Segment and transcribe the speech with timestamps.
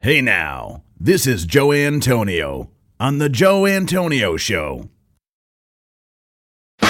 [0.00, 4.88] Hey now, this is Joe Antonio on The Joe Antonio Show.
[6.80, 6.86] I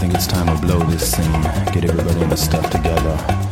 [0.00, 1.30] think it's time to blow this scene.
[1.72, 3.45] Get everybody in the stuff together.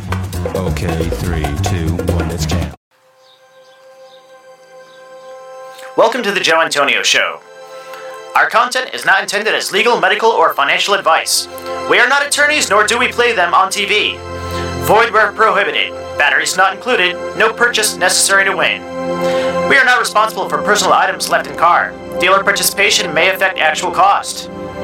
[0.53, 2.71] Okay, three, two, one, let's jam.
[5.97, 7.41] Welcome to the Joe Antonio Show.
[8.35, 11.47] Our content is not intended as legal, medical, or financial advice.
[11.89, 14.19] We are not attorneys, nor do we play them on TV.
[14.85, 15.91] Void where prohibited.
[16.19, 17.15] Batteries not included.
[17.39, 18.83] No purchase necessary to win.
[19.67, 21.91] We are not responsible for personal items left in car.
[22.19, 24.51] Dealer participation may affect actual cost.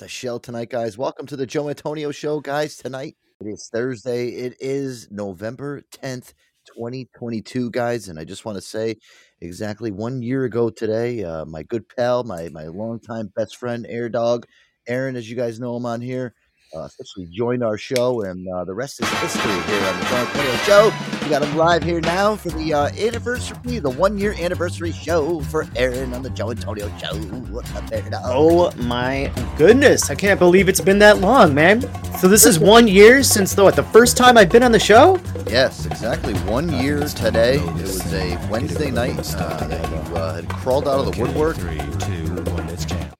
[0.00, 0.96] The show tonight, guys.
[0.96, 2.78] Welcome to the Joe Antonio Show, guys.
[2.78, 4.28] Tonight it is Thursday.
[4.28, 6.32] It is November 10th,
[6.74, 8.08] 2022, guys.
[8.08, 8.96] And I just want to say
[9.42, 14.08] exactly one year ago today, uh, my good pal, my my longtime best friend, Air
[14.08, 14.46] Dog,
[14.88, 16.34] Aaron, as you guys know him on here,
[16.74, 20.16] uh, officially joined our show, and uh, the rest is history here on the Joe
[20.16, 20.92] Antonio Show.
[21.22, 25.40] We got him live here now for the uh, anniversary, the one year anniversary show
[25.40, 27.14] for Aaron on the Joe Antonio Show.
[27.50, 30.10] What's up, Air Oh my goodness!
[30.10, 31.82] I can't believe it's been that long, man.
[32.18, 33.76] So this is one year since the what?
[33.76, 35.18] The first time I've been on the show?
[35.46, 37.56] Yes, exactly one year today.
[37.56, 41.56] It was a Wednesday night uh, that you uh, had crawled out of the woodwork
[41.56, 42.19] Three, two, one, let's jam.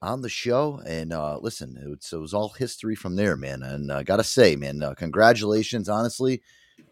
[0.01, 0.81] On the show.
[0.85, 3.63] And uh, listen, it was, it was all history from there, man.
[3.63, 6.41] And I gotta say, man, uh, congratulations, honestly,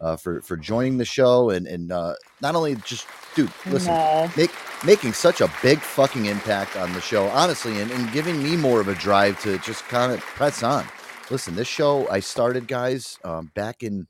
[0.00, 3.92] uh, for for joining the show and and uh, not only just, dude, listen,
[4.36, 4.50] make
[4.84, 8.80] making such a big fucking impact on the show, honestly, and, and giving me more
[8.80, 10.86] of a drive to just kind of press on.
[11.30, 14.06] Listen, this show I started, guys, um, back in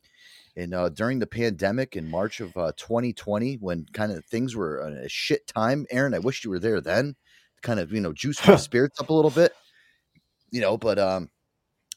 [0.57, 4.79] in uh, during the pandemic in March of uh, 2020 when kind of things were
[4.81, 5.87] a shit time.
[5.91, 7.17] Aaron, I wish you were there then,
[7.63, 9.53] kind of you know juice my spirits up a little bit,
[10.51, 10.77] you know.
[10.77, 11.29] But um,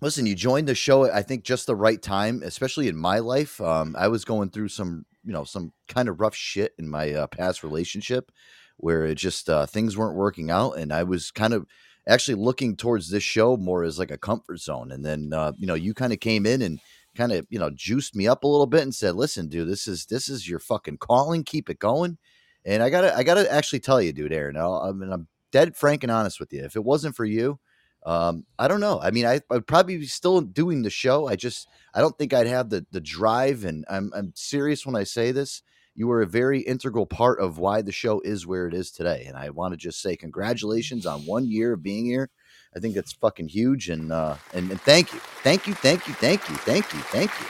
[0.02, 1.12] listen, you joined the show.
[1.12, 3.60] I think just the right time, especially in my life.
[3.62, 7.14] Um, I was going through some you know some kind of rough shit in my
[7.14, 8.32] uh, past relationship
[8.78, 11.66] where it just uh, things weren't working out, and I was kind of
[12.08, 14.92] actually looking towards this show more as like a comfort zone.
[14.92, 16.80] And then uh, you know you kind of came in and
[17.16, 19.88] kind of you know juiced me up a little bit and said, "Listen, dude, this
[19.88, 21.44] is this is your fucking calling.
[21.44, 22.18] Keep it going."
[22.66, 24.58] And I gotta I gotta actually tell you, dude, Aaron.
[24.58, 26.66] I mean, I'm dead frank and honest with you.
[26.66, 27.60] If it wasn't for you,
[28.06, 29.00] um, I don't know.
[29.02, 31.28] I mean, I, I'd probably be still doing the show.
[31.28, 33.64] I just I don't think I'd have the the drive.
[33.64, 35.62] And I'm I'm serious when I say this.
[35.96, 39.26] You were a very integral part of why the show is where it is today.
[39.28, 42.32] And I want to just say congratulations on one year of being here.
[42.76, 43.90] I think that's fucking huge.
[43.90, 47.32] And uh, and, and thank you, thank you, thank you, thank you, thank you, thank
[47.40, 47.48] you.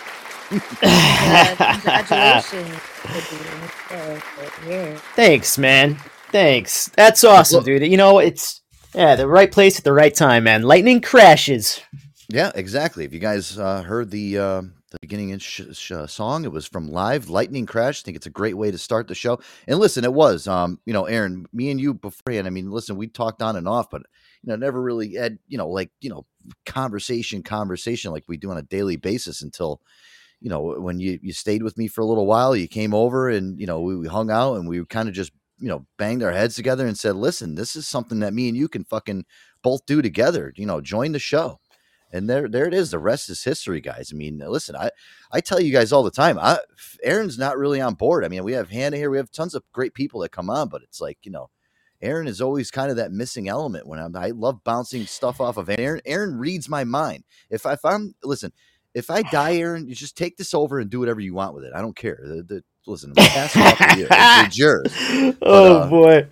[0.84, 2.78] Yeah, congratulations.
[2.78, 4.98] for being here for a year.
[5.16, 5.98] Thanks, man.
[6.34, 6.90] Thanks.
[6.98, 7.84] That's awesome, dude.
[7.84, 8.62] You know, it's
[8.96, 10.64] yeah, the right place at the right time, man.
[10.64, 11.80] Lightning crashes.
[12.28, 13.06] Yeah, exactly.
[13.06, 16.52] If you guys uh, heard the uh, the beginning in sh- sh- uh, song, it
[16.52, 18.02] was from Live Lightning Crash.
[18.02, 19.42] I think it's a great way to start the show.
[19.68, 22.48] And listen, it was, um, you know, Aaron, me and you beforehand.
[22.48, 24.02] I mean, listen, we talked on and off, but
[24.42, 26.26] you know, never really had, you know, like you know,
[26.66, 29.82] conversation, conversation like we do on a daily basis until,
[30.42, 33.30] you know, when you you stayed with me for a little while, you came over
[33.30, 35.32] and you know we, we hung out and we kind of just
[35.64, 38.58] you know banged our heads together and said, listen, this is something that me and
[38.58, 39.26] you can fucking
[39.64, 40.54] both do together.
[40.58, 41.62] You know, join the show.
[42.12, 44.12] And there there it is the rest is history guys.
[44.14, 44.92] I mean listen i
[45.32, 46.60] i tell you guys all the time i
[47.04, 48.26] aaron's not really on board.
[48.26, 50.70] I mean we have hannah here we have tons of great people that come on
[50.70, 51.50] but it's like you know
[52.02, 55.58] aaron is always kind of that missing element when i'm i love bouncing stuff off
[55.58, 56.02] of aaron.
[56.06, 57.24] Aaron reads my mind.
[57.50, 58.52] If, I, if i'm listen
[58.94, 61.64] if i die aaron you just take this over and do whatever you want with
[61.64, 61.74] it.
[61.74, 62.20] I don't care.
[62.22, 64.08] The, the listen I'm passing it off to you.
[64.12, 66.28] It's, it's yours oh uh, boy.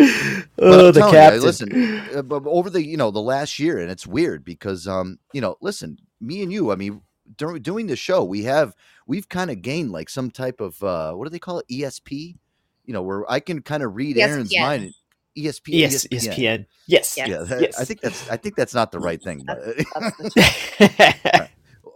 [0.60, 1.42] Oh, the telling you, captain.
[1.42, 5.20] listen, uh, but over the you know the last year, and it's weird because um
[5.34, 7.02] you know listen, me and you, I mean,
[7.38, 8.76] during doing the show, we have
[9.08, 12.38] we've kind of gained like some type of uh what do they call it ESP,
[12.86, 14.62] you know, where I can kind of read Aaron's ESPN.
[14.62, 14.94] mind.
[15.38, 16.36] ESP, yes, ESPN.
[16.36, 16.66] ESPN.
[16.88, 17.16] Yes.
[17.18, 17.28] Yes.
[17.30, 17.80] Yeah, that- Yes.
[17.80, 21.50] I think that's I think that's not the right thing, but That's the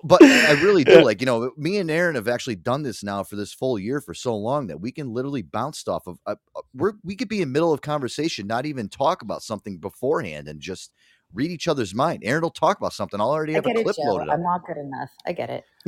[0.06, 3.24] but I really do like you know me and Aaron have actually done this now
[3.24, 6.36] for this full year for so long that we can literally bounce off of uh,
[6.56, 10.48] uh, we're we could be in middle of conversation, not even talk about something beforehand,
[10.48, 10.92] and just
[11.36, 12.24] read each other's mind.
[12.26, 13.22] Aaron will talk about something.
[13.22, 14.36] I'll already have a get it, clip loaded up.
[14.36, 15.12] I'm not good enough.
[15.28, 15.66] I get it.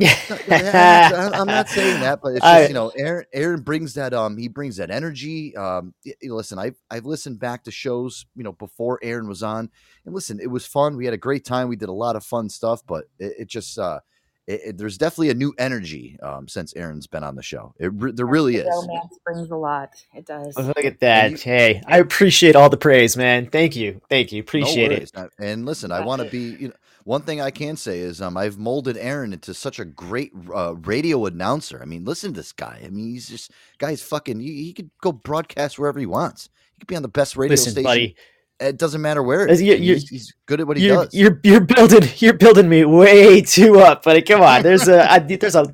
[0.50, 3.26] I'm, I'm not saying that, but it's just I- you know, Aaron.
[3.32, 4.14] Aaron brings that.
[4.14, 5.56] Um, he brings that energy.
[5.56, 9.42] Um, y- y- listen, I've I've listened back to shows, you know, before Aaron was
[9.42, 9.70] on,
[10.06, 10.96] and listen, it was fun.
[10.96, 11.68] We had a great time.
[11.68, 14.00] We did a lot of fun stuff, but it, it just uh,
[14.48, 17.74] it, it- there's definitely a new energy um since Aaron's been on the show.
[17.78, 18.86] It re- there really The is.
[18.88, 19.90] Romance brings a lot.
[20.14, 20.56] It does.
[20.56, 21.30] Look at that.
[21.32, 23.46] you- hey, I appreciate all the praise, man.
[23.50, 24.00] Thank you.
[24.10, 24.38] Thank you.
[24.40, 25.12] No Appreciate it.
[25.14, 26.56] Uh, And listen, I want to be.
[26.58, 26.74] You know,
[27.04, 30.74] one thing I can say is, um, I've molded Aaron into such a great uh,
[30.74, 31.80] radio announcer.
[31.80, 32.82] I mean, listen to this guy.
[32.84, 34.40] I mean, he's just guy's fucking.
[34.40, 36.50] He, he could go broadcast wherever he wants.
[36.74, 37.84] He could be on the best radio Listen, station.
[37.84, 38.16] buddy.
[38.60, 39.46] It doesn't matter where.
[39.46, 39.60] It is.
[39.60, 41.14] he's, he's good at what he You're, does.
[41.14, 44.22] you're you're building you're building me way too up, buddy.
[44.22, 45.72] Come on, there's a I, there's a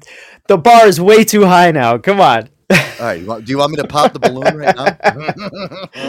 [0.49, 1.99] the bar is way too high now.
[1.99, 2.51] Come on.
[3.01, 4.97] All right, do you want me to pop the balloon right now?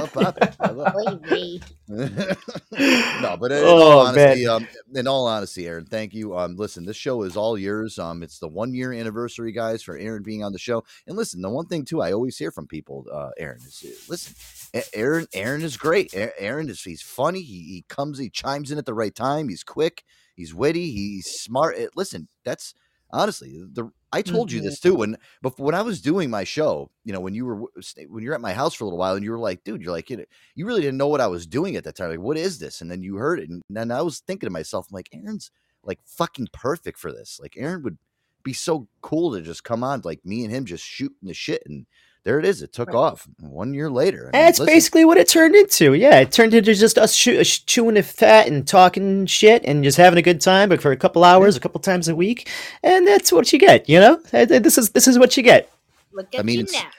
[0.02, 0.56] I'll pop it.
[0.60, 1.22] I will.
[1.30, 1.64] Wait, wait.
[3.22, 6.38] no, but in Oh, all honesty, um, in all honesty, Aaron, thank you.
[6.38, 8.00] Um, listen, this show is all yours.
[8.00, 10.84] Um, it's the one year anniversary, guys, for Aaron being on the show.
[11.08, 14.36] And listen, the one thing too, I always hear from people, uh, Aaron, is listen,
[14.94, 16.14] Aaron, Aaron is great.
[16.16, 17.42] Aaron is he's funny.
[17.42, 19.50] He, he comes, he chimes in at the right time.
[19.50, 20.04] He's quick.
[20.36, 20.92] He's witty.
[20.92, 21.76] He's smart.
[21.96, 22.74] Listen, that's
[23.16, 23.90] honestly the.
[24.12, 24.90] I told you this mm-hmm.
[24.90, 26.90] too when before when I was doing my show.
[27.04, 27.64] You know, when you were
[28.08, 29.92] when you're at my house for a little while, and you were like, "Dude, you're
[29.92, 32.10] like, you, know, you really didn't know what I was doing at that time.
[32.10, 34.52] Like, what is this?" And then you heard it, and then I was thinking to
[34.52, 35.52] myself, I'm like, Aaron's
[35.84, 37.40] like fucking perfect for this.
[37.42, 37.98] Like, Aaron would
[38.44, 41.64] be so cool to just come on, like me and him just shooting the shit,
[41.66, 41.86] and
[42.26, 42.62] there it is.
[42.62, 42.96] It took Right.
[42.98, 44.24] off one year later.
[44.34, 45.94] I mean, That's listen, basically what it turned into.
[45.94, 49.98] Yeah, it turned into just us chew- chewing the fat and talking shit and just
[49.98, 52.50] having a good time, but for a couple hours, a couple times a week,
[52.84, 53.88] and that's what you get.
[53.88, 55.72] You know, Uh, this is this is what you get.
[56.14, 56.90] Look I mean, you now.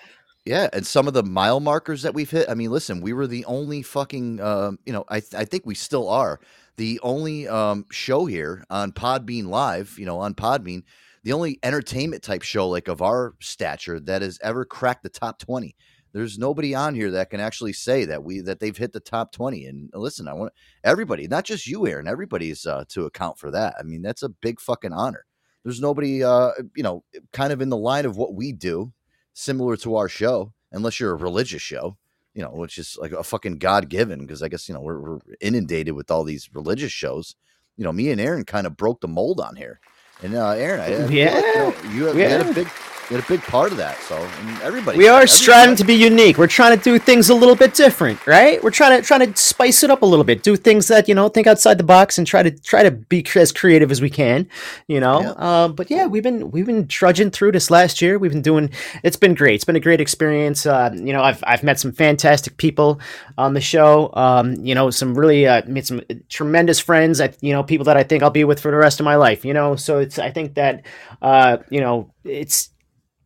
[0.45, 2.49] Yeah, and some of the mile markers that we've hit.
[2.49, 5.66] I mean, listen, we were the only fucking, um, you know, I th- I think
[5.66, 6.38] we still are
[6.76, 9.97] the only um, show here on Podbean Live.
[9.99, 10.85] You know, on Podbean,
[11.26, 15.40] the only entertainment type show like of our stature that has ever cracked the top
[15.40, 15.75] twenty.
[16.12, 19.33] There's nobody on here that can actually say that we that they've hit the top
[19.33, 19.66] twenty.
[19.66, 20.52] And listen, I want
[20.85, 22.06] everybody, not just you, Aaron.
[22.06, 23.75] Everybody's uh, to account for that.
[23.76, 25.25] I mean, that's a big fucking honor.
[25.64, 27.02] There's nobody, uh, you know,
[27.33, 28.92] kind of in the line of what we do
[29.33, 31.97] similar to our show, unless you're a religious show,
[32.35, 35.00] you know, which is like a fucking God given, because I guess, you know, we're,
[35.00, 37.35] we're inundated with all these religious shows.
[37.76, 39.80] You know, me and Aaron kind of broke the mold on here.
[40.23, 42.68] And uh, Aaron, I, like, you, know, you, have, you had a big,
[43.08, 43.96] you had a big part of that.
[44.00, 44.16] So
[44.62, 46.38] everybody, We are everybody- striving to be unique.
[46.38, 48.62] We're trying to do things a little bit different, right?
[48.64, 51.14] We're trying to trying to spice it up a little bit, do things that you
[51.14, 54.10] know, think outside the box, and try to try to be as creative as we
[54.10, 54.48] can,
[54.88, 55.20] you know.
[55.20, 55.32] Yeah.
[55.64, 58.18] Um, but yeah, we've been we've been trudging through this last year.
[58.18, 58.70] We've been doing.
[59.04, 59.54] It's been great.
[59.56, 60.66] It's been a great experience.
[60.66, 62.98] Uh, you know, I've I've met some fantastic people
[63.38, 64.10] on the show.
[64.14, 67.20] Um, you know, some really uh, made some tremendous friends.
[67.20, 69.14] I, you know, people that I think I'll be with for the rest of my
[69.16, 69.44] life.
[69.44, 70.84] You know, so it's I think that
[71.22, 72.70] uh, you know, it's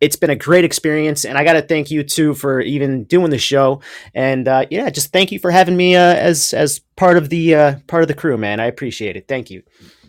[0.00, 3.30] it's been a great experience and i got to thank you too for even doing
[3.30, 3.80] the show
[4.14, 7.54] and uh, yeah just thank you for having me uh, as as part of the
[7.54, 9.62] uh, part of the crew man i appreciate it thank you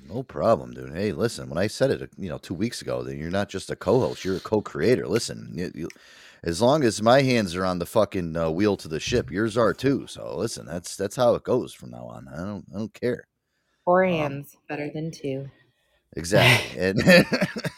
[0.08, 0.94] No problem, dude.
[0.94, 3.72] Hey, listen, when I said it, you know, two weeks ago, that you're not just
[3.72, 5.08] a co-host, you're a co-creator.
[5.08, 5.90] Listen, you, you,
[6.44, 9.58] as long as my hands are on the fucking uh, wheel to the ship, yours
[9.58, 10.08] are too.
[10.08, 12.28] So listen, that's that's how it goes from now on.
[12.30, 13.26] I don't I don't care.
[13.86, 15.50] Four Um, hands, better than two.
[16.16, 16.72] Exactly.
[16.78, 17.24] and yeah.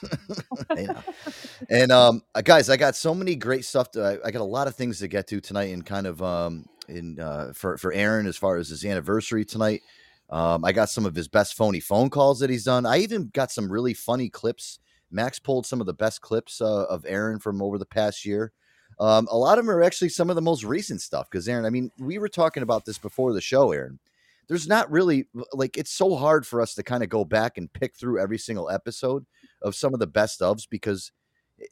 [1.69, 4.45] and um uh, guys, I got so many great stuff to I, I got a
[4.45, 7.93] lot of things to get to tonight and kind of um in uh for for
[7.93, 9.81] Aaron as far as his anniversary tonight.
[10.29, 12.85] Um I got some of his best phony phone calls that he's done.
[12.85, 14.79] I even got some really funny clips.
[15.11, 18.51] Max pulled some of the best clips uh, of Aaron from over the past year.
[18.99, 21.65] Um, a lot of them are actually some of the most recent stuff because Aaron,
[21.65, 23.99] I mean, we were talking about this before the show, Aaron
[24.47, 27.71] there's not really like it's so hard for us to kind of go back and
[27.71, 29.25] pick through every single episode
[29.61, 31.11] of some of the best ofs because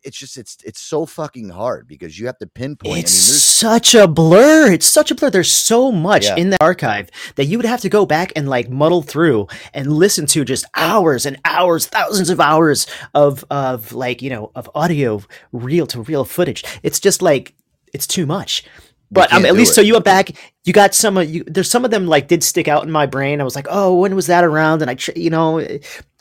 [0.03, 2.99] it's just it's it's so fucking hard because you have to pinpoint.
[2.99, 6.35] it's I mean, such a blur it's such a blur there's so much Yeah.
[6.35, 9.91] in the archive that you would have to go back and like muddle through and
[9.91, 12.85] listen to just hours and hours thousands of hours
[13.15, 17.55] of of like you know of audio reel to reel footage it's just like
[17.91, 18.63] it's too much
[19.11, 19.75] but um, at least it.
[19.75, 20.31] so you went back
[20.63, 23.05] you got some of you there's some of them like did stick out in my
[23.05, 25.65] brain i was like oh when was that around and i you know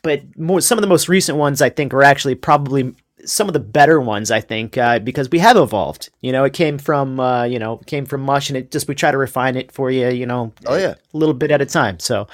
[0.02, 2.94] but more some of the most recent ones i think were actually probably
[3.24, 6.10] some of the better ones i think uh, because we have evolved.
[6.22, 8.94] You know it came from uh, you know came from mush and it just we
[8.94, 10.94] try to refine it for you you know Oh, yeah.
[11.14, 11.98] a little bit at a time.
[11.98, 12.28] So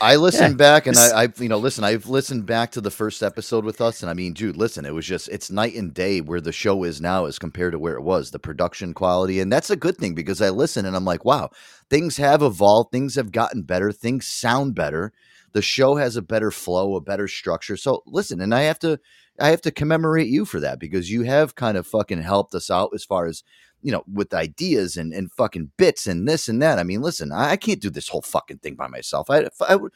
[0.00, 2.90] I listened Yeah, back and I, I've you know listen I've listened back to the
[2.90, 5.94] first episode with us and I mean dude listen it was just it's night and
[5.94, 9.40] day where the show is now as compared to where it was the production quality.
[9.40, 11.50] And that's a good thing because I listen and I'm like wow
[11.88, 15.12] things have evolved things have gotten better things sound better.
[15.52, 17.76] The show has a better flow a better structure.
[17.76, 18.98] So listen and I have to
[19.40, 22.70] I have to commemorate you for that because you have kind of fucking helped us
[22.70, 23.42] out as far as
[23.84, 26.78] you know, with ideas and, and fucking bits and this and that.
[26.78, 29.28] I mean, listen, I, I can't do this whole fucking thing by myself.
[29.28, 29.90] I, I would,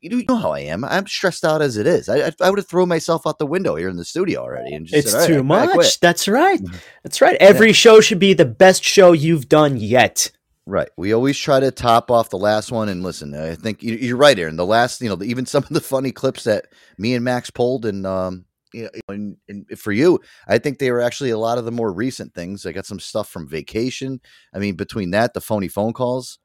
[0.00, 0.84] you know how I am.
[0.84, 2.08] I'm stressed out as it is.
[2.08, 4.72] I, I, I would have thrown myself out the window here in the studio already
[4.74, 6.74] and just it's said, too I much that's right Mhm.
[7.02, 10.30] that's right every show should be the best show you've done yet
[10.68, 10.88] Right.
[10.96, 12.88] We always try to top off the last one.
[12.88, 14.56] And listen, I think you- you're right, Aaron.
[14.56, 16.66] The last, you know, even some of the funny clips that
[16.98, 20.90] me and Max pulled and, um, you know, and, and for you, I think they
[20.90, 22.66] were actually a lot of the more recent things.
[22.66, 24.20] I got some stuff from vacation.
[24.54, 26.38] I mean, between that, the phony phone calls,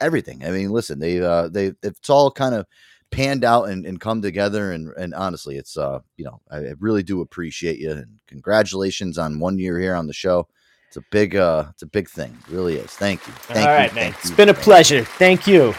[0.00, 0.44] everything.
[0.44, 2.66] I mean, listen, they, uh, they, it's all kind of
[3.10, 4.72] panned out and, and come together.
[4.72, 9.18] And and honestly, it's uh you know I, I really do appreciate you and congratulations
[9.18, 10.48] on one year here on the show.
[10.88, 12.90] It's a big uh it's a big thing, it really is.
[12.90, 13.32] Thank you.
[13.34, 14.14] Thank All you, right, man.
[14.18, 14.64] It's you, been a thank you.
[14.64, 15.04] pleasure.
[15.04, 15.74] Thank you.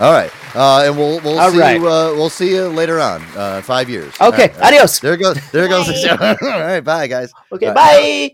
[0.00, 1.80] All right, uh, and we'll we'll All see right.
[1.80, 4.12] you uh, we'll see you later on, uh, five years.
[4.20, 4.66] Okay, right, right.
[4.66, 4.98] adios.
[4.98, 5.88] There goes there goes.
[6.06, 7.32] All right, bye guys.
[7.52, 8.30] Okay, All bye.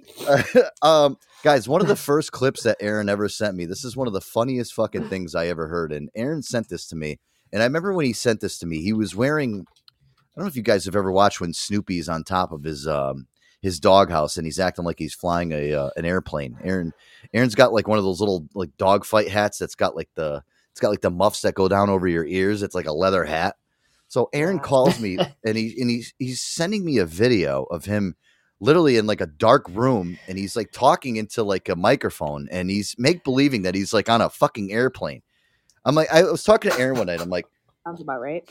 [0.83, 3.67] um, guys, one of the first clips that Aaron ever sent me.
[3.67, 5.93] This is one of the funniest fucking things I ever heard.
[5.93, 7.19] And Aaron sent this to me.
[7.53, 9.67] And I remember when he sent this to me, he was wearing.
[9.69, 12.87] I don't know if you guys have ever watched when Snoopy's on top of his
[12.87, 13.27] um
[13.61, 16.57] his doghouse and he's acting like he's flying a uh, an airplane.
[16.63, 16.93] Aaron
[17.35, 20.43] Aaron's got like one of those little like dogfight hats that's got like the
[20.79, 22.63] it's got like the muffs that go down over your ears.
[22.63, 23.57] It's like a leather hat.
[24.07, 28.15] So Aaron calls me and he and he's he's sending me a video of him
[28.61, 32.71] literally in like a dark room and he's like talking into like a microphone and
[32.71, 35.23] he's make believing that he's like on a fucking airplane.
[35.85, 37.21] I'm like I was talking to Aaron one night.
[37.21, 37.47] I'm like
[37.85, 38.49] Sounds about right.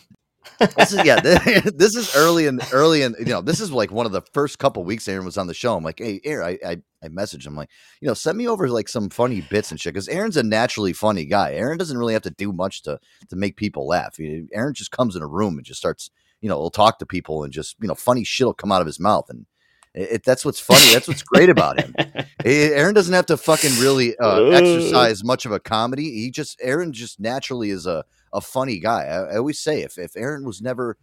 [0.60, 1.20] This is yeah
[1.76, 4.60] this, is early and early in you know this is like one of the first
[4.60, 5.76] couple weeks Aaron was on the show.
[5.76, 7.70] I'm like hey Aaron I I, I messaged him like
[8.02, 10.94] you know send me over like some funny bits and shit because Aaron's a naturally
[10.94, 11.54] funny guy.
[11.54, 14.18] Aaron doesn't really have to do much to to make people laugh.
[14.54, 16.10] Aaron just comes in a room and just starts
[16.42, 18.82] you know he'll talk to people and just you know funny shit will come out
[18.82, 19.46] of his mouth and
[19.94, 20.94] it, it- that's what's funny.
[20.94, 21.96] That's what's great about him.
[22.46, 26.12] Eh, Aaron doesn't have to fucking really uh, exercise much of a comedy.
[26.12, 29.04] He just Aaron just naturally is a a funny guy.
[29.06, 30.98] I, I always say if if Aaron was never,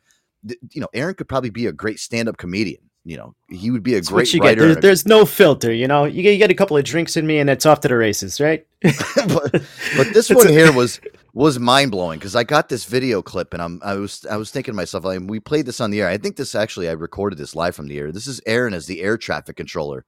[0.71, 2.91] you know, Aaron could probably be a great stand up comedian.
[3.07, 4.55] You know, he would be a That's great you writer.
[4.55, 4.67] get.
[4.67, 6.05] There's, there's no filter, you know.
[6.05, 7.97] You get, you get a couple of drinks in me, and it's off to the
[7.97, 8.67] races, right?
[8.83, 11.01] but, but this one here was
[11.35, 14.51] was mind blowing because I got this video clip and I'm I was I was
[14.51, 16.09] thinking to myself, like, we played this on the air.
[16.09, 18.11] I think this actually I recorded this live from the air.
[18.11, 20.07] This is Aaron as the air traffic controller.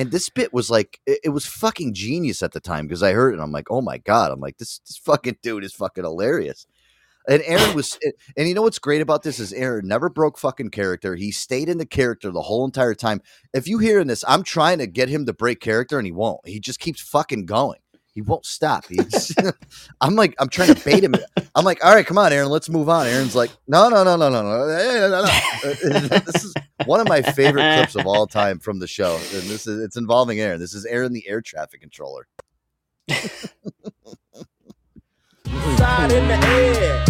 [0.00, 3.12] And this bit was like it, it was fucking genius at the time because I
[3.12, 4.32] heard it and I'm like, oh my god.
[4.32, 6.66] I'm like, this this fucking dude is fucking hilarious.
[7.28, 7.98] And Aaron was
[8.34, 11.16] and you know what's great about this is Aaron never broke fucking character.
[11.16, 13.20] He stayed in the character the whole entire time.
[13.52, 16.48] If you hearing this, I'm trying to get him to break character and he won't.
[16.48, 17.79] He just keeps fucking going.
[18.12, 18.86] He won't stop.
[18.88, 19.34] He's,
[20.00, 21.14] I'm like, I'm trying to bait him.
[21.54, 23.06] I'm like, all right, come on, Aaron, let's move on.
[23.06, 25.28] Aaron's like, no, no, no, no, no, no, no, no,
[26.18, 26.54] this is
[26.86, 29.96] one of my favorite clips of all time from the show, and this is it's
[29.96, 30.58] involving Aaron.
[30.58, 32.26] This is Aaron, the air traffic controller.
[35.78, 37.04] Side in the air.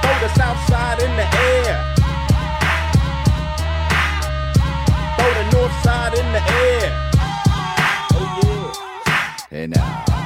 [0.00, 1.94] Throw the south side in the air.
[5.16, 7.03] Throw the north side in the air.
[9.54, 9.78] Hey now.
[9.78, 10.18] Oh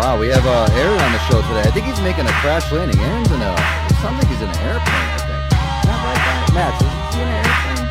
[0.00, 1.68] wow, we have uh, Aaron on the show today.
[1.68, 2.98] I think he's making a crash landing.
[2.98, 3.52] Aaron's in a.
[3.52, 4.88] It sounds like he's in an airplane.
[4.88, 5.52] I think.
[5.84, 6.48] Not right, guy?
[6.56, 7.84] Max, is he in an airplane?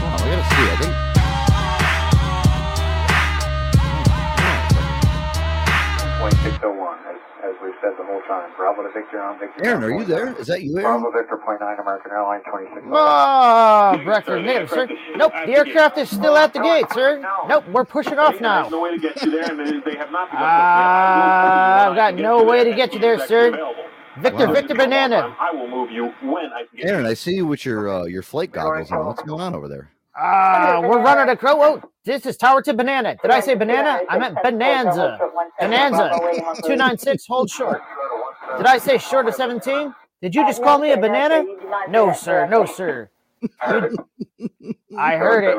[0.00, 0.64] Wow, we gotta see.
[0.64, 0.96] I think.
[6.18, 6.96] Point six oh one,
[7.86, 8.50] said the whole time.
[8.56, 9.64] Bravo to Victor on Victor.
[9.64, 10.34] Aaron, are you there?
[10.38, 11.00] Is that you, Aaron?
[11.02, 12.86] Bravo Victor point nine, American Airlines twenty six.
[12.90, 14.88] Ah, breakfast native, sir.
[15.16, 17.22] Nope, the aircraft is still at the gate, sir.
[17.48, 18.68] Nope, we're pushing off now.
[18.68, 22.42] no way to get you there, and they, they have not Ah, I've got no
[22.42, 23.50] way to get you there, sir.
[24.18, 24.52] Victor, Wow.
[24.54, 25.36] Victor Banana.
[25.38, 28.04] I will move you when I can get Aaron, I see you with your uh,
[28.04, 29.04] your flight goggles on.
[29.06, 29.90] What's going on over there?
[30.16, 31.82] Ah, we're running a crow.
[32.06, 33.16] This is Tower to Banana.
[33.20, 34.00] Did I say banana?
[34.08, 35.18] I meant bonanza.
[35.58, 36.10] Bonanza.
[36.62, 37.82] 296, hold short.
[38.56, 39.92] Did I say short of 17?
[40.22, 41.44] Did you just call me a banana?
[41.88, 42.46] No, sir.
[42.46, 43.10] No, sir.
[44.98, 45.56] I heard it.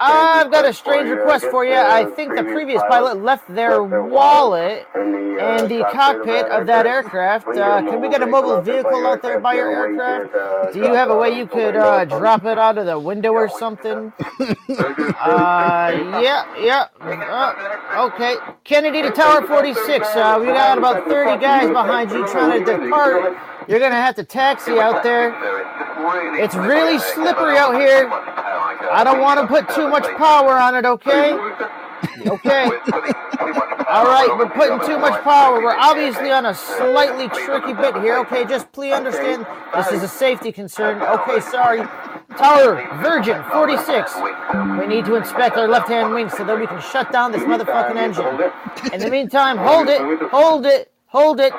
[0.00, 1.74] I've got a strange request for you.
[1.74, 7.48] I think the previous pilot left their wallet in the cockpit of that aircraft.
[7.48, 10.74] Uh, can we get a mobile vehicle out there by your aircraft?
[10.74, 13.48] Do you have a way you could uh, drop it out of the window or
[13.48, 14.12] something?
[15.20, 16.86] Uh, yeah, yeah.
[17.00, 18.36] Uh, okay.
[18.64, 20.06] Kennedy to Tower 46.
[20.08, 23.36] Uh, we got about 30 guys behind you trying to depart.
[23.68, 25.36] You're to have to taxi out there.
[26.42, 28.08] It's really slippery out here.
[28.10, 31.34] I don't want to put too much power on it, okay?
[32.26, 32.64] Okay.
[33.88, 35.60] All right, we're putting too much power.
[35.60, 38.18] We're obviously on a slightly tricky bit here.
[38.20, 41.02] Okay, just please understand this is a safety concern.
[41.02, 41.86] Okay, sorry.
[42.36, 44.14] Tower, Virgin, 46.
[44.78, 47.96] We need to inspect our left-hand wing so that we can shut down this motherfucking
[47.96, 48.92] engine.
[48.92, 50.00] In the meantime, hold it,
[50.30, 51.52] hold it, hold it.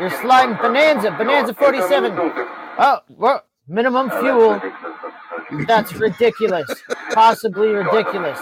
[0.00, 2.12] You're sliding Bonanza, Bonanza 47.
[2.78, 4.60] Oh, well, minimum fuel.
[5.66, 6.66] That's ridiculous.
[7.12, 8.38] Possibly ridiculous.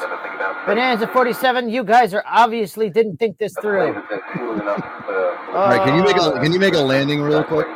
[0.66, 3.94] Bonanza 47, you guys are obviously didn't think this through.
[3.94, 7.66] All uh, right, can you make a can you make a landing real quick?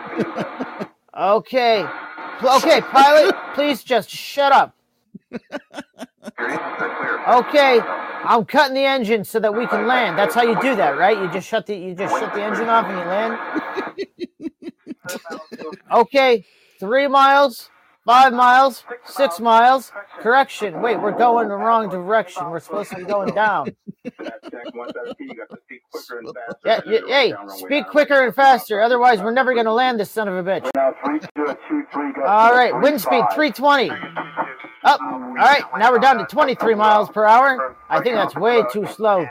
[1.16, 1.86] Okay.
[2.42, 4.74] Okay, pilot, please just shut up.
[7.28, 7.80] Okay,
[8.24, 10.18] I'm cutting the engine so that we can land.
[10.18, 11.16] That's how you do that, right?
[11.18, 13.38] You just shut the you just shut the engine off and you land.
[15.92, 16.46] Okay,
[16.80, 17.70] three miles,
[18.08, 19.92] five miles, six miles.
[20.20, 20.80] Correction.
[20.80, 22.48] Wait, we're going the wrong direction.
[22.50, 23.76] We're supposed to be going down.
[26.64, 28.80] Yeah, y- hey, speak quicker and faster.
[28.80, 30.70] Otherwise, we're never gonna land this son of a bitch.
[32.26, 33.90] All right, wind speed 320.
[34.84, 35.00] Up.
[35.00, 37.76] All right, now we're down to 23 miles per hour.
[37.90, 39.26] I think that's way too slow.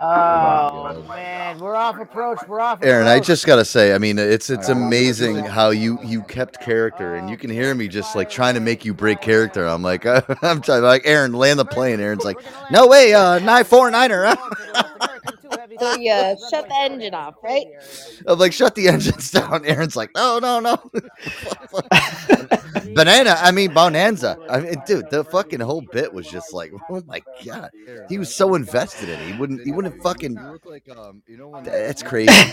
[0.00, 2.38] Oh man, we're off approach.
[2.46, 2.82] We're off.
[2.82, 7.16] Aaron, I just gotta say, I mean, it's it's amazing how you you kept character,
[7.16, 9.66] and you can hear me just like trying to make you break character.
[9.66, 10.06] I'm like,
[10.42, 12.00] I'm trying, like Aaron, land the plane.
[12.00, 12.38] Aaron's like,
[12.70, 14.36] no way, uh, nine four niner.
[15.80, 17.66] So yeah, shut the engine off, right?
[18.26, 19.64] I'm like, shut the engines down.
[19.64, 20.76] Aaron's like, no, no, no.
[22.94, 24.38] Banana, I mean bonanza.
[24.48, 27.70] I mean, dude, the fucking whole bit was just like, oh my god,
[28.08, 29.32] he was so invested in it.
[29.32, 30.34] He wouldn't, he wouldn't fucking.
[31.64, 32.52] That's crazy.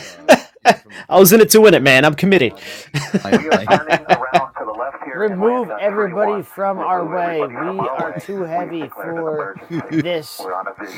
[1.10, 2.06] I was in it to win it, man.
[2.06, 2.54] I'm committed.
[5.14, 7.40] Remove everybody from our way.
[7.42, 9.56] We are too heavy for
[9.92, 10.42] this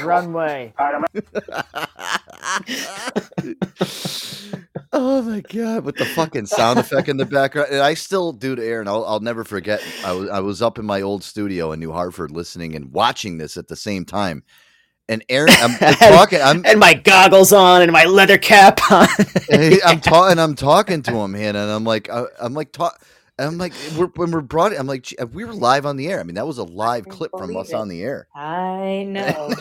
[0.03, 0.73] runway.
[4.93, 5.83] Oh my god!
[5.83, 9.19] With the fucking sound effect in the background, and I still, dude, Aaron, I'll, I'll
[9.19, 9.83] never forget.
[10.03, 13.37] I was I was up in my old studio in New Hartford, listening and watching
[13.37, 14.43] this at the same time.
[15.09, 19.07] And Aaron, I'm, I'm talking, I'm and my goggles on and my leather cap on.
[19.85, 23.01] I'm talking, I'm talking to him, man, and I'm like, I, I'm like, talk.
[23.39, 26.19] I'm like, we're, when we're brought, I'm like, we were live on the air.
[26.19, 27.75] I mean, that was a live clip from us it.
[27.75, 28.27] on the air.
[28.35, 29.53] I know.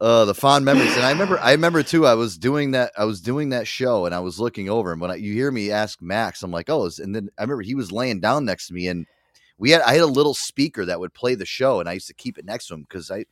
[0.00, 2.06] Uh, the fond memories, and I remember, I remember too.
[2.06, 5.00] I was doing that, I was doing that show, and I was looking over, and
[5.00, 7.74] when I, you hear me ask Max, I'm like, oh, and then I remember he
[7.74, 9.06] was laying down next to me, and
[9.58, 12.08] we had, I had a little speaker that would play the show, and I used
[12.08, 13.24] to keep it next to him because I,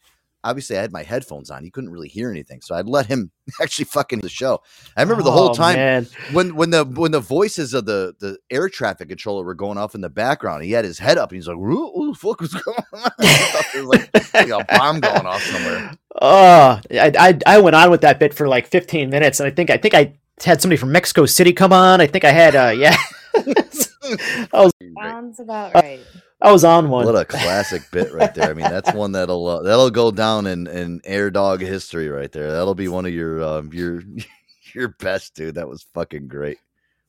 [0.44, 1.64] obviously, I had my headphones on.
[1.64, 4.60] He couldn't really hear anything, so I'd let him actually fucking the show.
[4.96, 6.06] I remember the whole Oh, time man.
[6.32, 9.96] when when the when the voices of the the air traffic controller were going off
[9.96, 10.62] in the background.
[10.64, 13.84] He had his head up, and he's like, "What the fuck was going on?" it
[13.84, 15.92] was like, like a bomb going off somewhere.
[16.22, 19.50] Oh, I, I I went on with that bit for like 15 minutes, and I
[19.50, 22.00] think I think I had somebody from Mexico City come on.
[22.00, 22.96] I think I had uh yeah,
[23.34, 26.00] I was Sounds about right.
[26.44, 27.06] I was on one.
[27.06, 28.50] What a classic bit right there.
[28.50, 32.30] I mean, that's one that'll uh, that'll go down in in air dog history right
[32.30, 32.52] there.
[32.52, 34.02] That'll be one of your um, your
[34.74, 35.54] your best, dude.
[35.54, 36.58] That was fucking great.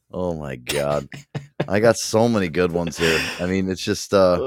[0.10, 1.10] Oh my god,
[1.67, 3.19] I got so many good ones here.
[3.41, 4.38] I mean, it's just uh,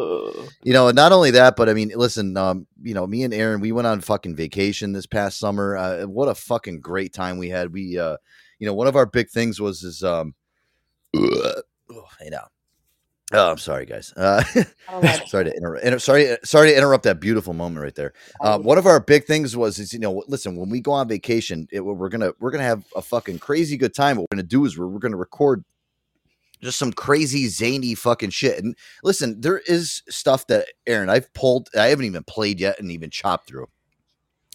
[0.63, 3.61] you know, not only that, but I mean, listen, um, you know, me and Aaron,
[3.61, 5.77] we went on fucking vacation this past summer.
[5.77, 7.75] Uh, what a fucking great time we had.
[7.75, 8.17] We, uh,
[8.59, 10.35] you know, one of our big things was is um,
[11.15, 11.61] oh,
[12.21, 12.49] hey now.
[13.33, 14.15] Oh, I'm sorry, guys.
[14.17, 14.43] Uh,
[15.27, 15.85] sorry to interrupt.
[15.85, 18.15] Inter- sorry, sorry to interrupt that beautiful moment right there.
[18.41, 21.09] Uh, one of our big things was, is you know, listen, when we go on
[21.09, 24.17] vacation, it, we're gonna we're gonna have a fucking crazy good time.
[24.17, 25.63] What we're gonna do is we're, we're gonna record
[26.63, 28.63] just some crazy zany fucking shit.
[28.63, 31.69] And listen, there is stuff that Aaron I've pulled.
[31.79, 33.69] I haven't even played yet and even chopped through.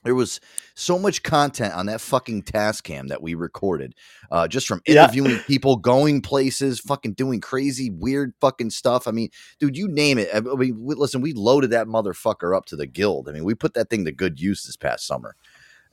[0.03, 0.39] There was
[0.75, 3.95] so much content on that fucking Tascam that we recorded,
[4.31, 5.03] uh, just from Yeah.
[5.03, 9.07] interviewing people, going places, fucking doing crazy, weird fucking stuff.
[9.07, 10.29] I mean, dude, you name it.
[10.33, 13.29] I mean, we, listen, we loaded that motherfucker up to the guild.
[13.29, 15.35] I mean, we put that thing to good use this past summer.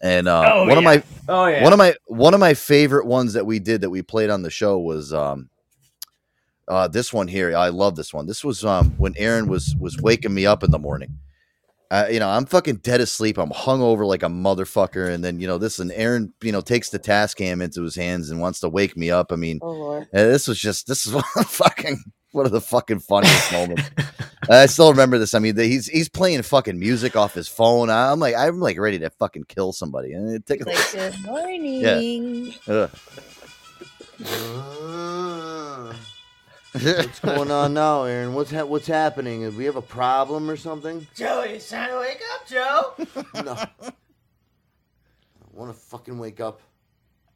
[0.00, 1.62] And uh, Oh, one of my Oh, yeah.
[1.62, 4.42] one of my one of my favorite ones that we did that we played on
[4.42, 5.50] the show was um
[6.68, 7.54] uh this one here.
[7.56, 8.26] I love this one.
[8.26, 11.18] This was um when Aaron was was waking me up in the morning.
[11.90, 13.36] Uh, you know, I'm fucking dead asleep.
[13.36, 16.90] I'm hungover like a motherfucker, and then you know this, and Aaron, you know, takes
[16.90, 19.32] the Tascam into his hands and wants to wake me up.
[19.32, 20.02] I mean, Oh Lord.
[20.04, 21.98] uh, this was just this is one of the fucking
[22.32, 23.90] one of the fucking funniest moments.
[24.48, 25.34] I still remember this.
[25.34, 27.90] I mean, the, he's he's playing fucking music off his phone.
[27.90, 32.54] I'm like I'm like ready to fucking kill somebody, and it take Like, good morning.
[32.68, 32.90] Ugh.
[36.72, 38.32] What's going on now, Aaron?
[38.34, 39.40] What's ha- what's happening?
[39.42, 41.06] Do we have a problem or something?
[41.16, 43.22] Joey, it's time to wake up, Joe.
[43.42, 43.52] no.
[43.54, 43.92] I
[45.52, 46.60] want to fucking wake up.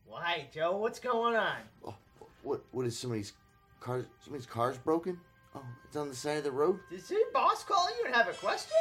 [0.07, 0.77] Why, Joe?
[0.77, 1.57] What's going on?
[1.85, 1.95] Oh,
[2.43, 2.63] What?
[2.71, 3.33] What is somebody's
[3.81, 4.05] car?
[4.23, 5.19] Somebody's car's broken?
[5.57, 6.79] Oh, it's on the side of the road.
[6.91, 8.73] Did your boss call you and have a question?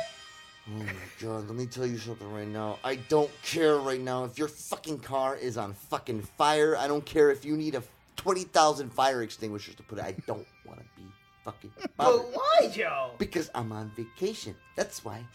[0.70, 2.78] Oh my god, let me tell you something right now.
[2.84, 6.78] I don't care right now if your fucking car is on fucking fire.
[6.78, 7.84] I don't care if you need a
[8.24, 10.06] 20,000 fire extinguishers to put it.
[10.06, 11.06] I don't want to be
[11.44, 12.22] fucking bothered.
[12.32, 13.12] But why, Joe?
[13.18, 14.56] Because I'm on vacation.
[14.78, 15.26] That's why.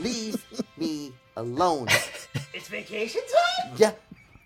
[0.00, 0.44] Leave
[0.76, 1.86] me alone.
[2.52, 3.72] It's vacation time?
[3.76, 3.92] Yeah.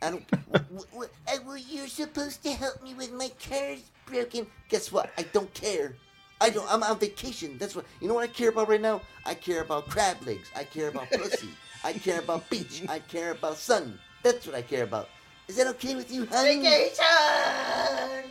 [0.02, 0.30] I don't.
[0.52, 4.46] w- w- I- uh, well, you're supposed to help me with my car's broken.
[4.68, 5.10] Guess what?
[5.18, 5.96] I don't care.
[6.40, 6.70] I don't.
[6.70, 7.56] I'm on vacation.
[7.58, 7.84] That's what.
[8.00, 9.00] You know what I care about right now?
[9.26, 10.50] I care about crab legs.
[10.54, 11.48] I care about pussy.
[11.82, 12.84] I care about beach.
[12.88, 13.98] I care about sun.
[14.22, 15.08] That's what I care about.
[15.48, 16.60] Is that okay with you, honey?
[16.60, 17.04] Vacation!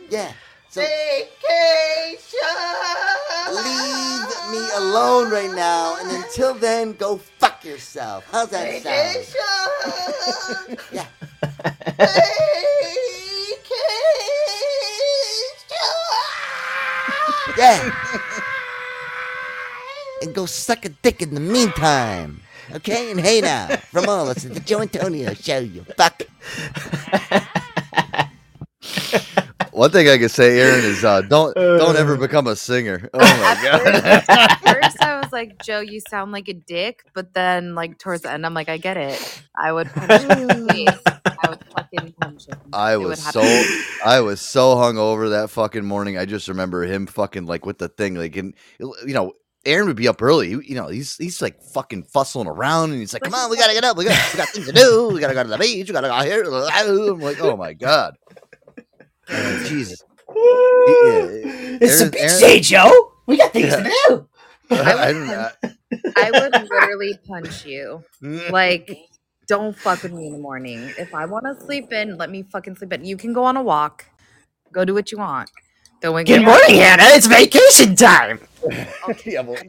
[0.10, 0.32] Yeah.
[0.69, 1.39] So Vacation!
[3.53, 8.23] leave me alone right now, and until then, go fuck yourself.
[8.32, 9.15] How's that sound?
[9.15, 10.77] Vacation!
[10.93, 11.08] Yeah.
[17.58, 17.91] Yeah.
[20.21, 22.41] and go suck a dick in the meantime.
[22.75, 23.12] Okay?
[23.12, 26.21] And hey now, from all of us at the Joe Antonio Show, you fuck.
[29.71, 33.10] One thing I can say, Aaron, is uh, don't don't ever become a singer.
[33.13, 33.88] Oh my god.
[34.30, 37.03] At first, I was like, Joe, you sound like a dick.
[37.13, 39.43] But then, like, towards the end, I'm like, I get it.
[39.56, 41.13] I would punch him in the face.
[41.43, 42.60] I would fucking punch him.
[42.73, 43.41] I It would was happen.
[43.43, 43.63] so
[44.06, 46.17] I was so hungover that fucking morning.
[46.17, 49.34] I just remember him fucking like with the thing, like and you know,
[49.65, 50.50] Aaron would be up early.
[50.50, 53.74] You know, he's he's like fucking fussling around, and he's like, "Come on, we gotta
[53.74, 53.98] get up.
[53.98, 55.10] We got we got things to do.
[55.13, 55.88] We gotta go to the beach.
[55.89, 58.15] We gotta go here." I'm like, "Oh my god,
[59.30, 63.12] Oh, Jesus!" It's a Aaron- beach Aaron- day, Joe.
[63.26, 63.78] We got things Yeah.
[63.84, 64.30] to do.
[64.70, 65.52] I, don't- I-
[66.17, 68.04] I would literally punch you.
[68.24, 68.52] Mm.
[68.52, 68.98] Like,
[69.48, 70.91] don't fuck with me in the morning.
[70.98, 73.06] If I want to sleep in, let me fucking sleep in.
[73.06, 74.06] You can go on a walk.
[74.74, 75.50] Go do what you want.
[76.01, 76.77] Don't Good morning, up.
[76.77, 77.03] Hannah.
[77.15, 78.39] It's vacation time.
[79.25, 79.65] yeah, well,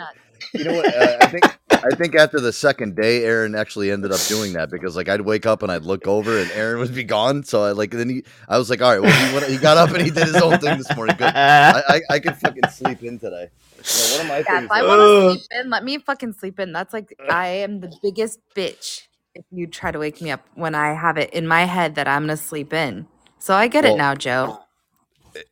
[0.54, 0.92] you know what?
[0.94, 1.46] Uh, I think
[1.84, 5.22] I think after the second day, Aaron actually ended up doing that because like I'd
[5.22, 7.44] wake up and I'd look over and Aaron would be gone.
[7.44, 9.78] So I like then he I was like, all right, well he, went, he got
[9.78, 11.16] up and he did his own thing this morning.
[11.16, 11.36] Good.
[11.72, 13.48] I, I I could fucking sleep in today.
[13.92, 16.34] You know, one of my Yeah, if I want to sleep in, let me fucking
[16.34, 16.72] sleep in.
[16.72, 20.74] That's like I am the biggest bitch if you try to wake me up when
[20.74, 23.08] I have it in my head that I'm gonna sleep in.
[23.38, 24.58] So I get Well, it now, Joe.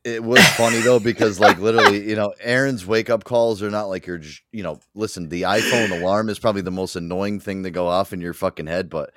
[0.05, 3.85] It was funny though because like literally you know aaron's wake up calls are not
[3.85, 4.21] like you're
[4.53, 8.13] you know listen the iphone alarm is probably the most annoying thing to go off
[8.13, 9.11] in your fucking head but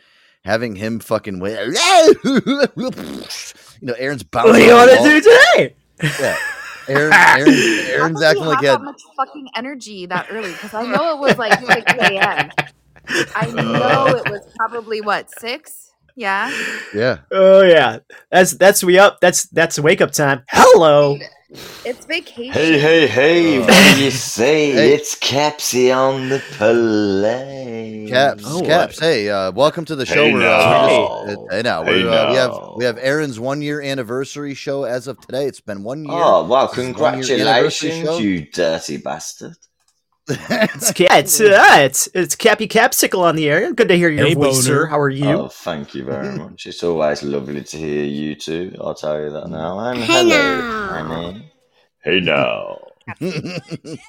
[0.44, 1.58] having him fucking wait
[2.24, 2.62] you
[3.82, 5.76] know aaron's bouncing What do you want to do today?
[6.20, 6.38] yeah
[6.90, 7.54] aaron, aaron,
[7.90, 10.52] aaron's acting like he had that much fucking energy that early?
[10.52, 12.50] Because I know it was like 6 a.m.
[13.36, 15.89] I know it was probably what six?
[16.20, 16.52] Yeah.
[16.94, 19.22] yeah Oh yeah, that's that's we up.
[19.22, 20.44] That's that's wake up time.
[20.50, 21.18] Hello.
[21.86, 22.52] It's vacation.
[22.52, 24.72] Hey, hey, hey, Uh, what do you say?
[24.74, 24.94] hey.
[24.94, 28.10] It's Capsy on the plane.
[28.10, 29.00] Caps, Oh, Caps.
[29.00, 30.26] Hey, uh, welcome to the show.
[30.26, 30.60] Hey We're, now.
[30.60, 33.62] uh, we just- uh, hey now, Hey we're, uh, we have we have Aaron's one
[33.62, 35.46] year anniversary show as of today.
[35.46, 36.14] It's been one year.
[36.22, 39.56] Oh, well, This is one year anniversary congratulations, you dirty bastard.
[40.30, 43.74] It's yeah, it's uh, it's it's Cappy Capsicle on the air.
[43.74, 44.86] Good to hear your Hey, voice, sir.
[44.86, 45.26] How are you?
[45.26, 46.66] Oh, thank you very much.
[46.68, 48.76] It's always lovely to hear you two.
[48.80, 49.80] I'll tell you that now.
[49.80, 50.90] And Hey hello, now.
[50.94, 51.52] honey.
[52.04, 52.80] Hey now.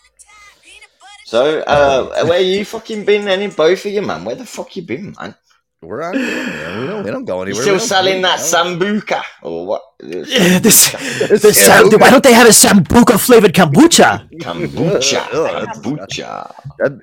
[1.25, 3.29] So, uh, where you fucking been?
[3.29, 4.25] Any both of you, man?
[4.25, 5.35] Where the fuck you been, man?
[5.83, 6.15] We're on.
[6.15, 6.81] Man.
[6.81, 7.05] We don't.
[7.05, 7.63] We don't go anywhere.
[7.63, 9.83] still selling that it, sambuca or what?
[10.03, 10.91] Yeah, this,
[11.29, 14.29] this sam- why don't they have a sambuca flavored kombucha?
[14.41, 15.21] Kombucha.
[15.73, 16.55] Kombucha.
[16.79, 16.99] That,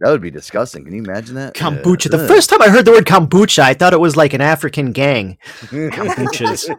[0.00, 0.84] that would be disgusting.
[0.84, 1.54] Can you imagine that?
[1.54, 2.10] Kombucha.
[2.10, 4.92] The first time I heard the word kombucha, I thought it was like an African
[4.92, 5.38] gang.
[5.68, 6.74] Kombuchas.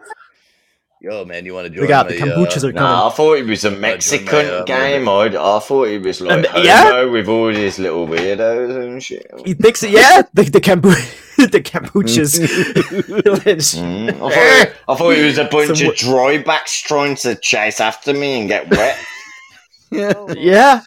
[1.04, 1.82] Yo, man, you want to join?
[1.82, 2.76] We got the my, kombuchas uh, are coming.
[2.76, 5.10] Nah, I thought it was a Mexican my, uh, game.
[5.10, 7.06] I, I thought it was like Um, yeah?
[7.06, 9.26] with all these little weirdos and shit.
[9.44, 10.94] He thinks, yeah, the the kombu-
[11.52, 12.38] the kombuchas.
[13.82, 17.80] Mm, I, thought, I thought it was a bunch Some of drybacks trying to chase
[17.80, 19.00] after me and get wet.
[19.92, 20.82] yeah, yeah.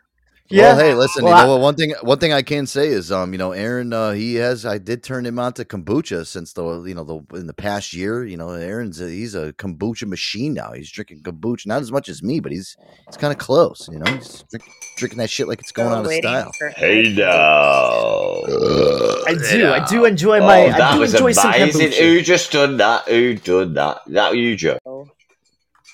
[0.63, 1.25] Well, hey, listen.
[1.25, 1.61] Well, you know what?
[1.63, 4.65] One thing, one thing I can say is, um, you know, Aaron, uh, he has.
[4.67, 7.93] I did turn him on to kombucha since the, you know, the in the past
[7.93, 8.25] year.
[8.25, 10.73] You know, Aaron's a, he's a kombucha machine now.
[10.73, 13.89] He's drinking kombucha, not as much as me, but he's he's kind of close.
[13.93, 14.65] You know, he's drink,
[14.97, 16.53] drinking that shit like it's going Still out of style.
[16.59, 18.43] for- Hey now.
[19.27, 19.73] I do.
[19.73, 20.63] I do enjoy my.
[20.63, 21.89] oh, I that do was enjoy some amazing.
[21.91, 21.99] kombucha.
[21.99, 23.09] Who just done that?
[23.09, 23.99] Who done that?
[24.09, 24.79] That you, Joe?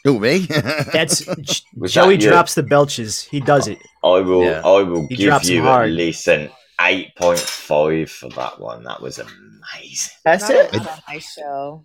[0.04, 0.38] Who me?
[0.92, 2.30] That's J- Was Joey that you?
[2.30, 3.22] drops the belches.
[3.22, 3.78] He does it.
[4.02, 4.44] I will.
[4.44, 4.62] Yeah.
[4.64, 5.90] I will He give drops you at hard.
[5.90, 8.82] least an eight point five for that one.
[8.84, 10.14] That was amazing.
[10.24, 10.74] That's Not it.
[10.74, 11.84] on my show.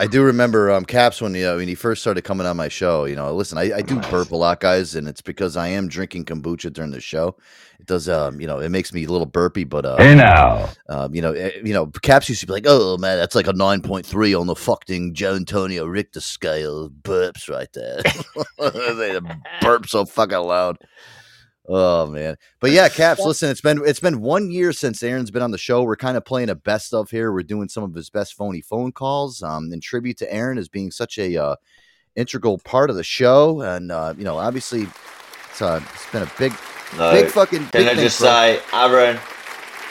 [0.00, 2.68] I do remember um, Caps when you know, when he first started coming on my
[2.68, 3.04] show.
[3.04, 5.88] You know, listen, I, I do burp a lot, guys, and it's because I am
[5.88, 7.36] drinking kombucha during the show.
[7.80, 10.68] It does, um, you know, it makes me a little burpy, but uh, Hey now.
[10.88, 13.46] um, you know, eh, you know, Caps used to be like, "Oh man, that's like
[13.46, 18.02] a nine point three on the fucking Joe Antonio Richter scale." Burps right there.
[18.58, 19.20] they
[19.60, 20.78] burp so fucking loud.
[21.68, 23.20] Oh man, but yeah, Caps.
[23.20, 25.82] Listen, it's been it's been one year since Aaron's been on the show.
[25.82, 27.30] We're kind of playing a best of here.
[27.30, 30.68] We're doing some of his best phony phone calls, um, in tribute to Aaron as
[30.68, 31.56] being such a uh,
[32.16, 33.60] integral part of the show.
[33.60, 34.86] And uh, you know, obviously,
[35.50, 36.52] it's, uh, it's been a big,
[36.96, 37.12] No.
[37.12, 37.58] big fucking.
[37.58, 39.18] Can big I just for- say, Aaron?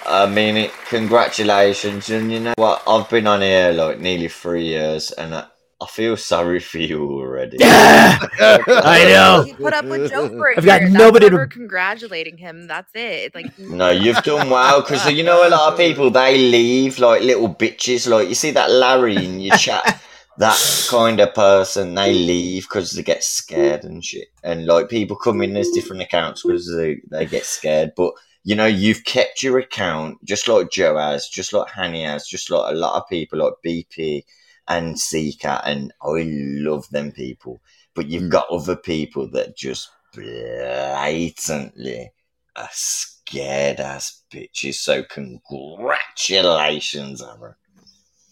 [0.06, 0.72] I mean it.
[0.90, 2.82] Congratulations, and you know what?
[2.88, 5.46] I've been on here like nearly three years, and I,
[5.82, 7.58] I feel sorry for you already.
[7.60, 8.18] Yeah!
[8.40, 9.44] I know.
[9.46, 10.90] He put up with Joe for a I've got year.
[10.92, 12.68] nobody That's to- congratulating him.
[12.68, 13.36] That's it.
[13.36, 17.00] Like No, you've done well because uh, you know a lot of people they leave
[17.00, 18.10] like little bitches.
[18.10, 20.02] Like you see that Larry in your chat,
[20.38, 24.28] that kind of person they leave because they get scared and shit.
[24.44, 27.94] And like people come in as different accounts because they they get scared.
[27.96, 32.28] But you know you've kept your account just like Joe has, just like Hanny has,
[32.28, 34.24] just like a lot of people like BP
[34.68, 37.62] and seeker and I love them people.
[37.96, 38.32] But you've mm.
[38.32, 42.12] got other people that just blatantly
[42.56, 44.76] are scared ass bitches.
[44.76, 47.56] So congratulations, Aaron.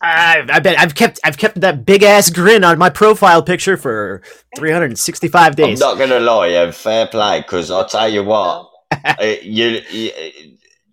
[0.05, 3.75] I, I bet I've kept I've kept that big ass grin on my profile picture
[3.77, 4.21] for
[4.55, 5.63] 365 days.
[5.63, 5.79] I'm days.
[5.79, 7.41] not gonna lie, yeah, fair play.
[7.41, 10.11] Because I'll tell you what, uh, you, you,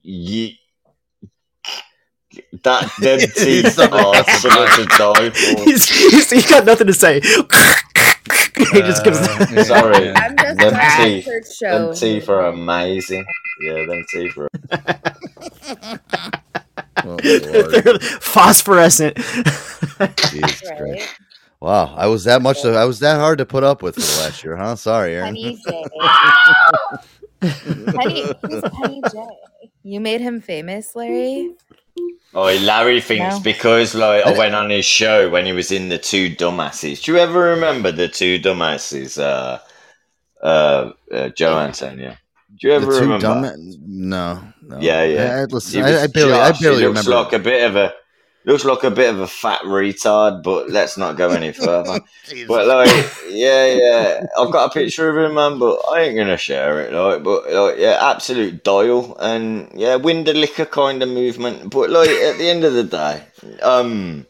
[0.02, 0.50] you,
[2.64, 5.64] that them teeth are something to die for.
[5.64, 7.20] he's, he's, he got nothing to say.
[7.20, 9.18] he just gives.
[9.18, 11.86] Uh, Sorry, I'm just them teeth, show.
[11.88, 13.26] them teeth are amazing.
[13.60, 14.48] Yeah, them teeth are.
[17.04, 19.16] Oh, They're phosphorescent.
[19.16, 21.08] Jesus Christ.
[21.60, 22.64] Wow, I was that much.
[22.64, 24.74] I was that hard to put up with for the last year, huh?
[24.76, 25.34] Sorry, Aaron.
[25.34, 25.84] Penny J.
[27.40, 29.26] Penny, who's Penny J?
[29.84, 31.54] You made him famous, Larry.
[32.34, 33.40] Oh, Larry thinks No.
[33.42, 37.02] because like I went on his show when he was in the two dumbasses.
[37.02, 39.20] Do you ever remember the two dumbasses?
[39.20, 39.58] Uh,
[40.42, 42.16] uh, uh Joe Antonio.
[42.60, 43.18] Do you The ever two remember?
[43.56, 44.78] dumb- no, no.
[44.80, 45.22] Yeah, yeah.
[45.22, 46.58] I, I, listen, I, I barely, I Josh.
[46.58, 47.24] He barely looks remember.
[47.24, 47.94] like a bit of a
[48.44, 52.00] looks like a bit of a fat retard, but let's not go any further.
[52.46, 52.88] but like,
[53.28, 56.92] yeah, yeah, I've got a picture of him, man, but I ain't gonna share it.
[56.92, 61.70] Like, but like, yeah, absolute dial, and yeah, window liquor kind of movement.
[61.70, 63.22] But like, at the end of the day,
[63.62, 64.26] um.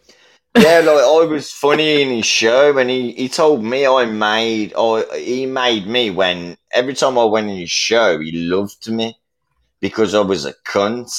[0.54, 4.74] Yeah, like I was funny in his show, and he, he told me I made,
[4.74, 9.16] or he made me when every time I went in his show, he loved me
[9.82, 11.10] because I was a cunt,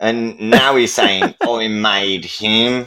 [0.00, 2.86] and now he's saying oh, I made him.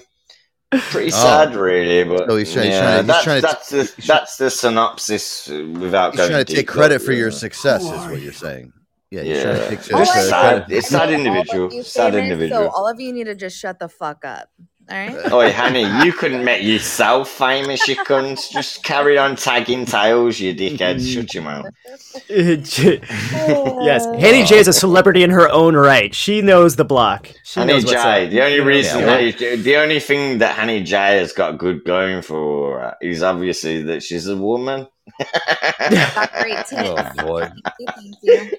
[0.89, 1.21] Pretty Oh.
[1.21, 3.69] sad, really, but So he's trying- he's yeah, trying to- he's that's, trying to- that's
[3.69, 6.29] the that's the synopsis without He's going.
[6.31, 8.71] trying to take deep, credit like, for your success, is what you're saying.
[9.09, 9.67] Yeah, he's trying to Yeah.
[9.69, 10.29] take Just credit.
[10.29, 10.65] sad.
[10.69, 11.69] It's sad individual.
[11.83, 12.61] Sad famous, individual.
[12.61, 14.47] So all of you need to just shut the fuck up.
[14.91, 15.31] All right.
[15.31, 18.51] Oi, Hanny, you couldn't make yourself famous, you cunt.
[18.51, 20.97] Just carry on tagging tails, you dickhead.
[20.97, 21.13] Mm.
[21.13, 21.65] Shut your mouth.
[22.29, 24.17] yes, oh.
[24.19, 26.13] Hanny J is a celebrity in her own right.
[26.13, 27.31] She knows the block.
[27.43, 28.25] She Hanny knows J.
[28.25, 28.29] up.
[28.31, 32.21] The only reason, Yeah, Hanny- the only thing that Hanny J has got good going
[32.21, 34.87] for her is obviously that she's a woman.
[35.17, 36.73] Great tits.
[36.75, 37.49] Oh boy.
[37.79, 38.51] Thank you.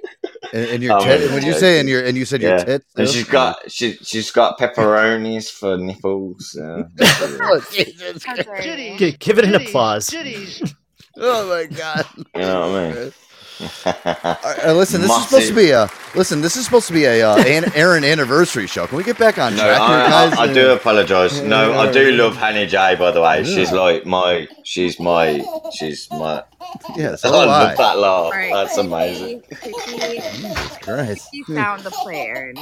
[0.53, 1.61] And, and your um, tit, when you God.
[1.61, 5.51] say and your and you said your tits, and she's got she she's got pepperonis
[5.51, 6.55] for nipples.
[6.59, 6.65] Yeah.
[6.65, 10.15] Uh, oh, Jesus That's Give it an applause.
[11.15, 12.07] Oh my god.
[12.35, 13.13] You know what I mean?
[13.85, 16.41] Uh, listen, this is supposed to be a listen.
[16.41, 18.87] This is supposed to be a uh, an Aaron anniversary show.
[18.87, 20.39] Can we get back on No, track here, I, guys?
[20.39, 21.41] I, I do apologise.
[21.41, 22.97] No, I do love Hanny J.
[22.97, 26.43] By the way, she's like my, she's my, she's my.
[26.97, 27.45] Yes, I so I.
[27.45, 28.25] love that laugh.
[28.25, 28.53] All right.
[28.53, 29.43] That's amazing.
[30.83, 31.29] Christ.
[31.33, 32.53] You found the player.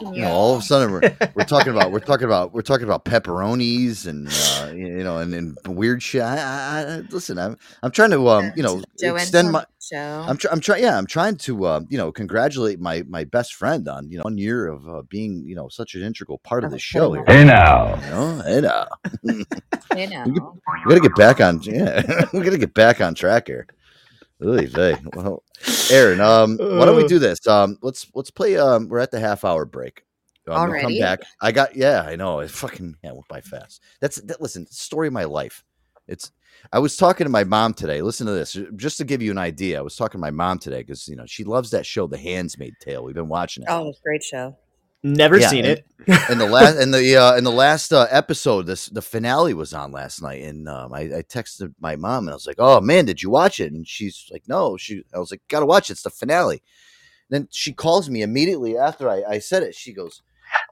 [0.00, 0.22] Can You you?
[0.22, 3.04] know, all of a sudden we're, we're talking about we're talking about we're talking about
[3.04, 6.22] pepperonis and uh, you know and, and weird shit.
[6.22, 9.64] I, I, I, listen, I'm I'm trying to um you know Joe extend my.
[9.82, 10.24] Show.
[10.26, 13.54] I'm, try, I'm trying, yeah, I'm trying to, uh, you know, congratulate my my best
[13.54, 16.64] friend on, you know, one year of uh, being, you know, such an integral part
[16.64, 17.24] of the show here.
[17.26, 17.96] Hey now.
[17.96, 18.88] You know, hey now.
[19.94, 20.24] you know.
[20.84, 23.66] We gotta get back on, yeah, we gotta get back on track here.
[24.40, 24.96] Really, they.
[25.14, 25.42] Well,
[25.90, 27.46] Aaron, um, why don't we do this?
[27.46, 28.56] Um, let's let's play.
[28.56, 30.04] Um, we're at the half hour break.
[30.48, 31.20] Um, we'll come back.
[31.40, 32.40] I got, yeah, I know.
[32.40, 33.82] It fucking yeah, went by fast.
[34.00, 34.40] That's that.
[34.40, 35.64] Listen, story of my life.
[36.08, 36.32] It's.
[36.72, 38.00] I was talking to my mom today.
[38.00, 39.78] Listen to this, just to give you an idea.
[39.78, 42.18] I was talking to my mom today because you know she loves that show, The
[42.18, 43.04] Handmaid's Tale.
[43.04, 43.68] We've been watching it.
[43.70, 44.56] Oh, it's a great show.
[45.04, 45.86] Never Yeah, seen and- it.
[46.30, 49.72] and the last and the uh in the last uh, episode this the finale was
[49.72, 52.78] on last night and um I, I texted my mom and i was like oh
[52.82, 55.88] man did you watch it and she's like no she i was like gotta watch
[55.88, 56.62] it it's the finale
[57.30, 60.20] then she calls me immediately after i, I said it she goes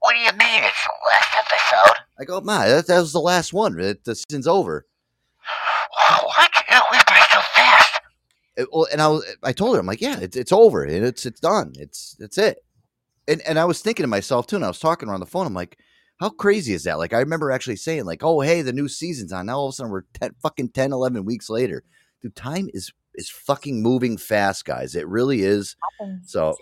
[0.00, 1.96] What do you mean it's the last episode?
[2.20, 4.84] i go "My, that, that was the last one It- the season's over
[6.24, 6.50] What?
[6.68, 8.00] It went by so fast.
[8.56, 11.24] it- well, and I was, I told her, I'm like, yeah, it's it's over, it's
[11.26, 12.58] it's done, it's it's it.
[13.28, 15.26] And and I was thinking to myself too, and I was talking her on the
[15.26, 15.46] phone.
[15.46, 15.78] I'm like,
[16.18, 16.98] how crazy is that?
[16.98, 19.46] Like, I remember actually saying, like, oh, hey, the new season's on.
[19.46, 21.82] Now all of a sudden we're 10, fucking 10, 11 weeks later.
[22.20, 24.94] Dude, time is is fucking moving fast, guys.
[24.94, 25.76] It really is.
[26.24, 26.56] So,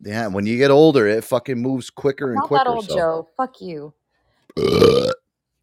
[0.00, 2.64] yeah, when you get older, it fucking moves quicker and Not quicker.
[2.64, 2.94] that old, so.
[2.94, 3.28] Joe.
[3.36, 3.92] Fuck you.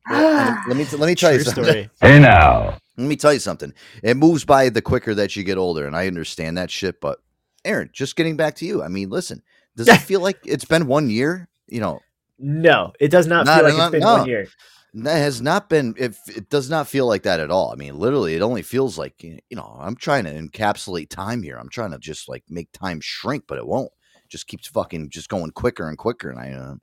[0.09, 1.63] Let me let me tell you something.
[1.63, 1.89] story.
[2.01, 2.77] Hey now.
[2.97, 3.73] Let me tell you something.
[4.03, 6.99] It moves by the quicker that you get older, and I understand that shit.
[6.99, 7.19] But
[7.63, 8.83] Aaron, just getting back to you.
[8.83, 9.41] I mean, listen,
[9.75, 11.49] does it feel like it's been one year?
[11.67, 12.05] You know,
[12.39, 14.09] No, it does not No, feel like no, it's been no.
[14.09, 14.51] one year.
[14.95, 15.95] that has not been.
[15.97, 17.71] It, it does not feel like that at all.
[17.71, 19.77] I mean, literally, it only feels like you know.
[19.79, 21.57] I'm trying to encapsulate time here.
[21.57, 23.91] I'm trying to just like make time shrink, but it won't.
[24.25, 26.81] It just keeps fucking just going quicker and quicker, and I, uh, I'm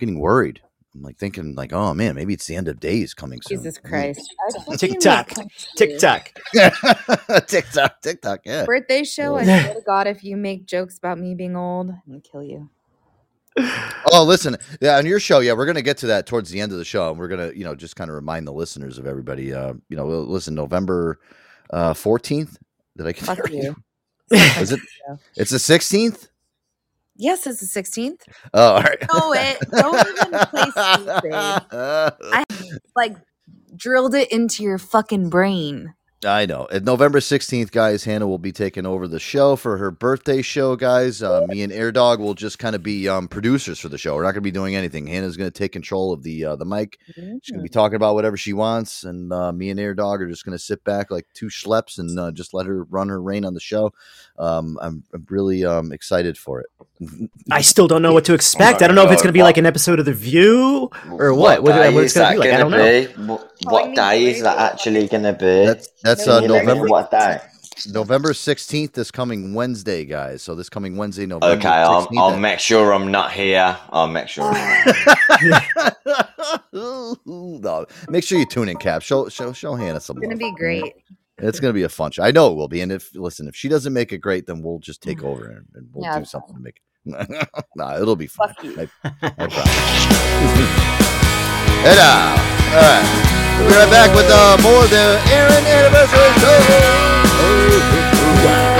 [0.00, 0.62] getting worried.
[0.96, 3.58] I'm like thinking, like, oh man, maybe it's the end of days coming soon.
[3.58, 4.34] Jesus Christ.
[4.78, 5.30] TikTok,
[5.76, 6.32] TikTok.
[7.46, 8.64] TikTok, TikTok, yeah.
[8.64, 12.02] Birthday show, I swear to God, if you make jokes about me being old, I'm
[12.06, 12.70] going to kill you.
[14.12, 16.70] Oh, listen, yeah, on your show, yeah, we're gonna get to that towards the end
[16.70, 19.06] of the show, and we're gonna, you know, just kind of remind the listeners of
[19.06, 19.52] everybody.
[19.52, 21.18] Uh, you know, listen, November
[21.70, 22.56] uh fourteenth.
[22.96, 23.76] Did I get that Fuck you.
[24.30, 24.80] Is it?
[25.36, 26.28] It's the sixteenth.
[27.16, 28.20] Yes, it's the 16th.
[28.52, 28.98] Oh, all right.
[29.12, 29.58] No, it.
[29.70, 31.32] Don't even stupid.
[31.72, 32.44] I
[32.94, 33.16] like
[33.74, 35.94] drilled it into your fucking brain.
[36.24, 36.66] I know.
[36.72, 40.74] At November 16th, guys, Hannah will be taking over the show for her birthday show,
[40.74, 41.22] guys.
[41.22, 44.14] Uh, me and Air Dog will just kind of be um, producers for the show.
[44.14, 45.06] We're not going to be doing anything.
[45.06, 46.98] Hannah's going to take control of the uh, the mic.
[47.14, 50.22] She's going to be talking about whatever she wants, and uh, me and Air Dog
[50.22, 53.10] are just going to sit back like two schleps and uh, just let her run
[53.10, 53.92] her reign on the show.
[54.38, 56.66] Um, I'm, I'm really um, excited for it.
[57.50, 58.80] I still don't know what to expect.
[58.80, 61.34] I don't know if it's going to be like an episode of The View or
[61.34, 61.62] what.
[61.62, 62.54] What, day what it's is going to that be like.
[62.54, 63.06] I don't gonna know.
[63.06, 63.26] be?
[63.26, 65.66] What, what day is that actually going to be?
[65.66, 66.88] That's that's uh, Can you let me know November.
[66.88, 67.40] What day?
[67.92, 70.42] November 16th this coming Wednesday, guys.
[70.42, 73.76] So this coming Wednesday, November Okay, I'll, I'll make sure I'm not here.
[73.90, 74.50] I'll make sure.
[76.72, 79.02] No, make sure you tune in, Cap.
[79.02, 80.38] Show show show Hannah some It's going love.
[80.38, 80.94] to be great.
[81.38, 82.22] It's gonna be a fun show.
[82.22, 82.80] I know it will be.
[82.80, 85.66] And if listen, if she doesn't make it great, then we'll just take over and,
[85.74, 87.48] and we'll Yeah, do something to make it.
[87.76, 88.48] nah, it'll be fun.
[88.48, 88.80] Fuck you.
[88.80, 88.88] I,
[89.22, 89.46] I
[90.90, 91.05] promise.
[91.84, 92.32] And uh,
[92.72, 93.04] all right,
[93.58, 96.58] we'll be right back with uh, more of the Aaron anniversary show.
[97.36, 97.82] Oh,
[98.52, 98.76] uh.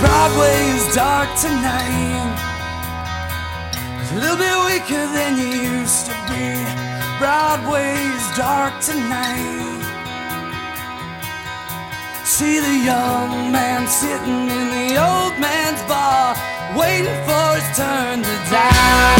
[0.00, 2.36] Broadway is dark tonight.
[4.00, 6.64] It's a little bit weaker than you used to be.
[7.18, 9.65] Broadway is dark tonight.
[12.26, 16.34] See the young man sitting in the old man's bar,
[16.76, 19.15] waiting for his turn to die.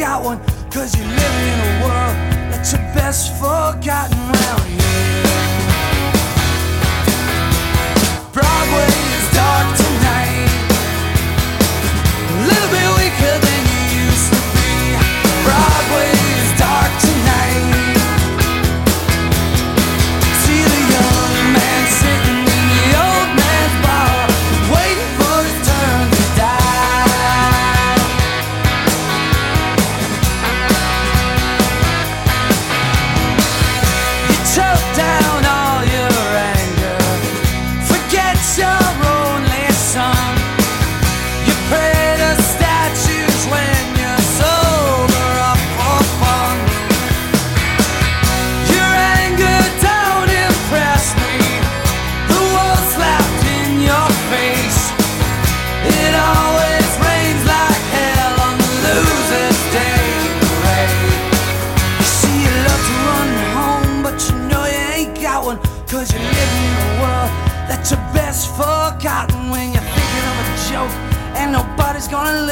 [0.00, 0.38] Got one.
[0.70, 2.16] Cause you live in a world
[2.50, 4.80] that's your best forgotten round here.
[8.32, 8.89] Broadway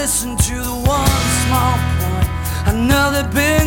[0.03, 2.29] listen to the one small point.
[2.69, 3.58] Another business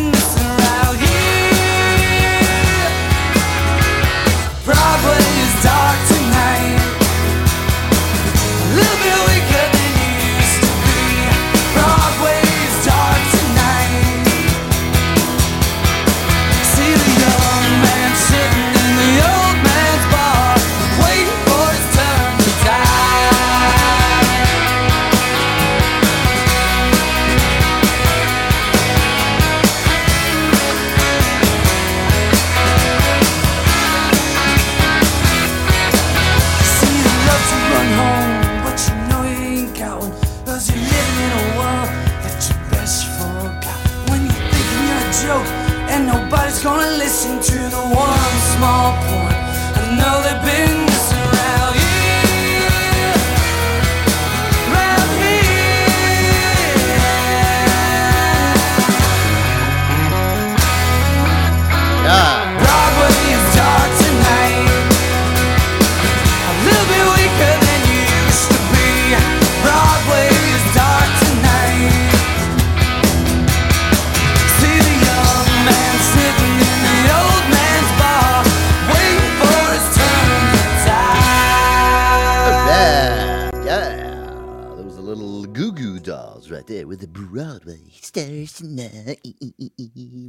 [87.32, 89.18] Broadway stars tonight.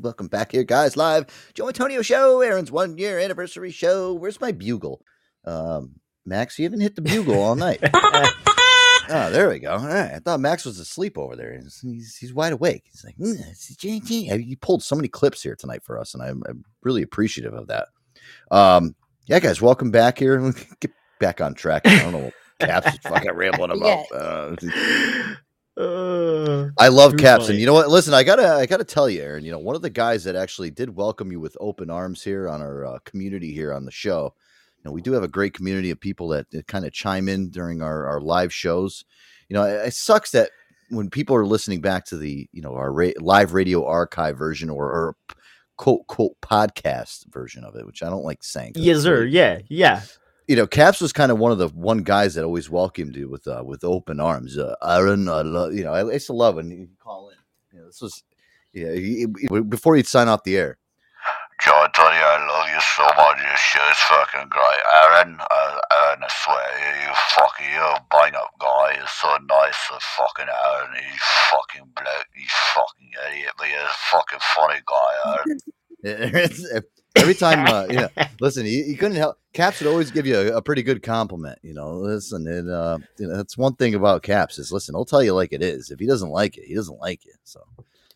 [0.01, 0.95] Welcome back here, guys.
[0.95, 4.13] Live Joe Antonio Show, Aaron's one year anniversary show.
[4.13, 5.01] Where's my bugle?
[5.43, 5.95] Um,
[6.25, 7.83] Max, you haven't hit the bugle all night.
[9.09, 9.73] Oh, there we go.
[9.73, 10.13] All right.
[10.13, 11.59] I thought Max was asleep over there.
[11.61, 12.83] He's, he's, he's wide awake.
[12.89, 14.47] He's like, mm, it's JT.
[14.47, 17.67] You pulled so many clips here tonight for us, and I'm, I'm really appreciative of
[17.67, 17.89] that.
[18.49, 18.95] Um,
[19.25, 20.53] yeah, guys, welcome back here.
[20.79, 21.81] Get back on track.
[21.85, 24.05] I don't know what Caps is fucking rambling about.
[24.09, 24.55] Uh,
[25.77, 27.89] I love Caps, and you know what?
[27.89, 29.43] Listen, I gotta, I gotta tell you, Aaron.
[29.43, 32.47] You know, one of the guys that actually did welcome you with open arms here
[32.47, 34.33] on our uh, community here on the show.
[34.77, 37.29] You know, we do have a great community of people that, that kind of chime
[37.29, 39.05] in during our, our live shows.
[39.49, 40.51] You know, it, it sucks that
[40.89, 44.69] when people are listening back to the, you know, our ra- live radio archive version
[44.69, 45.15] or, or
[45.77, 48.73] quote quote podcast version of it, which I don't like saying.
[48.75, 49.25] Yes, sir.
[49.25, 50.01] Yeah, yeah.
[50.47, 53.29] You know, Caps was kind of one of the one guys that always welcomed you
[53.29, 54.57] with uh, with open arms.
[54.57, 57.37] Uh, Aaron, I love you know, I used to love when you call in.
[57.73, 58.23] You know, this was
[58.73, 58.93] yeah.
[58.93, 60.77] He, he- before he'd sign off the air,
[61.63, 63.39] Joe Antonio, I love you so much.
[63.41, 64.81] Your show's fucking great.
[64.93, 68.95] Aaron, uh, Aaron, I swear, you, you fucking, you're a bang up guy.
[68.97, 69.77] You're so nice.
[69.89, 71.17] So fucking Aaron, you
[71.51, 75.49] fucking bloke, you fucking idiot, but you're a fucking funny guy, Aaron.
[77.15, 78.09] every time, uh, you know,
[78.39, 79.37] listen, he, he couldn't help.
[79.53, 81.59] Caps would always give you a, a pretty good compliment.
[81.61, 85.05] You know, listen, and uh, you know, that's one thing about Caps is listen, he'll
[85.05, 85.91] tell you like it is.
[85.91, 87.37] If he doesn't like it, he doesn't like it.
[87.43, 87.61] So.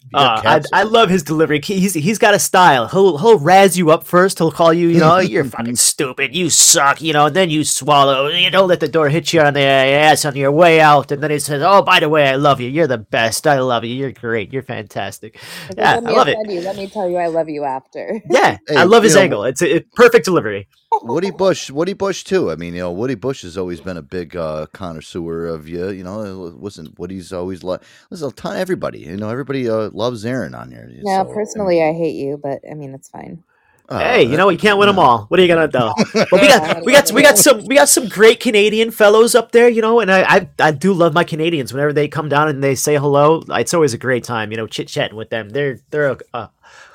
[0.01, 1.59] If you got Uh, I, I love his delivery.
[1.63, 2.87] He- He's he's got a style.
[2.87, 4.37] He'll he'll razz you up first.
[4.39, 6.35] He'll call you, you know, you're fucking stupid.
[6.35, 7.01] You suck.
[7.01, 8.27] You know, and then you swallow.
[8.27, 11.11] You don't let the door hit you on the ass on your way out.
[11.11, 12.69] And then he says, "Oh, by the way, I love you.
[12.69, 13.45] You're the best.
[13.47, 13.93] I love you.
[13.93, 14.53] You're great.
[14.53, 15.39] You're fantastic."
[15.77, 16.37] Yeah, let I me love it.
[16.49, 18.21] you, let me tell you I love you after.
[18.29, 19.43] Yeah, Hey, I love his know, angle.
[19.43, 20.67] It's a, it- perfect delivery.
[20.91, 22.49] Woody Bush, Woody Bush too.
[22.49, 25.89] I mean, you know, Woody Bush has always been a big uh, connoisseur of you.
[25.89, 28.99] You know, listen, Woody's always like, listen, a ton everybody.
[28.99, 30.89] You know, everybody uh, loves Aaron on here.
[31.03, 33.43] Yeah, so, personally, I hate you, but I mean, it's fine.
[33.89, 35.25] uh, hey, you know you can't win them all.
[35.27, 35.91] What are you gonna do?
[36.31, 39.51] But we got we got we got some we got some great Canadian fellows up
[39.51, 41.73] there, you know, and I I, I do love my Canadians.
[41.73, 44.67] Whenever they come down and they say hello, it's always a great time, you know,
[44.67, 45.49] chit chatting with them.
[45.49, 46.49] They're they're a, a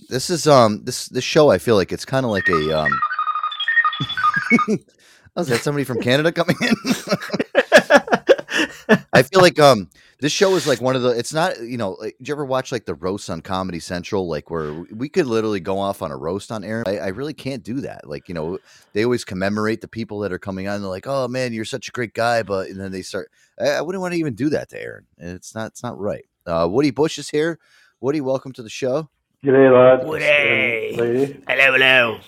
[0.10, 1.50] this is um this this show.
[1.50, 2.91] I feel like it's kind of like a um.
[5.36, 6.76] oh, is that somebody from Canada coming in?
[9.14, 9.89] I feel like um
[10.20, 11.10] this show is like one of the.
[11.10, 11.91] It's not you know.
[11.91, 14.28] Like, did you ever watch like the roast on Comedy Central?
[14.28, 16.86] Like where we could literally go off on a roast on Aaron.
[16.88, 18.08] I, I really can't do that.
[18.08, 18.58] Like you know,
[18.93, 20.82] they always commemorate the people that are coming on.
[20.82, 23.30] They're like, oh man, you're such a great guy, but and then they start.
[23.60, 25.06] I, I wouldn't want to even do that to Aaron.
[25.18, 25.68] It's not.
[25.68, 26.26] It's not right.
[26.48, 27.60] Uh, Woody Bush is here.
[28.00, 29.10] Woody, welcome to the show.
[29.45, 30.03] G'day, lads.
[30.05, 30.25] Woody.
[30.25, 31.43] and lady.
[31.47, 32.19] Hello, hello.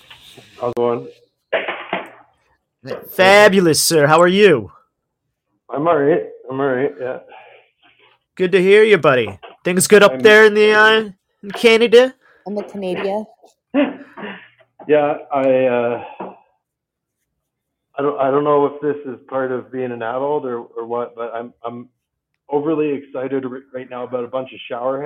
[0.62, 1.08] How's it going?
[3.10, 4.06] Fabulous, sir.
[4.06, 4.72] How are you?
[5.70, 6.24] I'm all right.
[6.50, 6.92] I'm all right.
[7.00, 7.20] Yeah.
[8.36, 9.40] Good to hear you, buddy.
[9.64, 11.10] Things good up there in the uh,
[11.44, 12.14] in Canada.
[12.48, 13.26] I'm the Canadian.
[14.88, 15.18] Yeah.
[15.32, 15.66] I.
[15.66, 16.04] Uh,
[17.98, 18.20] I don't.
[18.20, 21.32] I don't know if this is part of being an adult or, or what, but
[21.34, 21.54] I'm.
[21.66, 21.90] I'm
[22.50, 25.06] overly excited right now about a bunch of shower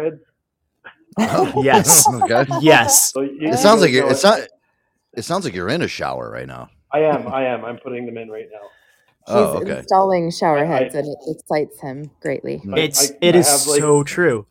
[1.17, 1.31] heads.
[1.55, 2.07] Oh, yes.
[2.13, 2.45] okay.
[2.61, 3.11] Yes.
[3.13, 4.11] So you- It sounds like you you're.
[4.11, 4.39] It's not.
[5.13, 6.69] It sounds like you're in a shower right now.
[6.91, 7.27] I am.
[7.27, 7.65] I am.
[7.65, 8.67] I'm putting them in right now.
[9.27, 9.79] Oh, He's okay.
[9.79, 12.61] installing shower I- heads, and it excites him greatly.
[12.73, 14.47] I- It's I- it I is like, so true.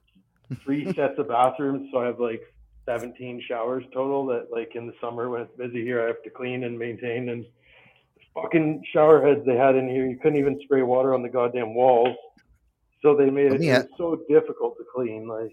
[0.65, 2.43] three sets of bathrooms, so I have like
[2.87, 4.27] 17 showers total.
[4.27, 7.29] That like in the summer when it's busy here, I have to clean and maintain.
[7.29, 7.45] And
[8.35, 11.75] fucking shower heads they had in here, you couldn't even spray water on the goddamn
[11.75, 12.17] walls.
[13.03, 15.27] So they made Let it, me it so difficult to clean.
[15.29, 15.53] Like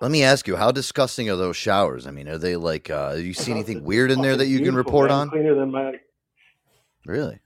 [0.00, 2.06] Let me ask you, how disgusting are those showers?
[2.06, 2.90] I mean, are they like?
[2.90, 5.18] uh You see anything weird in there that you can report man.
[5.20, 5.30] on?
[5.30, 5.92] Cleaner than my.
[7.06, 7.40] Really?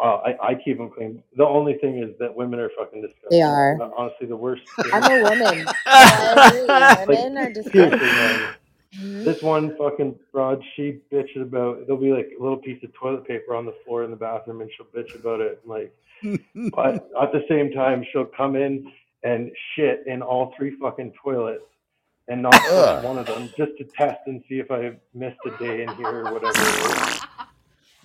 [0.00, 1.22] Uh, I, I keep them clean.
[1.36, 3.30] The only thing is that women are fucking disgusting.
[3.30, 3.76] They are.
[3.78, 4.62] They're Honestly, the worst.
[4.92, 5.66] I'm a woman.
[5.86, 7.16] I agree.
[7.16, 7.98] Women are disgusting.
[7.98, 8.54] man.
[8.94, 9.24] Mhm.
[9.24, 11.86] This one fucking broad, she bitches about.
[11.86, 14.60] There'll be like a little piece of toilet paper on the floor in the bathroom,
[14.62, 15.60] and she'll bitch about it.
[15.66, 15.92] Like,
[16.74, 18.90] but at the same time, she'll come in
[19.24, 21.64] and shit in all three fucking toilets
[22.28, 22.54] and not
[23.02, 26.26] one of them just to test and see if I missed a day in here
[26.26, 26.58] or whatever.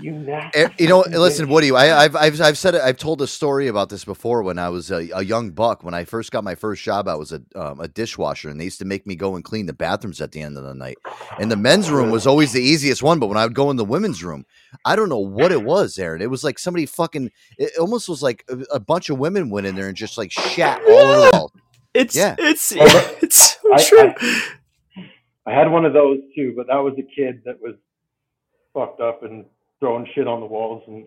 [0.03, 0.15] it is.
[0.15, 0.75] You nasty.
[0.79, 1.49] You know, listen.
[1.49, 1.71] Woody.
[1.71, 2.81] I, I've, I've, I've said it.
[2.81, 4.43] I've told a story about this before.
[4.43, 7.15] When I was a, a young buck, when I first got my first job, I
[7.15, 9.73] was a, um, a dishwasher, and they used to make me go and clean the
[9.73, 10.97] bathrooms at the end of the night.
[11.39, 13.77] And the men's room was always the easiest one, but when I would go in
[13.77, 14.45] the women's room,
[14.85, 16.21] I don't know what it was, Aaron.
[16.21, 17.31] It was like somebody fucking.
[17.57, 20.31] It almost was like a, a bunch of women went in there and just like
[20.31, 21.49] shat all over the.
[21.93, 24.13] It's yeah, it's it's so true.
[25.45, 27.75] I had one of those too, but that was a kid that was
[28.73, 29.45] fucked up and
[29.83, 31.05] throwing shit on the walls and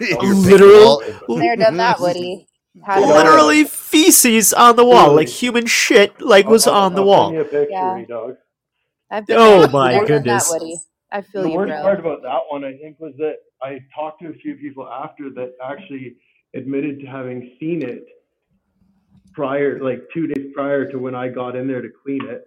[0.44, 2.44] Literal- Never done that, Woody.
[2.88, 7.28] Literally feces on the wall, like human shit, like was oh, on the I'll wall.
[7.30, 8.04] send a picture, Yeah.
[8.08, 8.36] dog.
[9.10, 10.48] Been Oh my goodness.
[10.50, 10.76] That, Woody.
[11.12, 11.82] I feel the you, worst bro.
[11.82, 15.30] part about that one, I think, was that I talked to a few people after
[15.30, 16.16] that actually
[16.54, 18.06] admitted to having seen it
[19.32, 22.44] prior, like two days prior to when I got in there to clean it,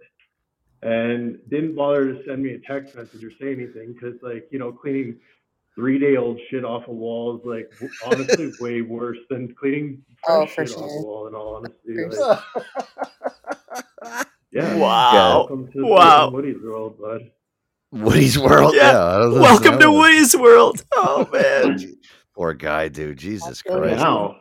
[0.82, 4.58] and didn't bother to send me a text message or say anything because, like, you
[4.58, 5.18] know, cleaning
[5.74, 7.72] three day old shit off a wall is like
[8.06, 11.26] honestly way worse than cleaning Oh, fresh for shit off a wall.
[11.28, 12.08] In all honesty, For
[14.04, 14.76] like, yeah.
[14.76, 15.36] Wow.
[15.38, 16.30] Welcome to Wow.
[16.30, 17.30] Woody's world, bud.
[17.92, 18.74] Woody's world.
[18.74, 18.92] Yeah.
[18.92, 19.04] Yeah.
[19.04, 19.40] I don't know.
[19.40, 20.84] Welcome to Woody's world.
[20.94, 21.96] Oh man.
[22.34, 23.18] Poor guy, dude.
[23.18, 23.96] Jesus Christ.
[23.96, 24.36] Now,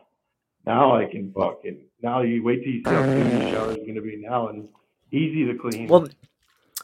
[0.65, 1.81] now I can fucking.
[2.01, 4.47] Now you wait till you see how clean the shower is going to be now
[4.49, 4.67] and
[5.11, 5.87] easy to clean.
[5.87, 6.07] Well,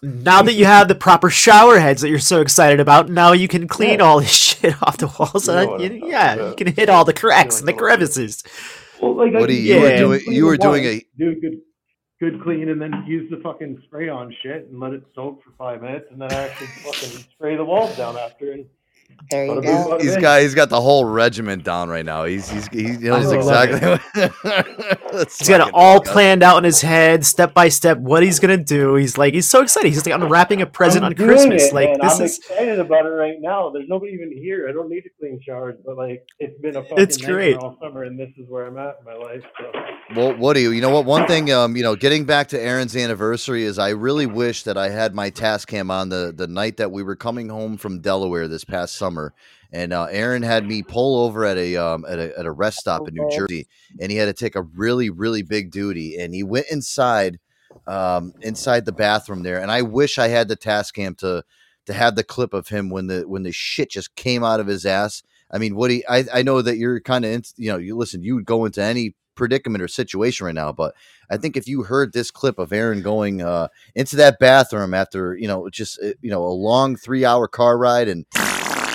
[0.02, 3.48] now that you have the proper shower heads that you're so excited about, now you
[3.48, 5.48] can clean all this shit off the walls.
[5.48, 8.44] You know you- I'm talking yeah, you can hit all the cracks and the crevices.
[9.02, 11.62] well, like I Woody, can you were doing you were doing a do a good,
[12.20, 15.52] good clean, and then use the fucking spray on shit and let it soak for
[15.58, 18.52] five minutes, and then I actually fucking spray the walls down after.
[18.52, 18.66] And
[19.32, 19.88] There you go.
[19.88, 20.22] bada He's bing.
[20.22, 22.26] got he's got the whole regiment down right now.
[22.26, 24.00] He's he's he knows exactly.
[25.12, 26.14] What, he's got it all disgusting.
[26.14, 28.96] planned out in his head, step by step, what he's gonna do.
[28.96, 29.90] He's like, he's so excited.
[29.92, 31.72] He's like, I'm wrapping a present I'm on Christmas.
[31.72, 32.00] it, like man.
[32.02, 33.70] this I'm is excited about it right now.
[33.72, 34.68] There's nobody even here.
[34.70, 37.58] I don't need to clean showers, but like it's been a fucking It's great.
[37.58, 39.44] all summer, and this is where I'm at in my life.
[39.60, 39.72] So.
[40.16, 40.72] Well, what do you?
[40.72, 41.06] You know what?
[41.06, 44.78] One thing, um, you know, getting back to Aaron's anniversary is I really wish that
[44.78, 48.48] I had my Tascam on the the night that we were coming home from Delaware
[48.48, 49.34] this past summer,
[49.72, 52.78] and uh, Aaron had me pull over at a um at a at a rest
[52.78, 53.68] stop in New Jersey,
[54.00, 57.40] and he had to take a really really big duty, and he went inside,
[57.88, 61.44] um, inside the bathroom there, and I wish I had the Tascam to
[61.86, 64.68] to have the clip of him when the when the shit just came out of
[64.68, 65.24] his ass.
[65.52, 68.36] I mean, Woody, I, I know that you're kind of, you know, you listen, you
[68.36, 70.94] would go into any predicament or situation right now, but
[71.32, 75.36] I think if you heard this clip of Aaron going uh, into that bathroom after,
[75.36, 78.26] you know, just, uh, you know, a long three hour car ride and,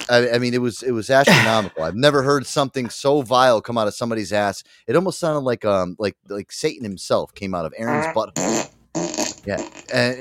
[0.08, 1.82] I, I mean, it was it was astronomical.
[1.82, 4.62] I've never heard something so vile come out of somebody's ass.
[4.86, 8.32] It almost sounded like um like like Satan himself came out of Aaron's butt.
[9.46, 9.60] Yeah,
[9.92, 10.16] and,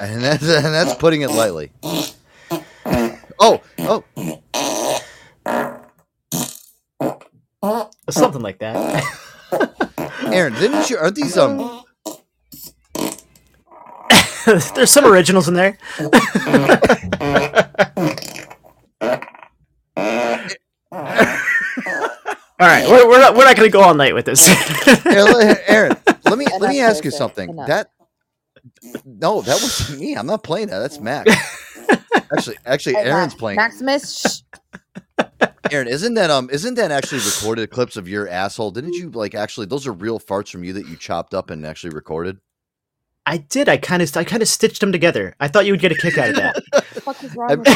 [0.00, 1.72] and that's and that's putting it lightly.
[3.40, 4.04] Oh, oh,
[8.10, 9.04] something like that.
[10.32, 10.98] Aaron, didn't you?
[10.98, 11.84] Aren't these um?
[14.74, 15.78] There's some originals in there.
[22.60, 24.48] All right, we're, we're not we're not gonna go all night with this.
[25.06, 27.50] Aaron, let me let me ask you something.
[27.50, 27.68] enough.
[27.68, 27.90] That
[29.04, 30.14] no, that wasn't me.
[30.16, 30.80] I'm not playing that.
[30.80, 31.30] That's Max.
[32.32, 33.56] Actually, actually, Hey, Aaron's Max- playing.
[33.56, 35.24] Maximus, shh.
[35.70, 38.70] Aaron, isn't that um, isn't that actually recorded clips of your asshole?
[38.72, 39.66] Didn't you like actually?
[39.66, 42.38] Those are real farts from you that you chopped up and actually recorded.
[43.24, 43.68] I did.
[43.68, 45.34] I kind of I kind of stitched them together.
[45.38, 46.54] I thought you would get a kick out of that.
[46.72, 47.68] what the fuck is wrong with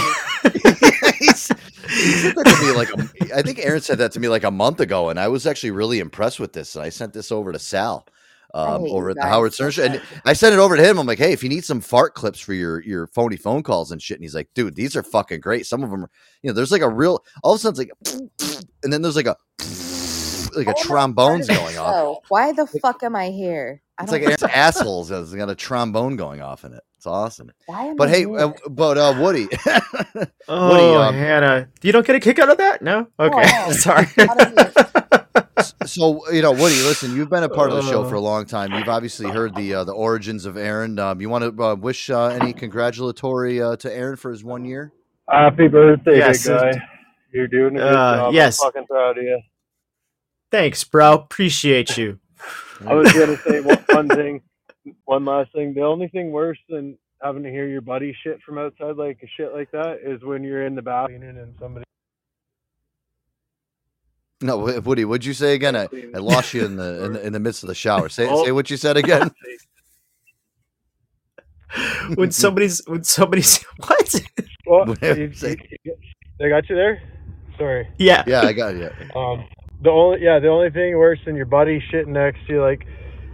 [0.81, 0.81] you?
[1.22, 1.48] He's-
[1.88, 4.44] he said that to me like a, I think Aaron said that to me like
[4.44, 6.74] a month ago, and I was actually really impressed with this.
[6.76, 8.06] And I sent this over to Sal
[8.54, 10.98] um, over at the Howard Stern show, and I sent it over to him.
[10.98, 13.92] I'm like, hey, if you need some fart clips for your your phony phone calls
[13.92, 15.66] and shit, and he's like, dude, these are fucking great.
[15.66, 16.10] Some of them, are,
[16.42, 19.16] you know, there's like a real all of a sudden it's like, and then there's
[19.16, 19.36] like a
[20.56, 21.94] like a trombone's going off.
[21.94, 23.82] Oh, why the fuck am I here?
[23.98, 26.82] I It's like Aaron's assholes It's got a trombone going off in it.
[27.02, 27.50] It's awesome.
[27.96, 29.48] But hey, uh, but uh, Woody,
[30.46, 32.80] Oh, um, Hannah, you don't get a kick out of that?
[32.80, 33.08] No.
[33.18, 33.72] Okay, no.
[33.72, 34.06] sorry.
[35.84, 38.08] so you know, Woody, listen, you've been a part of the show Uh.
[38.08, 38.70] for a long time.
[38.72, 40.96] You've obviously heard the uh, the origins of Aaron.
[41.00, 44.64] Um, you want to uh, wish uh, any congratulatory uh, to Aaron for his one
[44.64, 44.92] year?
[45.28, 46.72] Happy birthday, Yes, big guy.
[47.34, 48.34] You're doing a good uh, job.
[48.34, 48.62] yes.
[48.62, 49.40] I'm fucking proud of you.
[50.52, 51.14] Thanks, bro.
[51.14, 52.20] Appreciate you.
[52.86, 54.42] I was gonna say one, one thing,
[55.04, 55.74] one last thing.
[55.74, 59.26] The only thing worse than having to hear your buddy shit from outside, like a
[59.36, 61.84] shit like that, is when you're in the bathroom and somebody.
[64.40, 65.76] No, Woody, what'd you say again?
[65.76, 68.08] I, I lost you in the, in the in the midst of the shower.
[68.08, 68.44] Say Oh.
[68.44, 69.30] say what you said again.
[72.16, 74.14] when somebody's when somebody's what?
[74.66, 75.50] Well, Whatever you, you say.
[75.70, 75.96] you- you-
[76.38, 77.00] they got you there.
[77.56, 77.86] Sorry.
[77.98, 78.24] Yeah.
[78.26, 78.90] Yeah, I got you.
[79.14, 79.44] Um,
[79.80, 82.84] the only yeah, the only thing worse than your buddy shitting next to you, like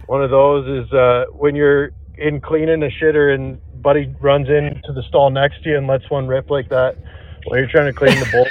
[0.09, 4.91] one of those, is uh, when you're in cleaning a shitter and buddy runs into
[4.93, 6.97] the stall next to you and lets one rip like that
[7.45, 8.47] while you're trying to clean the bowl.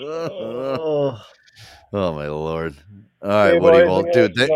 [0.00, 1.18] oh.
[1.92, 2.76] my lord!
[3.22, 3.78] All right, Hey, Woody.
[3.78, 4.50] boys, Well, dude, gotta th-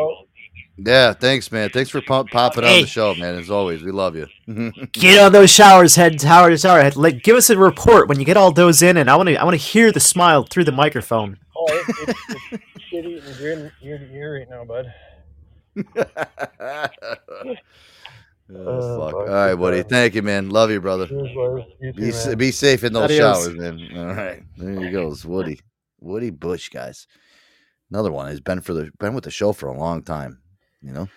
[0.79, 1.71] yeah, thanks, man.
[1.71, 3.37] Thanks for pop- popping on the show, man.
[3.39, 4.27] As always, we love you.
[4.93, 6.59] Get on those showers head, Howard.
[6.61, 6.97] Shower head.
[6.97, 9.37] Like, give us a report when you get all those in, and I want to
[9.37, 11.39] I want to hear the smile through the microphone.
[11.69, 14.93] Oh, it, it's, it's shitty and grin ear to ear right now, bud.
[18.55, 19.13] Oh, fuck.
[19.13, 19.21] fuck.
[19.21, 19.83] All right, Woody.
[19.83, 20.51] Thank you, man.
[20.51, 21.07] Love you, brother.
[21.07, 21.65] Cheers.
[21.81, 22.39] You too, Be, man.
[22.39, 23.45] be safe in those Adios.
[23.45, 23.89] showers, man.
[23.97, 25.61] All right, there you goes, Woody.
[26.01, 27.07] Woody Bush, guys.
[27.91, 28.31] Another one.
[28.31, 30.41] He's been for the been with the show for a long time.
[30.83, 31.09] You know.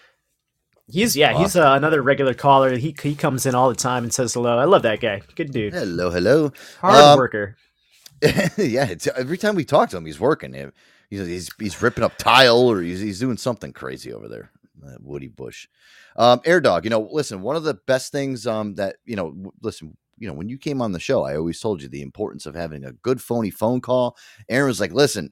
[0.88, 2.78] He's yeah, he's uh, another regular caller.
[2.78, 4.58] He he comes in all the time and says hello.
[4.60, 5.22] I love that guy.
[5.36, 5.74] Good dude.
[5.74, 6.54] Hello, hello.
[6.80, 7.58] Hard Um, worker.
[8.58, 10.54] yeah, every time we talk to him, he's working.
[10.54, 10.66] He-
[11.12, 14.50] He's he's, he's ripping up tile or he's, he's doing something crazy over there.
[15.00, 15.68] Woody Bush,
[16.18, 16.84] um, Air Dog.
[16.84, 17.42] You know, listen.
[17.44, 19.96] One of the best things um, that you know, w- listen.
[20.18, 22.56] You know, when you came on the show, I always told you the importance of
[22.56, 24.18] having a good phony phone call.
[24.50, 25.32] Aaron was like, "Listen,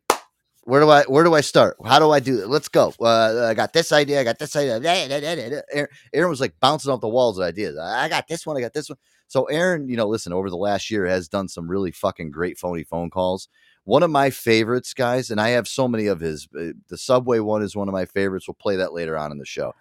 [0.66, 1.78] where do I where do I start?
[1.86, 2.48] How do I do it?
[2.48, 2.94] Let's go.
[3.00, 4.22] Uh, I got this idea.
[4.22, 4.80] I got this idea.
[5.74, 7.78] Aaron, Aaron was like bouncing off the walls of ideas.
[7.78, 8.58] I got this one.
[8.58, 8.98] I got this one.
[9.28, 12.58] So Aaron, you know, listen, over the last year has done some really fucking great
[12.58, 13.48] phony phone calls.
[13.86, 16.48] One of my favorites, guys, and I have so many of his.
[16.58, 18.48] uh, The Subway one is one of my favorites.
[18.48, 19.74] We'll play that later on in the show.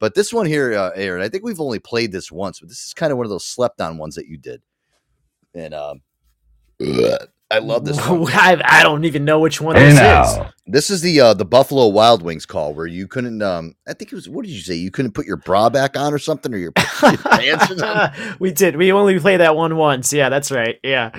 [0.00, 2.84] But this one here, uh, Aaron, I think we've only played this once, but this
[2.84, 4.60] is kind of one of those slept on ones that you did.
[5.54, 6.00] And um,
[7.50, 8.26] I love this one.
[8.32, 10.44] I, I don't even know which one this is.
[10.66, 13.42] This is the uh, the Buffalo Wild Wings call where you couldn't.
[13.42, 14.28] Um, I think it was.
[14.28, 14.74] What did you say?
[14.74, 16.72] You couldn't put your bra back on or something, or your,
[17.02, 17.70] your pants.
[18.40, 18.76] We did.
[18.76, 20.12] We only played that one once.
[20.12, 20.78] Yeah, that's right.
[20.82, 21.10] Yeah.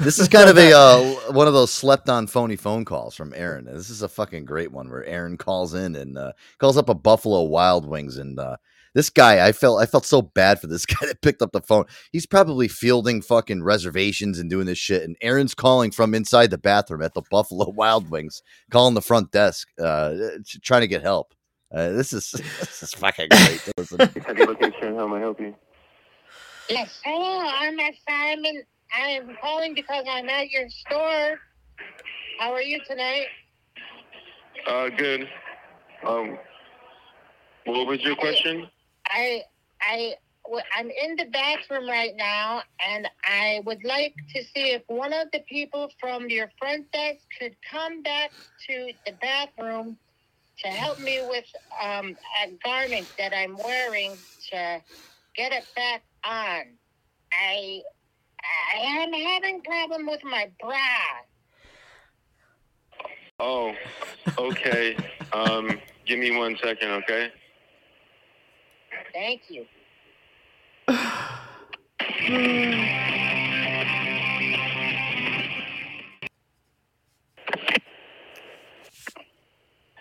[0.00, 3.32] This is kind of a uh, one of those slept on phony phone calls from
[3.34, 3.64] Aaron.
[3.64, 6.94] This is a fucking great one where Aaron calls in and uh, calls up a
[6.94, 8.56] Buffalo Wild Wings and uh,
[8.94, 11.60] this guy I felt I felt so bad for this guy that picked up the
[11.60, 11.84] phone.
[12.10, 16.58] He's probably fielding fucking reservations and doing this shit and Aaron's calling from inside the
[16.58, 20.14] bathroom at the Buffalo Wild Wings, calling the front desk uh,
[20.62, 21.34] trying to get help.
[21.74, 22.30] Uh, this is
[22.60, 23.72] this is fucking great.
[23.76, 23.98] Listen.
[23.98, 25.54] location, how may I help you?
[26.68, 28.62] Yes, hello, I'm at Simon.
[28.94, 31.38] I'm calling because I'm at your store.
[32.38, 33.26] How are you tonight?
[34.66, 35.28] Uh, good.
[36.06, 36.38] Um,
[37.64, 38.68] what was your question?
[39.12, 39.42] I,
[39.80, 40.14] I,
[40.76, 45.28] I'm in the bathroom right now, and I would like to see if one of
[45.32, 48.30] the people from your front desk could come back
[48.68, 49.98] to the bathroom
[50.64, 51.44] to help me with
[51.82, 54.18] um, a garment that I'm wearing
[54.52, 54.82] to
[55.36, 56.62] get it back on.
[57.32, 57.82] I,
[58.74, 60.76] I am having problem with my bra.
[63.40, 63.72] Oh,
[64.38, 64.96] okay.
[65.32, 67.30] um, give me one second, okay?
[69.12, 69.66] Thank you.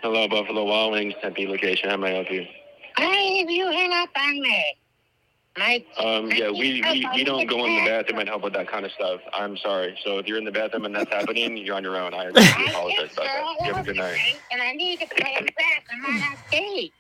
[0.01, 1.89] Hello, Buffalo Wild Wings, Tempe location.
[1.89, 2.45] How may I help you?
[2.97, 4.65] Hey, you hang up on me.
[5.57, 8.69] My Um, yeah, we, we, we don't go in the bathroom and help with that
[8.71, 9.21] kind of stuff.
[9.33, 9.97] I'm sorry.
[10.05, 12.13] So if you're in the bathroom and that's happening, you're on your own.
[12.13, 12.39] I really
[12.69, 13.65] apologize about that.
[13.65, 14.17] You have a good night.
[14.51, 15.07] and I need to
[15.37, 15.85] him back.
[15.91, 16.93] I'm on a date.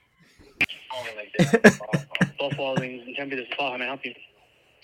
[2.39, 3.71] Buffalo Wings in Tempe, this is Paul.
[3.71, 4.13] How may I help you?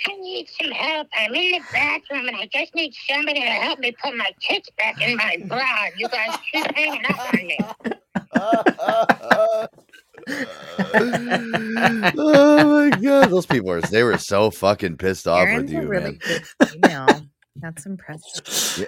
[0.07, 1.07] I need some help.
[1.13, 4.69] I'm in the bathroom and I just need somebody to help me put my tits
[4.77, 5.87] back in my bra.
[5.97, 7.59] You guys keep hanging up on me.
[12.17, 15.87] oh my god, those people were they were so fucking pissed off Aaron's with you,
[15.87, 16.19] really man.
[16.27, 17.25] good female.
[17.61, 18.43] That's impressive.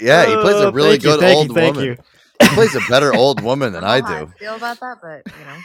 [0.00, 1.84] Yeah, he plays a Oh, really thank you, good thank you, old thank woman.
[1.84, 1.96] you.
[2.40, 4.32] He plays a better old woman than I don't know how do.
[4.34, 5.58] I feel about that, but you know.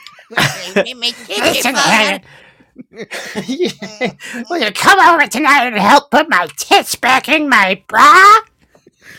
[4.49, 8.39] Will you come over tonight and help put my tits back in my bra?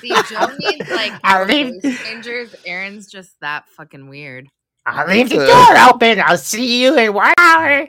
[0.00, 2.54] See, Joe needs like I'll leave- voice.
[2.66, 4.48] Aaron's just that fucking weird.
[4.86, 6.20] I'll leave the door open.
[6.20, 7.88] I'll see you in one hour.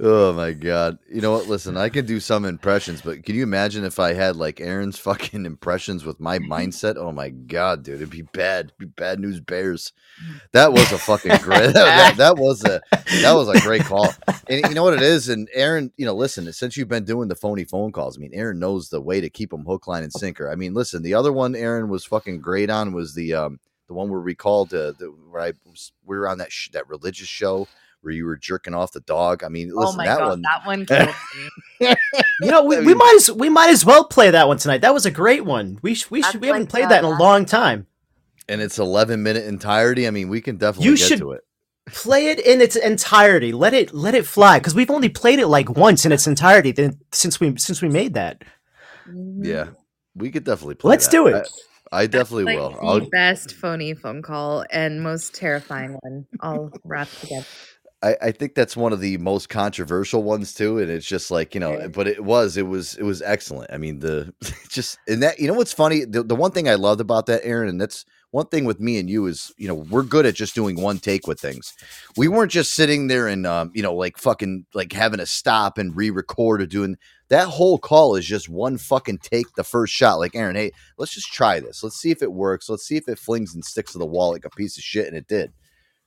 [0.00, 0.98] Oh my god!
[1.12, 1.48] You know what?
[1.48, 4.98] Listen, I can do some impressions, but can you imagine if I had like Aaron's
[4.98, 6.96] fucking impressions with my mindset?
[6.96, 8.66] Oh my god, dude, it'd be bad.
[8.66, 9.92] It'd be bad news bears.
[10.52, 11.72] That was a fucking great.
[11.74, 12.80] that, that was a
[13.20, 14.08] that was a great call.
[14.48, 15.28] And you know what it is?
[15.28, 18.32] And Aaron, you know, listen, since you've been doing the phony phone calls, I mean,
[18.32, 20.50] Aaron knows the way to keep them hook, line, and sinker.
[20.50, 23.94] I mean, listen, the other one Aaron was fucking great on was the um the
[23.94, 26.88] one where we called uh, the where I was, we were on that sh- that
[26.88, 27.68] religious show
[28.02, 29.42] where you were jerking off the dog.
[29.42, 30.42] I mean, listen, oh my that god, one.
[30.42, 31.08] that one killed
[31.80, 31.94] me.
[32.42, 34.80] You know, we, we might as we might as well play that one tonight.
[34.82, 35.78] That was a great one.
[35.82, 37.86] We sh- we sh- we haven't like, played uh, that in a long time.
[38.48, 40.06] and it's 11 minute entirety.
[40.06, 41.42] I mean, we can definitely You get should- to it.
[41.86, 43.50] Play it in its entirety.
[43.50, 46.70] Let it let it fly because we've only played it like once in its entirety
[46.70, 48.42] then since we since we made that.
[49.40, 49.70] Yeah,
[50.14, 50.88] we could definitely play.
[50.88, 50.92] It.
[50.92, 51.10] Let's that.
[51.12, 51.48] do it.
[51.90, 52.70] I, I definitely like will.
[52.70, 57.44] the I'll, best phony phone call and most terrifying one all wrapped together.
[58.02, 61.54] I, I think that's one of the most controversial ones too, and it's just like
[61.54, 63.72] you know, but it was, it was, it was excellent.
[63.72, 64.34] I mean, the
[64.68, 67.42] just and that you know what's funny, the, the one thing I loved about that,
[67.44, 70.34] Aaron, and that's one thing with me and you is you know we're good at
[70.34, 71.74] just doing one take with things.
[72.16, 75.78] We weren't just sitting there and um, you know like fucking like having to stop
[75.78, 76.96] and re-record or doing
[77.28, 80.18] that whole call is just one fucking take the first shot.
[80.18, 81.82] Like Aaron, hey, let's just try this.
[81.82, 82.68] Let's see if it works.
[82.68, 85.06] Let's see if it flings and sticks to the wall like a piece of shit,
[85.06, 85.52] and it did.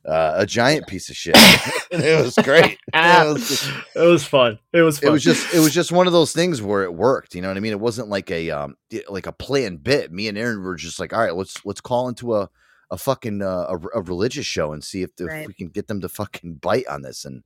[0.08, 1.36] Uh, a giant piece of shit.
[1.92, 2.78] and it was great.
[2.94, 4.60] It was just- It was fun.
[4.72, 7.34] It was it was just it was just one of those things where it worked
[7.36, 8.76] you know what i mean it wasn't like a um
[9.10, 12.08] like a planned bit me and aaron were just like all right let's let's call
[12.08, 12.50] into a
[12.92, 15.42] a fucking uh, a, a religious show and see if, the, Right.
[15.42, 17.44] if we can get them to fucking bite on this and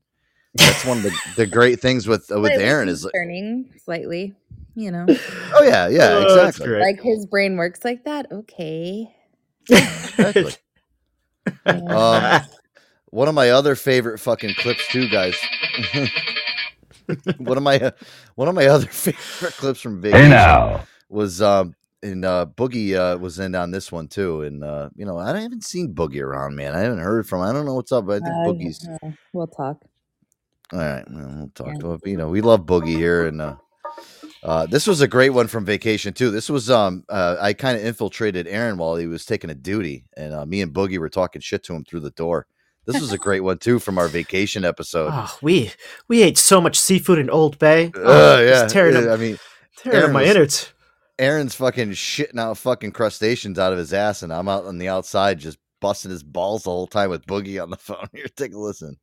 [0.53, 3.13] that's one of the, the great things with uh, with aaron is like,
[3.85, 4.35] slightly,
[4.75, 5.05] you know.
[5.53, 6.81] oh yeah yeah Oh, exactly great.
[6.81, 8.29] Like his brain works like that.
[8.31, 9.15] Okay.
[9.69, 10.51] exactly
[11.65, 12.41] um
[13.11, 15.35] one of my other favorite fucking clips too guys
[17.37, 17.91] one of my uh,
[18.35, 20.83] one of my other favorite clips from vacation now.
[21.09, 21.73] was um
[22.03, 24.43] and uh Boogie uh was in on this one too.
[24.43, 26.73] And uh, you know, I haven't seen Boogie around, man.
[26.75, 29.11] I haven't heard from I don't know what's up, but I think Uh, Boogie's uh,
[29.33, 29.81] we'll talk.
[30.71, 31.03] all right.
[31.09, 33.41] Well, we'll talk about you know, we love Boogie here and
[34.43, 36.31] uh uh, this was a great one from vacation too.
[36.31, 40.05] This was um uh, I kind of infiltrated Aaron while he was taking a duty,
[40.15, 42.47] and uh, me and Boogie were talking shit to him through the door.
[42.85, 45.11] This was a great one too from our vacation episode.
[45.13, 45.71] Oh, we
[46.07, 47.91] we ate so much seafood in Old Bay.
[47.95, 49.37] Oh, Oh, yeah, tearing yeah, up, I mean,
[49.77, 50.73] tearing up Aaron my was- innards.
[51.19, 54.87] Aaron's fucking shitting out fucking crustaceans out of his ass, and I'm out on the
[54.87, 58.07] outside just busting his balls the whole time with Boogie on the phone.
[58.13, 58.95] Here, take a listen.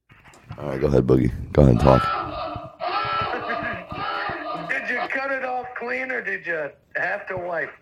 [0.59, 1.31] All right, go ahead, Boogie.
[1.53, 2.46] Go ahead and talk.
[5.67, 7.73] Cut clean or did you have to wipe?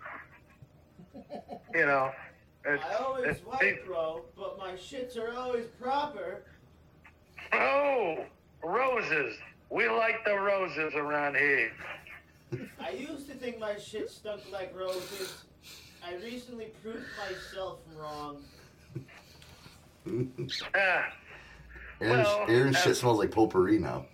[1.73, 2.11] You know.
[2.65, 6.43] It's, I always it's- wipe, bro, but my shits are always proper.
[7.53, 8.25] Oh,
[8.63, 9.37] roses.
[9.69, 11.71] We like the roses around here.
[12.79, 15.43] I used to think my shit stunk like roses.
[16.03, 18.41] I recently proved myself wrong.
[20.75, 21.13] Ah,
[22.01, 24.05] Aaron's, Well, Aaron's uh, shit smells like potpourri now.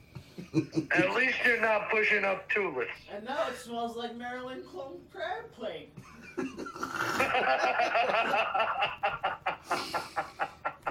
[0.92, 2.92] At least you're not pushing up tulips.
[3.14, 5.94] And now it smells like Marilyn Clone prayer plate.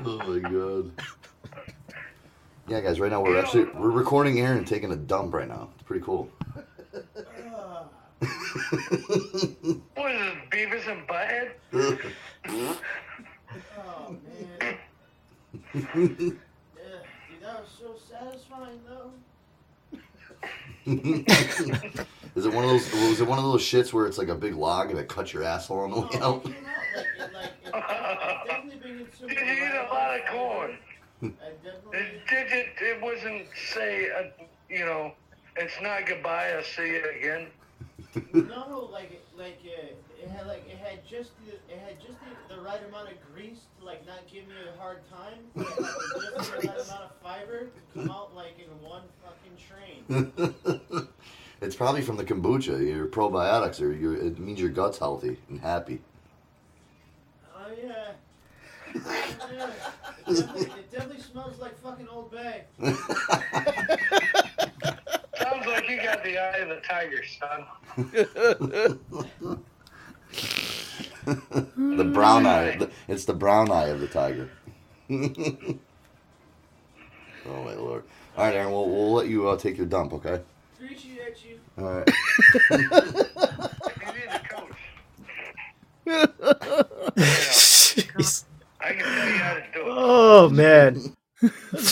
[0.02, 0.90] Oh my god.
[2.68, 2.98] Yeah, guys.
[3.00, 5.68] Right now we're actually we're recording Aaron taking a dump right now.
[5.74, 6.30] It's pretty cool.
[9.94, 11.50] What is this, Beavis and Butthead?
[13.78, 14.78] Oh man.
[15.74, 16.38] Yeah, dude,
[17.42, 19.12] that was so satisfying though.
[22.36, 22.92] Is it one of those?
[22.92, 25.32] Was it one of those shits where it's like a big log and it cuts
[25.32, 26.44] your asshole on the way out?
[26.46, 26.54] It,
[27.32, 30.78] like, it, I've definitely been consuming Did you eat a lot of corn?
[31.92, 35.12] It, did it, it wasn't say, uh, you know,
[35.56, 37.48] it's not goodbye, I'll see you again.
[38.32, 42.18] No, like it- like uh, it had like it had just the, it had just
[42.48, 45.40] the, the right amount of grease to like not give me a hard time.
[45.56, 49.19] it had just the right amount of fiber to come out like in one fucking
[49.68, 50.04] train.
[51.60, 52.84] it's probably from the kombucha.
[52.86, 56.00] Your probiotics, or your, it means your gut's healthy and happy.
[57.54, 58.12] Oh yeah.
[58.94, 59.70] yeah.
[60.26, 62.64] It, definitely, it definitely smells like fucking Old Bay.
[62.80, 62.98] Sounds
[65.66, 67.64] like you got the eye of the tiger, son.
[71.96, 72.78] the brown eye.
[73.08, 74.50] It's the brown eye of the tiger.
[75.10, 75.78] oh
[77.46, 78.04] my lord!
[78.40, 78.72] All right, Aaron.
[78.72, 80.14] We'll, we'll let you uh, take your dump.
[80.14, 80.40] Okay.
[80.72, 81.60] Appreciate you.
[81.76, 82.08] All right.
[87.18, 88.44] Jeez.
[88.80, 89.86] I can tell you how to do it.
[89.86, 91.16] Oh man.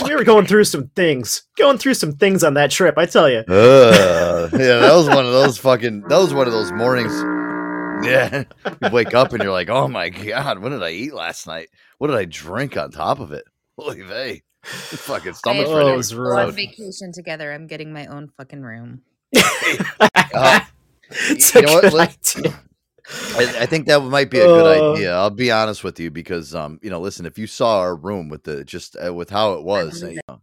[0.05, 2.96] we were going through some things, going through some things on that trip.
[2.96, 3.40] I tell you.
[3.40, 6.01] Uh, yeah, that was one of those fucking.
[6.09, 7.12] That was one of those mornings.
[8.07, 8.44] Yeah,
[8.82, 11.68] you wake up and you're like, "Oh my god, what did I eat last night?
[11.99, 13.44] What did I drink on top of it?
[13.76, 17.92] Holy vey, fucking stomach's If ready it was we go on vacation together, I'm getting
[17.92, 19.02] my own fucking room.
[20.34, 20.61] Uh,
[21.11, 21.94] It's you a know what?
[21.94, 22.61] idea.
[23.36, 24.92] I, I think that might be a good Uh.
[24.92, 25.14] idea.
[25.14, 28.28] I'll be honest with you because, um, you know, listen, if you saw our room
[28.28, 30.42] with the just uh, with how it was, believe you know,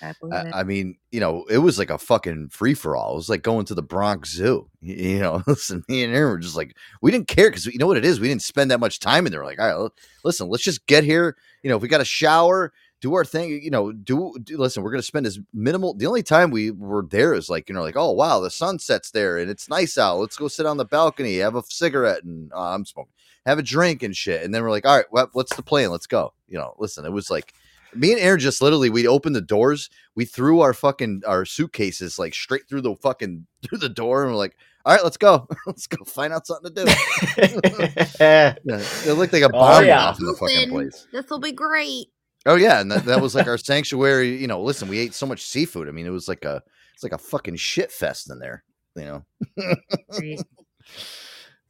[0.00, 0.60] I I.
[0.60, 3.12] I mean, you know, it was like a fucking free for all.
[3.12, 4.70] It was like going to the Bronx Zoo.
[4.80, 7.78] You, you know, listen, me and Aaron were just like, we didn't care because you
[7.78, 8.18] know what it is.
[8.20, 9.44] We didn't spend that much time in there.
[9.44, 9.90] Like, all right,
[10.24, 11.36] listen, let's just get here.
[11.62, 12.72] You know, if we got a shower,
[13.06, 13.60] do our thing.
[13.62, 14.82] You know, do, do listen.
[14.82, 15.94] We're gonna spend as minimal.
[15.94, 18.78] The only time we were there is like, you know, like, oh wow, the sun
[18.80, 20.18] sets there and it's nice out.
[20.18, 23.12] Let's go sit on the balcony, have a cigarette, and uh, I'm smoking,
[23.46, 24.42] have a drink and shit.
[24.42, 25.90] And then we're like, all right, well, what's the plan?
[25.90, 26.32] Let's go.
[26.48, 27.54] You know, listen, it was like
[27.94, 32.18] me and Aaron just literally we opened the doors, we threw our fucking our suitcases
[32.18, 35.46] like straight through the fucking through the door, and we're like, all right, let's go,
[35.66, 36.92] let's go find out something to do.
[38.20, 40.06] yeah, it looked like a Oh, bomb went yeah.
[40.08, 41.06] off in the fucking place.
[41.12, 42.08] This will be great.
[42.46, 44.36] Oh yeah, and that, that was like our sanctuary.
[44.36, 45.88] You know, listen, we ate so much seafood.
[45.88, 46.62] I mean, it was like a
[46.94, 48.64] it's like a fucking shit fest in there.
[48.94, 49.24] You know.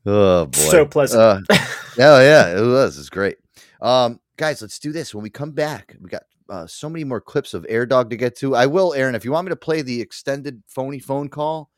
[0.07, 1.21] oh boy, So pleasant.
[1.21, 1.41] Uh,
[1.99, 2.99] yeah, yeah, it was.
[2.99, 3.39] It's great.
[3.81, 5.15] Um, guys, let's do this.
[5.15, 8.17] When we come back, we got uh, so many more clips of Air Dog to
[8.17, 8.55] get to.
[8.55, 11.71] I will, Aaron, if you want me to play the extended phony phone call,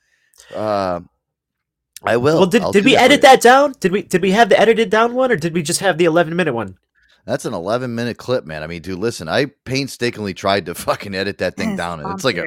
[0.54, 1.00] uh,
[2.02, 2.38] I will.
[2.38, 3.74] Well, did, I'll did we that edit that down?
[3.80, 6.04] Did we did we have the edited down one, or did we just have the
[6.04, 6.76] eleven minute one?
[7.28, 8.62] That's an 11 minute clip, man.
[8.62, 12.38] I mean, dude, listen, I painstakingly tried to fucking edit that thing down, it's like
[12.38, 12.44] a,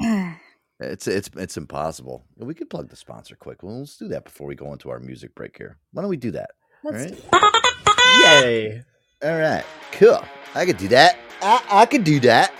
[0.80, 2.24] it's it's it's impossible.
[2.36, 3.62] We could plug the sponsor quick.
[3.62, 5.78] Well, let's do that before we go into our music break here.
[5.92, 6.50] Why don't we do that?
[6.82, 8.42] Let's right.
[8.42, 8.82] Yay!
[9.22, 10.20] All right, cool.
[10.56, 11.16] I could do that.
[11.40, 12.52] I, I could do that.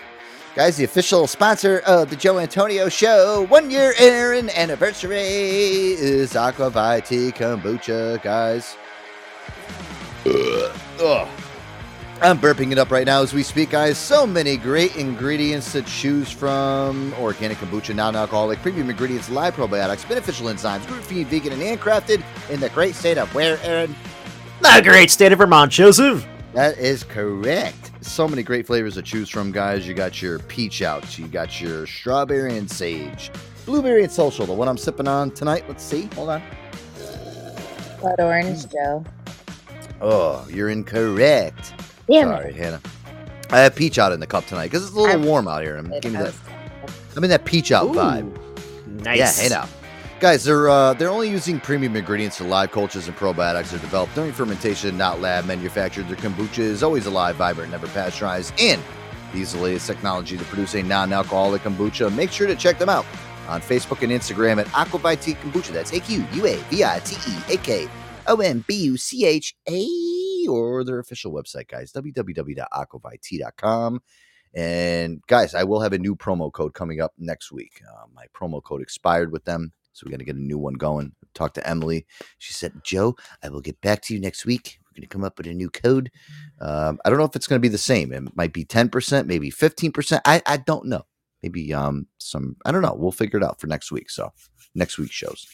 [0.54, 6.70] Guys, the official sponsor of the Joe Antonio Show, one year Aaron anniversary is Aqua
[6.70, 8.76] ViTea Kombucha, guys.
[10.24, 10.72] Ugh.
[11.00, 11.43] Ugh.
[12.24, 13.98] I'm burping it up right now as we speak, guys.
[13.98, 17.12] So many great ingredients to choose from.
[17.20, 22.70] Organic kombucha, non-alcoholic, premium ingredients, live probiotics, beneficial enzymes, gluten-free, vegan, and handcrafted in the
[22.70, 23.94] great state of where, Aaron?
[24.62, 26.26] The great state of Vermont, Joseph.
[26.54, 27.90] That is correct.
[28.00, 29.86] So many great flavors to choose from, guys.
[29.86, 33.30] You got your peach out, you got your strawberry and sage,
[33.66, 34.46] blueberry and social.
[34.46, 35.66] The one I'm sipping on tonight.
[35.68, 36.08] Let's see.
[36.14, 36.42] Hold on.
[38.00, 38.70] Blood orange, hmm.
[38.70, 39.04] Joe.
[40.00, 41.74] Oh, you're incorrect.
[42.08, 42.80] Damn Sorry, Hannah.
[43.50, 45.76] I have peach out in the cup tonight because it's a little warm out here.
[45.76, 46.34] I'm, give me that,
[47.16, 48.36] I'm in that peach out vibe.
[48.86, 49.18] Nice.
[49.18, 49.68] Yeah, hey now.
[50.20, 53.70] Guys, they're uh, they're only using premium ingredients for live cultures and probiotics.
[53.70, 56.08] They're developed during fermentation, not lab manufactured.
[56.08, 58.82] Their kombucha is always alive, vibrant, never pasteurized, and
[59.32, 62.14] they use the latest technology to produce a non-alcoholic kombucha.
[62.14, 63.04] Make sure to check them out
[63.48, 65.72] on Facebook and Instagram at Aqua ViTea Kombucha.
[65.72, 67.88] That's A Q U A V I T E A K
[68.26, 74.00] O M B U C H A or their official website, guys, www.aquavitea.com.
[74.54, 77.80] And guys, I will have a new promo code coming up next week.
[77.88, 80.74] Uh, my promo code expired with them, so we're going to get a new one
[80.74, 81.12] going.
[81.34, 82.06] Talk to Emily.
[82.38, 84.78] She said, Joe, I will get back to you next week.
[84.84, 86.10] We're going to come up with a new code.
[86.60, 88.12] Um, I don't know if it's going to be the same.
[88.12, 90.20] It might be 10%, maybe 15%.
[90.24, 91.02] I, I don't know.
[91.42, 92.94] Maybe um some, I don't know.
[92.96, 94.08] We'll figure it out for next week.
[94.08, 94.32] So
[94.74, 95.46] next week's shows,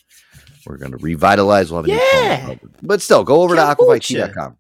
[0.67, 1.73] we're going to revitalize.
[1.73, 2.61] We'll have a new promo code.
[2.83, 3.77] But still, go over Kombucha.
[3.77, 4.57] to aquavitea.com.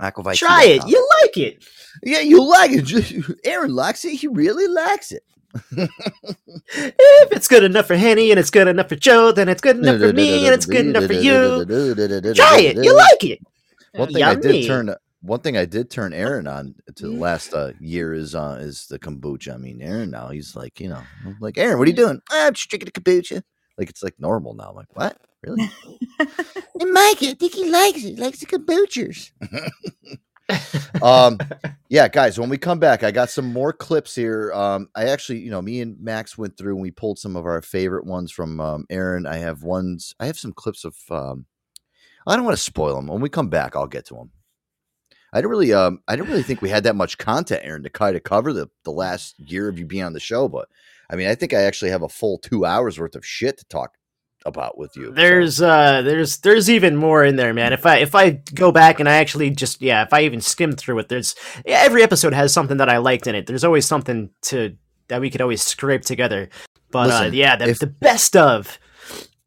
[0.00, 0.38] Aqua ViTea.
[0.38, 0.88] Try it.
[0.88, 1.64] You like it.
[2.02, 3.38] Yeah, you like it.
[3.44, 4.14] Aaron likes it.
[4.14, 5.22] He really likes it.
[5.74, 9.76] If it's good enough for Henny and it's good enough for Joe, then it's good
[9.76, 11.64] enough for me and it's good enough for you.
[12.34, 12.76] Try it.
[12.82, 13.40] You like it.
[13.94, 17.54] One thing I did turn one thing I did turn Aaron on to the last
[17.54, 19.54] uh, year is uh, is the kombucha.
[19.54, 22.20] I mean, Aaron now he's like, you know, I'm like Aaron, what are you doing?
[22.30, 23.42] "Ah, I'm just drinking the kombucha.
[23.78, 24.70] Like it's like normal now.
[24.70, 25.16] I'm like, what?
[25.42, 25.70] Really?
[26.18, 28.10] and Mike, I think he likes it.
[28.10, 29.32] He likes the kombuchas.
[31.02, 31.38] um,
[31.88, 34.52] yeah, guys, when we come back, I got some more clips here.
[34.52, 37.44] Um, I actually, you know, me and Max went through and we pulled some of
[37.44, 39.26] our favorite ones from um, Aaron.
[39.26, 40.14] I have ones.
[40.20, 40.96] I have some clips of.
[41.10, 41.46] Um,
[42.24, 43.08] I don't want to spoil them.
[43.08, 44.30] When we come back, I'll get to them.
[45.32, 47.90] I didn't really, um, I didn't really think we had that much content, Aaron, to
[47.90, 50.48] kind of cover the the last year of you being on the show.
[50.48, 50.68] But
[51.10, 53.64] I mean, I think I actually have a full two hours worth of shit to
[53.64, 53.94] talk
[54.46, 55.12] about with you.
[55.12, 57.72] There's uh there's there's even more in there, man.
[57.72, 60.72] If I if I go back and I actually just yeah, if I even skim
[60.72, 61.34] through it, there's
[61.64, 63.46] yeah, every episode has something that I liked in it.
[63.46, 64.76] There's always something to
[65.08, 66.48] that we could always scrape together.
[66.90, 68.78] But uh, yeah, the, if- the best of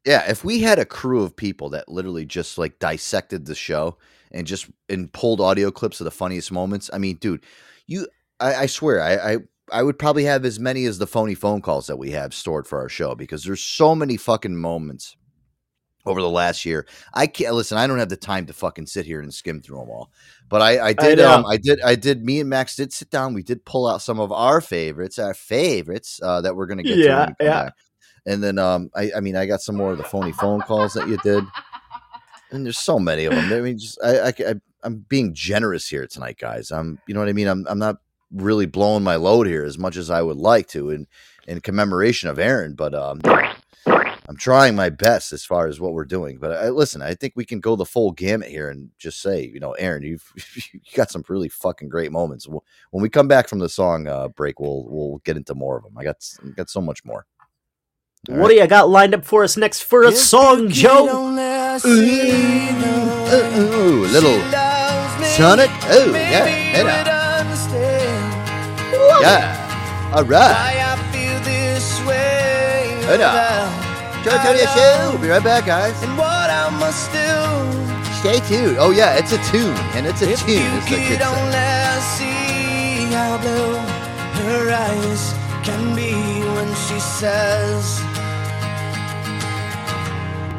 [0.06, 3.98] Yeah, if we had a crew of people that literally just like dissected the show
[4.32, 7.44] and just and pulled audio clips of the funniest moments, I mean, dude,
[7.88, 8.08] you
[8.40, 9.38] I, I swear, I, I
[9.72, 12.68] I would probably have as many as the phony phone calls that we have stored
[12.68, 15.18] for our show because there's so many fucking moments
[16.06, 16.86] over the last year.
[17.14, 17.78] I can't listen.
[17.78, 20.12] I don't have the time to fucking sit here and skim through them all.
[20.50, 21.18] But I, I did.
[21.18, 21.32] know.
[21.32, 21.82] um, I did.
[21.82, 22.24] I did.
[22.24, 23.34] Me and Max did sit down.
[23.34, 26.98] We did pull out some of our favorites, our favorites uh, that we're gonna get.
[26.98, 27.64] to Yeah, come yeah.
[27.64, 27.74] back.
[28.28, 30.94] And then, um, I, I mean, I got some more of the phony phone calls
[30.94, 31.44] that you did,
[32.52, 33.52] and there's so many of them.
[33.54, 36.72] I mean, just I, I, I I'm being generous here tonight, guys.
[36.72, 37.48] I'm, you know what I mean.
[37.48, 37.98] I'm, I'm not
[38.36, 41.08] really blowing my load here as much as I would like to, in
[41.48, 42.76] in commemoration of Aaron.
[42.76, 43.22] But um,
[44.28, 46.38] I'm trying my best as far as what we're doing.
[46.40, 49.46] But I, listen, I think we can go the full gamut here and just say,
[49.54, 50.32] you know, Aaron, you've
[50.74, 52.48] you got some really fucking great moments.
[52.48, 55.84] When we come back from the song uh, break, we'll we'll get into more of
[55.84, 55.98] them.
[55.98, 57.26] I got s- got so much more.
[58.30, 61.06] All What do you got lined up for us next for a song, Joe?
[63.46, 64.40] Ooh, little
[65.38, 65.70] Tonic.
[65.86, 67.15] Oh yeah,
[69.22, 70.16] yeah, yeah.
[70.16, 70.76] All right.
[73.06, 73.70] Hey now.
[74.24, 75.10] Joe Antonio Show.
[75.12, 76.02] We'll be right back, guys.
[76.02, 77.30] And what I must do
[78.20, 78.78] Stay tuned.
[78.80, 80.56] Oh yeah, it's a tune, and it's a if tune.
[80.58, 81.30] the could kids say.
[81.30, 83.78] only see how blue
[84.42, 86.14] her eyes can be
[86.56, 88.00] when she says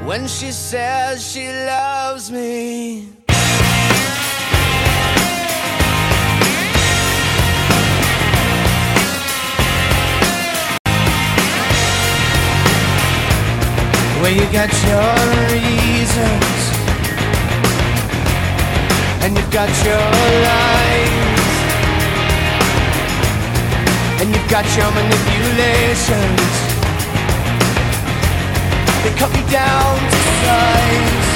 [0.06, 3.08] when she says she loves me
[14.26, 15.14] Well, you got your
[15.54, 16.58] reasons,
[19.22, 20.06] and you've got your
[20.46, 21.46] lies,
[24.18, 26.54] and you've got your manipulations.
[29.04, 31.30] They cut me down to size.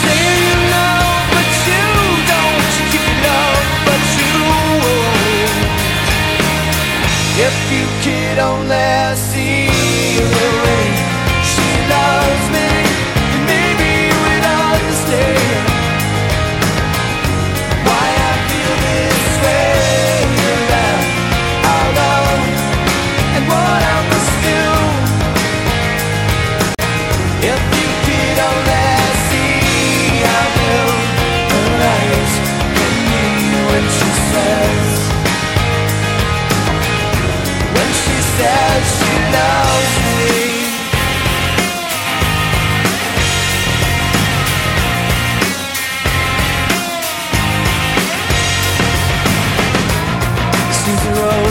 [0.00, 1.84] Say you love, but you
[2.32, 2.64] don't.
[2.80, 5.68] You keep your love, but you won't.
[7.44, 9.59] If you could only see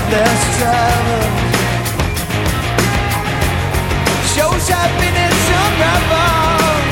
[0.09, 1.33] the road less traveled
[4.33, 6.85] Shows happiness unraveled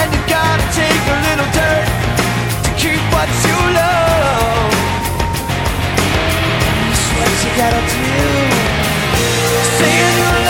[0.00, 1.88] And you gotta take a little dirt
[2.64, 4.72] To keep what you love.
[6.88, 8.04] That's what you gotta do.
[9.78, 10.43] Saying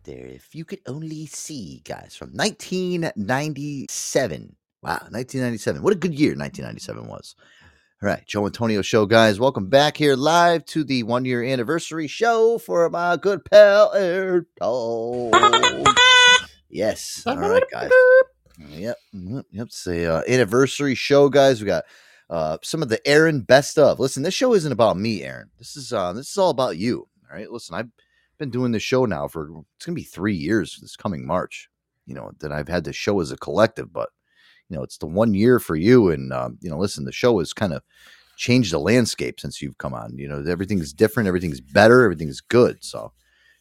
[0.00, 0.26] right there.
[0.26, 4.56] If you could only see, guys, from 1997.
[4.82, 5.82] Wow, 1997.
[5.82, 7.36] What a good year 1997 was.
[8.02, 9.38] All right, Joe Antonio Show, guys.
[9.38, 14.46] Welcome back here live to the one year anniversary show for my good pal Air
[14.58, 15.34] Dog.
[16.70, 17.22] Yes.
[17.26, 17.90] All right, guys.
[18.58, 18.96] Yep.
[19.12, 19.44] Yep.
[19.52, 21.60] It's a uh, anniversary show, guys.
[21.60, 21.84] We got
[22.30, 24.00] uh, some of the Aaron best of.
[24.00, 25.50] Listen, this show isn't about me, Aaron.
[25.58, 27.06] This is uh, this is all about you.
[27.30, 27.50] All right.
[27.50, 27.90] Listen, I've
[28.40, 31.68] been doing this show now for it's gonna be three years this coming March.
[32.06, 34.08] You know that I've had the show as a collective, but
[34.68, 36.10] you know it's the one year for you.
[36.10, 37.82] And um, you know, listen, the show has kind of
[38.36, 40.16] changed the landscape since you've come on.
[40.16, 42.82] You know, everything's different, everything's better, everything's good.
[42.82, 43.12] So,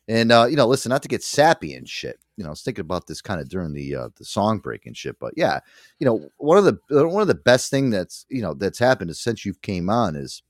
[0.08, 2.18] and uh, you know, listen, not to get sappy and shit.
[2.38, 4.88] You know, I was thinking about this kind of during the uh, the song break
[4.88, 5.20] and shit.
[5.20, 5.60] But yeah,
[6.00, 9.12] you know, one of the one of the best thing that's you know that's happened
[9.12, 10.42] is since you've came on is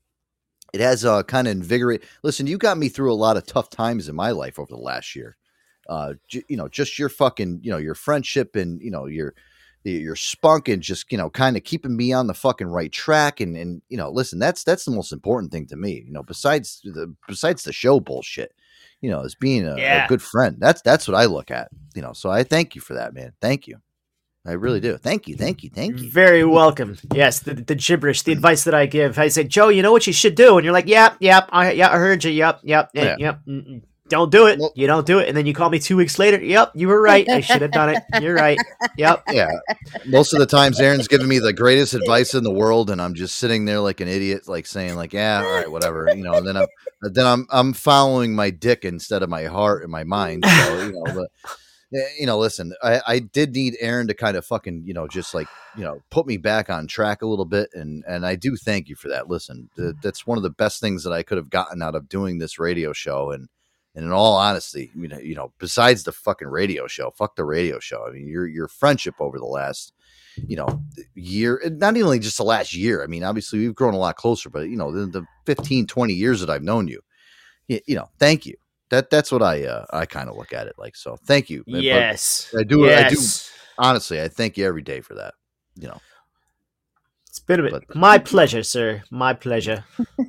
[0.74, 2.04] it has uh, kind of invigorate.
[2.24, 4.82] Listen, you got me through a lot of tough times in my life over the
[4.82, 5.38] last year.
[5.88, 9.34] Uh, j- you know, just your fucking, you know, your friendship and you know your
[9.84, 13.40] your spunk and just you know kind of keeping me on the fucking right track
[13.40, 16.22] and and you know listen that's that's the most important thing to me you know
[16.22, 18.54] besides the besides the show bullshit
[19.02, 22.02] you know as being a, a good friend that's that's what i look at you
[22.02, 23.78] know so i thank you for that man thank you
[24.46, 26.98] i really do thank you thank you thank you Very welcome.
[27.14, 29.20] Yes, the, the gibberish, the advice that I give.
[29.20, 31.72] I say, Joe, you know what you should do, and you're like, yep, yep, I,
[31.74, 33.16] yeah, I heard you, yep, yep, Yeah.
[33.20, 33.42] yep.
[34.08, 34.60] Don't do it.
[34.74, 36.44] You don't do it, and then you call me two weeks later.
[36.44, 37.30] Yep, you were right.
[37.30, 38.02] I should have done it.
[38.20, 38.58] You're right.
[38.98, 39.24] Yep.
[39.32, 39.52] yeah
[40.08, 43.14] most of the times aaron's giving me the greatest advice in the world and i'm
[43.14, 46.34] just sitting there like an idiot like saying like yeah all right whatever you know
[46.34, 46.68] and then i'm
[47.02, 50.92] then i'm i'm following my dick instead of my heart and my mind so you
[50.92, 51.32] know but
[51.92, 55.08] Eh, you know listen i i did need aaron to kind of fucking you know
[55.08, 58.36] just like you know put me back on track a little bit and and i
[58.36, 60.02] do thank you for that listen th- mm.
[60.04, 62.60] that's one of the best things that i could have gotten out of doing this
[62.60, 63.50] radio show and
[63.96, 67.44] and in all honesty, you know, you know, besides the fucking radio show, fuck the
[67.44, 68.06] radio show.
[68.08, 69.94] I mean, your your friendship over the last,
[70.36, 70.84] you know,
[71.16, 73.04] year, not only just the last year.
[73.04, 76.14] I mean, obviously we've grown a lot closer, but you know, the, the 15, 20
[76.14, 77.02] years that I've known you,
[77.68, 78.56] you, you know, thank you.
[78.92, 80.96] That that's what I uh, I kind of look at it like.
[80.96, 81.64] So thank you.
[81.68, 82.54] But Yes.
[82.58, 82.90] I do.
[82.90, 83.18] I do.
[83.78, 85.34] Honestly, I thank you every day for that.
[85.76, 86.02] You know.
[87.28, 87.96] It's been a bit.
[87.96, 89.04] My pleasure, sir.
[89.12, 89.86] My pleasure.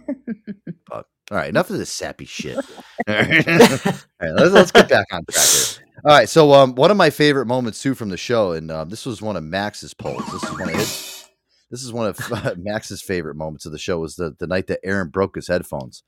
[0.86, 2.56] But all right, enough of this sappy shit.
[2.56, 2.62] all
[3.08, 5.86] right, all right let's, let's get back on track here.
[6.04, 8.88] All right, so um, one of my favorite moments too from the show, and um,
[8.88, 10.24] this was one of Max's polls.
[10.32, 11.28] This is one of his.
[11.70, 14.00] This is one of uh, Max's favorite moments of the show.
[14.00, 16.02] Was the the night that Aaron broke his headphones,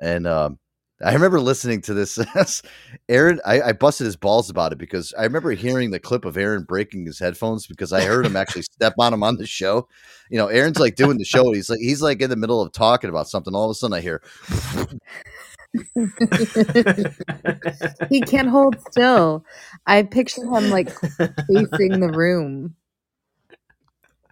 [0.00, 0.58] and um,
[1.04, 2.18] I remember listening to this.
[3.08, 6.36] Aaron, I, I busted his balls about it because I remember hearing the clip of
[6.36, 9.88] Aaron breaking his headphones because I heard him actually step on him on the show.
[10.30, 11.52] You know, Aaron's like doing the show.
[11.52, 13.54] He's like he's like in the middle of talking about something.
[13.54, 14.22] All of a sudden, I hear.
[18.08, 19.44] he can't hold still.
[19.86, 22.76] I picture him like facing the room.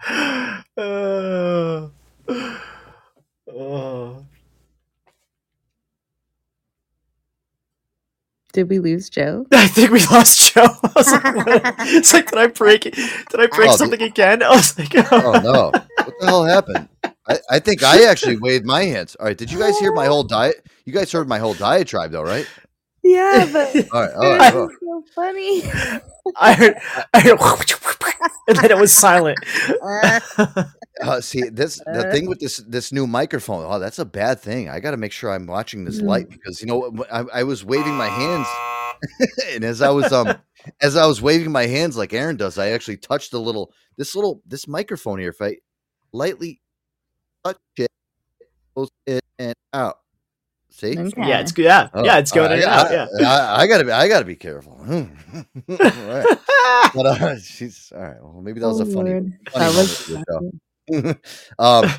[0.09, 0.63] Uh,
[3.49, 4.27] oh.
[8.53, 9.47] Did we lose Joe?
[9.53, 10.67] I think we lost Joe.
[10.83, 12.83] I was like, it's like, did I break?
[12.83, 12.95] Did
[13.35, 14.43] I break Oh, the- something again?
[14.43, 15.71] I was like, Oh no!
[15.71, 16.89] What the hell happened?
[17.29, 19.15] I, I think I actually waved my hands.
[19.17, 20.67] All right, did you guys hear my whole diet?
[20.85, 22.47] You guys heard my whole diatribe, though, right?
[23.05, 24.55] Yeah, but All right, all right.
[24.55, 25.63] well, so funny.
[26.37, 26.77] I heard,
[27.15, 27.39] I heard,
[28.49, 29.39] and then it was silent.
[29.83, 30.21] Uh,
[31.21, 33.65] see this the thing with this this new microphone.
[33.69, 34.69] Oh, that's a bad thing.
[34.69, 37.65] I got to make sure I'm watching this light because you know I, I was
[37.65, 38.47] waving my hands,
[39.51, 40.35] and as I was um
[40.81, 44.15] as I was waving my hands like Aaron does, I actually touched the little this
[44.15, 45.31] little this microphone here.
[45.31, 45.57] If I
[46.13, 46.61] lightly
[47.45, 47.91] touch it,
[48.77, 49.99] goes in and out.
[50.71, 50.95] See?
[50.95, 51.65] Yeah, it's good.
[51.65, 52.91] Yeah, yeah, it's going all in and out.
[52.91, 53.07] Yeah.
[53.29, 54.79] I, I, I gotta be I gotta be careful.
[54.89, 55.07] all
[55.69, 56.39] right.
[56.95, 58.17] But uh, she's all right.
[58.21, 59.33] Well, maybe that was Oh, a funny, Lord.
[59.51, 60.53] funny That was for the show.
[61.59, 61.91] um,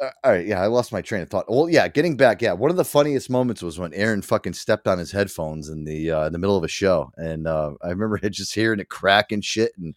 [0.00, 1.46] all right, yeah, I lost my train of thought.
[1.48, 4.86] Well, yeah, getting back, yeah, one of the funniest moments was when Aaron fucking stepped
[4.86, 7.88] on his headphones in the uh, in the middle of a show, and uh, I
[7.88, 9.94] remember just hearing it crack and shit, and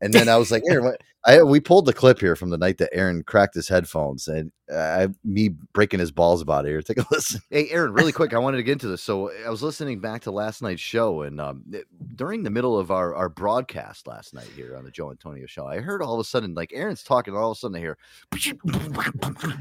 [0.00, 0.94] and then I was like, Aaron.
[1.28, 4.52] I we pulled the clip here from the night that Aaron cracked his headphones, and
[4.72, 6.68] uh, me breaking his balls about it.
[6.68, 7.40] Here, take a listen.
[7.50, 9.02] Hey, Aaron, really quick, I wanted to get into this.
[9.02, 12.78] So I was listening back to last night's show, and um, it- during the middle
[12.78, 16.14] of our our broadcast last night here on the Joe Antonio show, I heard all
[16.14, 17.98] of a sudden like Aaron's talking, all of a sudden I hear.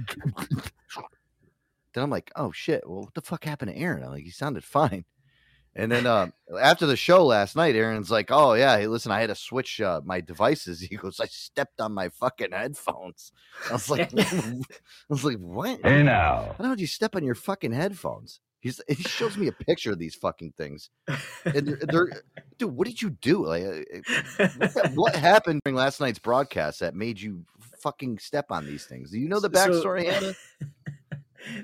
[1.94, 4.04] Then I'm like, oh shit, well, what the fuck happened to Aaron?
[4.04, 5.06] I'm like, he sounded fine.
[5.78, 6.28] And then uh,
[6.62, 9.82] after the show last night, Aaron's like, "Oh yeah, hey, listen, I had to switch
[9.82, 13.34] uh, my devices." He goes, "I stepped on my fucking headphones."
[13.70, 14.54] I was like, "I
[15.10, 16.56] was like, what?" Hey, now.
[16.58, 18.40] how did you step on your fucking headphones?
[18.62, 20.90] He's he shows me a picture of these fucking things,
[21.44, 22.22] and they're, they're
[22.58, 23.46] dude, what did you do?
[23.46, 23.64] Like,
[24.40, 27.44] uh, what, what happened during last night's broadcast that made you
[27.82, 29.12] fucking step on these things?
[29.12, 30.34] Do you know the So- backstory, Hannah?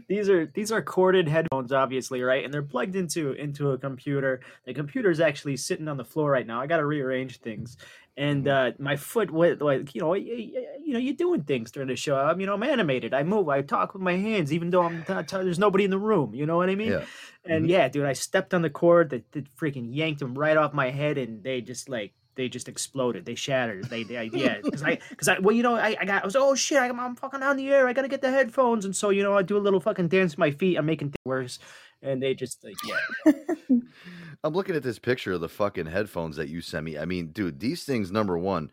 [0.08, 2.44] These are these are corded headphones obviously right?
[2.46, 4.42] And they're plugged into into a computer.
[4.66, 6.62] The computer is actually sitting on the floor right now.
[6.62, 7.78] I gotta rearrange things.
[8.18, 11.72] And uh my foot went like you know y- y- you know you're doing things
[11.72, 12.18] during the show.
[12.18, 13.14] I'm you know i'm animated.
[13.14, 13.48] I move.
[13.50, 16.36] I talk with my hands even though i'm not there's nobody in the room.
[16.36, 16.92] You know what i mean?
[16.92, 17.06] Yeah.
[17.46, 17.70] and Mhm.
[17.70, 20.90] yeah dude i stepped on the cord that, that freaking yanked them right off my
[20.92, 23.26] head and they just like they just exploded.
[23.26, 23.86] They shattered.
[23.90, 26.36] They, they yeah, because I, because I, well, you know, I, I got, I was,
[26.36, 27.88] oh shit, I'm, I'm fucking on the air.
[27.88, 30.34] I gotta get the headphones, and so you know, I do a little fucking dance
[30.34, 30.78] with my feet.
[30.78, 31.60] I'm making things worse,
[32.02, 33.34] and they just like, yeah,
[34.44, 36.98] I'm looking at this picture of the fucking headphones that you sent me.
[36.98, 38.12] I mean, dude, these things.
[38.12, 38.72] Number one,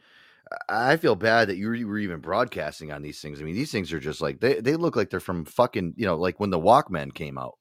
[0.69, 3.41] I I feel bad that you were- you were even broadcasting on these things.
[3.41, 6.07] I mean, these things are just like they they look like they're from fucking you
[6.07, 7.59] know like when the Walkman came out.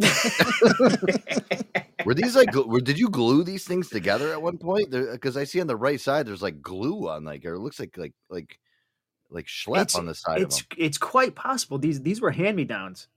[2.04, 4.90] were these like were, did you glue these things together at one point?
[4.90, 7.80] Because I see on the right side there's like glue on like or it looks
[7.80, 8.58] like like like
[9.30, 11.78] like schlep it's on the side of it's it's quite possible.
[11.78, 13.08] These these were hand me downs.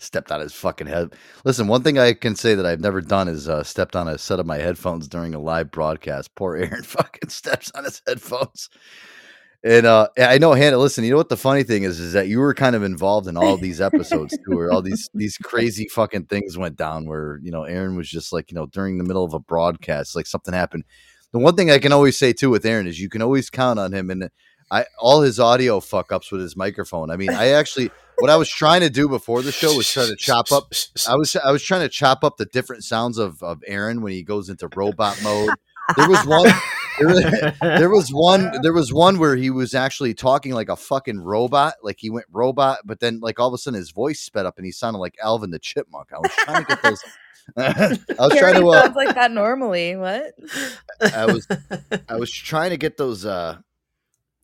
[0.00, 1.14] stepped on his fucking head.
[1.44, 4.18] Listen, one thing I can say that I've never done is uh, stepped on a
[4.18, 6.34] set of my headphones during a live broadcast.
[6.34, 8.70] Poor Aaron fucking steps on his headphones.
[9.62, 10.78] And uh, I know Hannah.
[10.78, 13.28] Listen, you know what the funny thing is, is that you were kind of involved
[13.28, 17.04] in all these episodes too, where all these these crazy fucking things went down.
[17.06, 20.16] Where you know Aaron was just like you know during the middle of a broadcast,
[20.16, 20.84] like something happened.
[21.32, 23.78] The one thing I can always say too with Aaron is you can always count
[23.78, 24.30] on him, and
[24.70, 27.10] I all his audio fuck ups with his microphone.
[27.10, 30.06] I mean, I actually what I was trying to do before the show was try
[30.06, 30.72] to chop up.
[31.06, 34.12] I was I was trying to chop up the different sounds of of Aaron when
[34.12, 35.50] he goes into robot mode.
[35.96, 36.50] There was one.
[37.00, 38.52] There was, there was one.
[38.62, 41.74] There was one where he was actually talking like a fucking robot.
[41.82, 44.58] Like he went robot, but then like all of a sudden his voice sped up
[44.58, 46.12] and he sounded like Alvin the Chipmunk.
[46.12, 47.02] I was trying to get those.
[47.56, 48.68] I was He trying to.
[48.68, 49.96] Uh, sounds like that normally.
[49.96, 50.34] What?
[51.14, 51.46] I was
[52.08, 53.56] I was trying to get those uh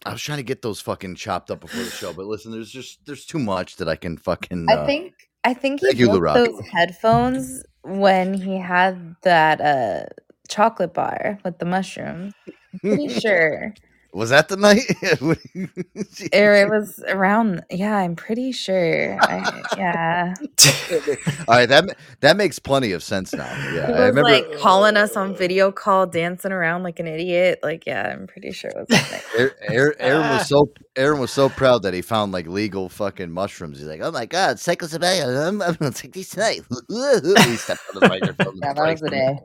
[0.05, 2.71] I was trying to get those fucking chopped up before the show, but listen, there's
[2.71, 5.15] just there's too much that I can fucking uh, I think
[5.45, 10.07] I think he thank you, broke those headphones when he had that uh
[10.49, 12.35] chocolate bar with the mushrooms.
[12.81, 13.75] Pretty sure.
[14.13, 14.83] was that the night?
[16.33, 19.19] It was around yeah, I'm pretty sure.
[19.23, 20.35] I, yeah.
[21.49, 23.45] All right, that that makes plenty of sense now.
[23.73, 27.61] Yeah, I remember like calling us on video call, dancing around like an idiot.
[27.63, 29.25] Like, yeah, I'm pretty sure it was that night.
[29.37, 33.31] Aaron, Aaron, Aaron was so Aaron was so proud that he found like legal fucking
[33.31, 33.79] mushrooms.
[33.79, 35.47] He's like, "Oh my god, psychosomalia!
[35.47, 38.57] I'm, I'm gonna take these tonight." he stepped on the microphone.
[38.63, 39.39] Yeah, that was the day.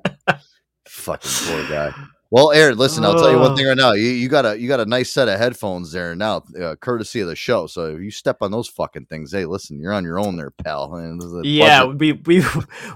[0.92, 1.94] Fucking poor guy.
[2.32, 3.92] Well, Aaron, listen, I'll tell you one thing right now.
[3.94, 7.20] You, you got a you got a nice set of headphones there now, uh, courtesy
[7.22, 7.68] of the show.
[7.68, 10.52] So if you step on those fucking things, hey, listen, you're on your own there,
[10.52, 10.94] pal.
[10.96, 12.46] And this is a Yeah, budget- we we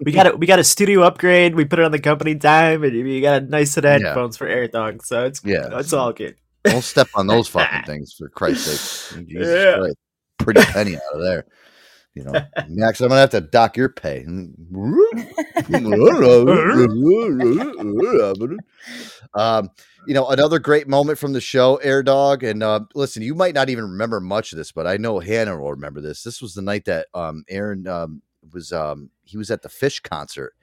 [0.05, 1.55] we got a we got a studio upgrade.
[1.55, 4.07] We put it on the company dime, and you got a nice set of Yeah.
[4.07, 5.03] headphones for Air Dog.
[5.05, 5.79] So it's Yeah.
[5.79, 6.35] it's all good.
[6.63, 8.65] don't step on those fucking things for Christ's
[9.13, 9.27] sake.
[9.27, 9.77] Jesus Yeah.
[9.77, 9.97] Christ.
[10.37, 11.45] Pretty penny out of there.
[12.15, 12.33] You know,
[12.69, 14.25] Max, I'm gonna have to dock your pay.
[19.33, 19.69] um,
[20.07, 22.43] you know, another great moment from the show, Air Dog.
[22.43, 25.59] And uh, listen, you might not even remember much of this, but I know Hannah
[25.59, 26.23] will remember this.
[26.23, 28.21] This was the night that um, Aaron um,
[28.53, 30.53] was um, he was at the Phish concert,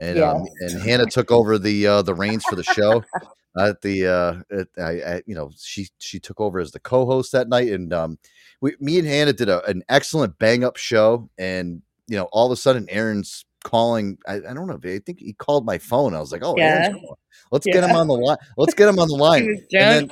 [0.00, 0.74] and um, Yes.
[0.74, 3.02] and Hannah took over the uh, the reins for the show.
[3.58, 7.32] At the uh, at, I, I, you know, she she took over as the co-host
[7.32, 8.18] that night, and um,
[8.60, 12.46] we, me and Hannah did a, an excellent bang up show, and you know, all
[12.46, 14.18] of a sudden, Aaron's calling.
[14.26, 14.78] I, I don't know.
[14.84, 16.14] I think he called my phone.
[16.14, 16.88] I was like, oh, Yeah.
[17.52, 18.38] let's get him on the line.
[18.56, 19.44] Let's get him on the line.
[19.70, 20.10] then,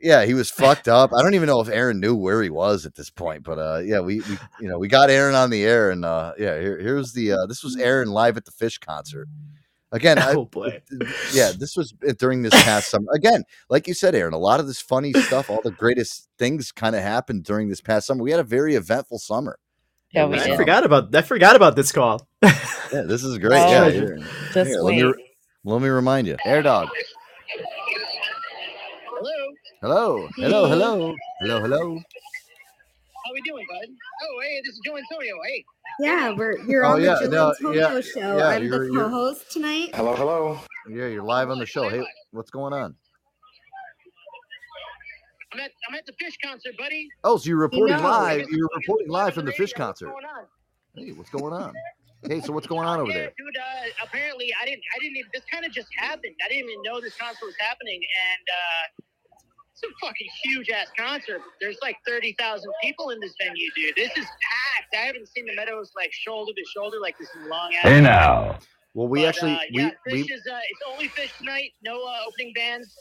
[0.00, 1.12] yeah, he was fucked up.
[1.14, 3.78] I don't even know if Aaron knew where he was at this point, but uh,
[3.84, 6.78] yeah, we, we you know we got Aaron on the air, and uh, yeah, here,
[6.78, 9.26] here's the uh, this was Aaron live at the Phish concert.
[9.92, 10.82] Again, I, Oh boy.
[11.32, 13.06] yeah, this was uh, during this past summer.
[13.14, 16.72] Again, like you said, Aaron, a lot of this funny stuff, all the greatest things
[16.72, 18.22] kind of happened during this past summer.
[18.22, 19.58] We had a very eventful summer.
[20.12, 20.56] Yeah, we I did.
[20.56, 22.26] forgot about I forgot about this call.
[22.92, 23.58] Yeah, this is great.
[23.58, 24.18] Oh, yeah, just- here,
[24.54, 25.12] just here, let me
[25.64, 26.88] let me remind you, Air Dog.
[29.08, 29.32] Hello.
[29.82, 31.80] Hello, hello, hello, hello, hello.
[31.98, 33.88] How are we doing, bud?
[34.22, 35.34] Oh, hey, this is Joe Antonio.
[35.48, 35.64] Hey.
[35.98, 38.36] Yeah, we're you're Oh, on yeah, the no, Joe Antonio yeah, show.
[38.38, 39.94] yeah, I'm you're- the you're- co-host tonight.
[39.94, 40.60] Hello, hello.
[40.88, 41.88] Yeah, you're live on the show.
[41.88, 42.94] Hey, what's going on?
[45.52, 47.08] I'm at I'm at the Phish concert, buddy.
[47.24, 48.02] Oh, so you're reporting know.
[48.02, 48.46] live.
[48.50, 50.12] You're reporting live from the Phish concert.
[50.94, 51.72] Hey, what's going on?
[52.24, 53.32] Hey, so what's going on over there?
[53.38, 54.82] Dude, uh, apparently I didn't.
[54.94, 55.30] I didn't even.
[55.32, 56.34] This kind of just happened.
[56.44, 59.02] I didn't even know this concert was happening, and uh,
[59.76, 61.40] it's a fucking huge ass concert.
[61.60, 63.94] There's like thirty thousand people in this venue, dude.
[63.96, 64.94] This is packed.
[64.94, 67.82] I haven't seen the Meadows like shoulder to shoulder like this in a long ass.
[67.82, 68.04] Hey, time.
[68.04, 68.58] now.
[68.94, 71.72] Well, we But, actually uh, yeah, we, Phish we is uh, it's only Phish tonight.
[71.82, 72.94] No uh, opening bands.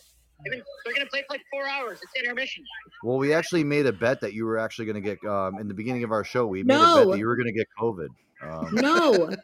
[0.43, 1.99] They've been- they're gonna play for like four hours.
[2.03, 2.63] It's intermission.
[3.03, 5.69] well we actually made a bet that you were actually going to get um in
[5.69, 6.45] the beginning of our show.
[6.45, 8.07] We made a bet that you were going to get COVID.
[8.41, 9.29] Um, No.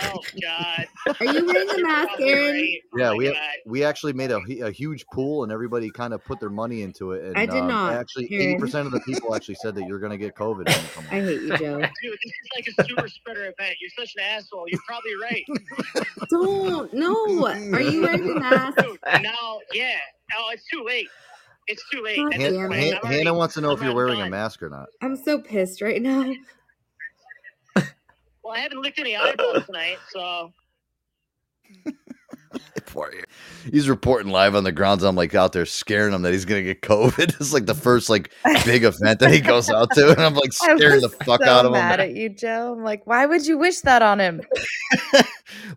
[0.00, 0.86] Oh God.
[1.20, 2.76] Are you wearing a mask, Aaron?
[2.96, 3.36] Yeah, we
[3.66, 7.12] we actually made a, a huge pool, and everybody kind of put their money into
[7.12, 7.24] it.
[7.24, 9.98] And, I did um, not, Actually, eighty percent of the people actually said that you're
[9.98, 10.66] going to get COVID.
[10.66, 11.80] when you come I hate you, Joe.
[12.02, 13.76] Dude, this is like a super spreader event.
[13.80, 14.66] You're such an asshole.
[14.68, 15.44] You're probably right.
[16.30, 16.92] Don't.
[16.94, 17.46] No.
[17.46, 18.78] Are you wearing a mask?
[18.78, 19.96] Dude, no, yeah.
[20.36, 21.08] Oh, it's too late.
[21.68, 22.16] It's too late.
[22.16, 24.30] God At this Han- Han- Hannah wants to know if I'm you're already wearing a
[24.30, 24.88] mask or not.
[25.00, 26.32] I'm so pissed right now.
[28.52, 30.52] Well, I haven't licked any eyeballs tonight, so
[32.84, 33.10] Poor
[33.70, 35.02] He's reporting live on the grounds.
[35.04, 37.34] I'm like out there scaring him that he's going to get COVID.
[37.40, 38.30] It's like the first like
[38.66, 41.48] big event that he goes out to, and I'm like I scaring the fuck so
[41.50, 41.78] out of him.
[41.80, 42.74] mad at you, Joe.
[42.76, 44.42] I'm like, why would you wish that on him?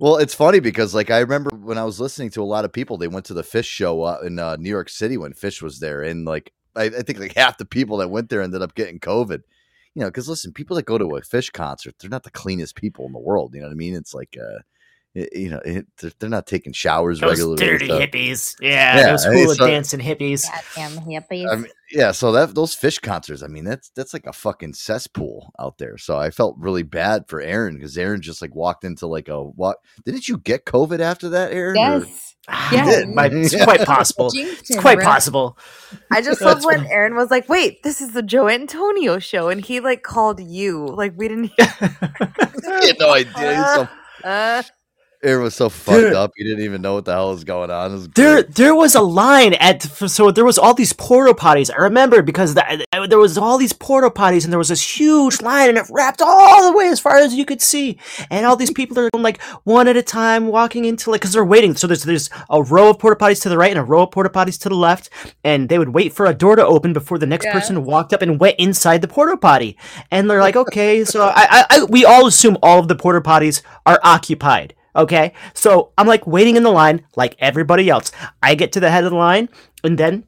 [0.02, 2.74] Well, it's funny because like I remember when I was listening to a lot of
[2.74, 5.62] people, they went to the Phish show uh, in uh, New York City when Phish
[5.62, 8.62] was there, and like I, I think like half the people that went there ended
[8.62, 9.44] up getting COVID.
[9.96, 12.76] You know, because listen, people that go to a Phish concert, they're not the cleanest
[12.76, 13.56] people in the world.
[13.56, 13.96] You know what I mean?
[13.96, 14.60] It's like, uh,
[15.16, 17.52] you know, it, they're, they're not taking showers Those regularly.
[17.52, 18.02] and dirty stuff.
[18.02, 18.56] hippies.
[18.62, 20.46] Yeah, Yeah, those I mean, hula so- dancing hippies.
[20.76, 21.52] Goddamn hippies.
[21.52, 24.74] I mean, yeah, so that those Phish concerts, I mean, that's that's like a fucking
[24.74, 25.98] cesspool out there.
[25.98, 29.42] So I felt really bad for Aaron because Aaron just like walked into like a
[29.42, 29.78] what?
[30.04, 31.78] Didn't you get COVID after that, Aaron?
[31.78, 32.36] or- Yes.
[32.72, 33.06] You Yeah.
[33.06, 34.30] My- it's quite possible.
[34.30, 35.06] Jinxed It's quite right?
[35.08, 35.58] possible.
[36.12, 36.88] I just love when fine.
[36.92, 40.86] Aaron was like, "Wait, this is the Joe Antonio show," and he like called you.
[40.88, 41.46] Like we didn't.
[41.58, 43.56] he had no idea.
[43.56, 43.88] He's so,
[44.24, 44.64] Uh,
[45.24, 46.14] Aaron was so fucked Dude.
[46.14, 46.32] up.
[46.36, 47.94] He didn't even know what the hell was going on.
[47.94, 48.56] Was There, great.
[48.56, 51.72] there was a line at so there was all these porta potties.
[51.74, 55.42] I remember because the, there was all these porta potties and there was this huge
[55.42, 57.98] line and it wrapped all the way as far as you could see.
[58.30, 61.34] And all these people are going like one at a time walking into like because
[61.34, 61.76] they're waiting.
[61.76, 64.12] So there's there's a row of porta potties to the right and a row of
[64.12, 65.10] porta potties to the left,
[65.44, 67.54] and they would wait for a door to open before the next Yeah.
[67.54, 69.78] person walked up and went inside the porta potty.
[70.12, 73.22] And they're like, okay, so I, I, I we all assume all of the porta
[73.22, 74.74] potties are occupied.
[74.96, 78.12] Okay, so I'm like waiting in the line like everybody else.
[78.42, 79.50] I get to the head of the line,
[79.84, 80.24] and then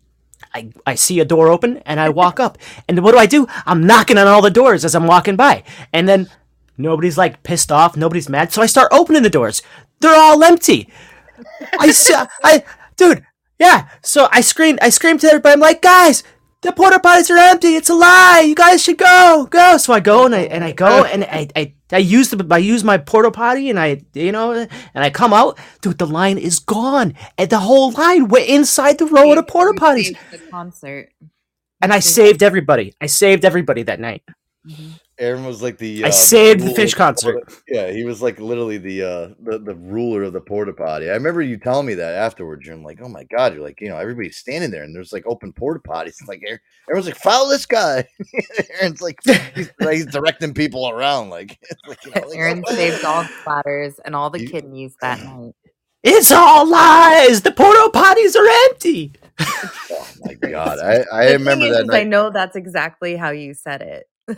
[0.53, 2.57] I, I see a door open, and I walk up.
[2.87, 3.47] And what do I do?
[3.65, 5.63] I'm knocking on all the doors as I'm walking by,
[5.93, 6.29] and then
[6.77, 8.51] nobody's like pissed off, nobody's mad.
[8.51, 9.61] So I start opening the doors.
[10.01, 10.89] They're all empty.
[11.79, 11.93] I
[12.43, 12.63] I
[12.97, 13.25] dude,
[13.59, 13.89] yeah.
[14.03, 15.53] So I screamed, I screamed to everybody.
[15.53, 16.23] I'm like, guys,
[16.61, 17.75] the porta potties are empty.
[17.75, 18.43] It's a lie.
[18.47, 19.77] You guys should go, go.
[19.77, 21.09] So I go and I and I go uh.
[21.11, 24.51] and I I, I use the I use my porta potty and I you know
[24.53, 25.97] and I come out, dude.
[25.97, 29.79] The line is gone, and the whole line went inside the row of the porta
[29.79, 31.09] potties, the concert.
[31.81, 32.93] and I saved everybody.
[32.99, 34.23] I saved everybody that night.
[34.67, 34.93] Mm-hmm.
[35.19, 36.03] Aaron was like the.
[36.05, 37.63] I uh, saved the Phish of porta- concert.
[37.67, 41.09] yeah, he was like literally the uh the, the ruler of the porta potty.
[41.09, 42.65] I remember you telling me that afterwards.
[42.67, 45.25] You're like, oh my god, you're like, you know, everybody's standing there and there's like
[45.25, 46.07] open porta potties.
[46.07, 48.07] It's like Aaron- everyone's like, follow this guy.
[48.79, 51.29] Aaron's like, he's, like, he's directing people around.
[51.29, 54.95] Like, it's like, you know, like, Aaron saved all the platters and all the kidneys
[55.01, 55.53] that night.
[56.03, 57.41] It's all lies.
[57.41, 59.13] The porta potties are empty.
[59.39, 63.53] oh my god, I, I remember is, that is I know that's exactly how you
[63.53, 64.37] said it.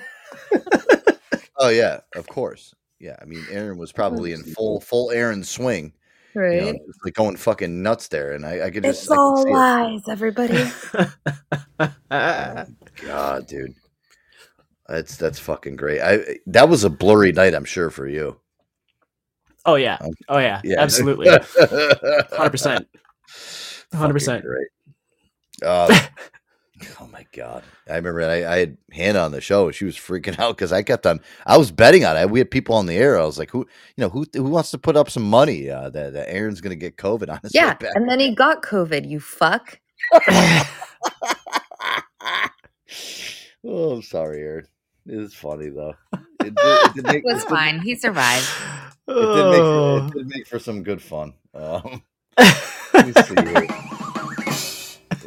[1.57, 2.73] Oh yeah, of course.
[2.99, 5.93] Yeah, I mean, Aaron was probably in full full Aaron swing.
[6.35, 6.75] You know, Right.
[7.03, 9.53] like going fucking nuts there, and I, I could just It's all see it.
[9.53, 10.63] lies, everybody.
[13.01, 13.73] God, dude,
[14.87, 16.01] that's that's fucking great.
[16.01, 18.39] I that was a blurry night, I'm sure for you.
[19.65, 19.97] Oh yeah.
[20.29, 20.61] Oh yeah.
[20.63, 20.79] Yeah.
[20.81, 21.27] Absolutely.
[21.59, 22.87] Hundred percent.
[23.93, 24.45] Hundred percent.
[24.45, 24.67] Great.
[25.63, 25.99] Uh,
[26.99, 27.63] oh my god!
[27.89, 29.71] I remember I, I had Hannah on the show.
[29.71, 31.19] She was freaking out because I kept on.
[31.45, 32.29] I was betting on it.
[32.29, 33.19] We had people on the air.
[33.19, 35.89] I was like, "Who, you know, who, who wants to put up some money uh,
[35.89, 38.61] that, that Aaron's going to get COVID on his yeah, back?" and then he got
[38.63, 39.07] COVID.
[39.09, 39.79] You fuck.
[43.63, 44.67] Oh, I'm sorry, Aaron.
[45.05, 45.93] It is funny though.
[46.13, 47.79] It, did- it did make, It was it did- fine.
[47.81, 48.47] He survived.
[49.07, 50.07] It did, make, Oh.
[50.07, 51.33] it did make for some good fun.
[51.53, 52.01] Um,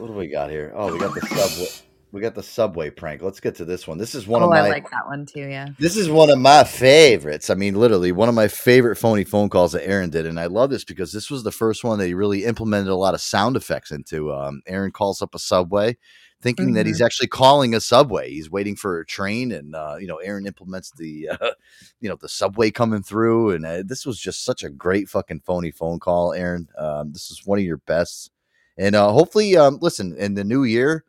[0.03, 0.73] What do we got here?
[0.75, 1.69] Oh, we got the subway.
[2.11, 3.23] We got the subway prank.
[3.23, 3.99] Let's get to this one.
[3.99, 4.59] This is one oh, of my.
[4.59, 5.47] I like that one too.
[5.47, 5.69] Yeah.
[5.79, 7.51] This is one of my favorites.
[7.51, 10.47] I mean, literally one of my favorite phony phone calls that Aaron did, and I
[10.47, 13.21] love this because this was the first one that he really implemented a lot of
[13.21, 14.33] sound effects into.
[14.33, 15.97] Um, Aaron calls up a subway.
[16.41, 18.29] thinking that he's actually calling a subway.
[18.29, 21.53] He's waiting for a train, and uh, you know, Aaron implements the uh,
[22.01, 25.43] you know the subway coming through, and uh, this was just such a great fucking
[25.47, 26.67] phony phone call, Aaron.
[26.77, 28.33] Um, this is one of your best,
[28.79, 31.05] and uh, hopefully, um, listen in the new year.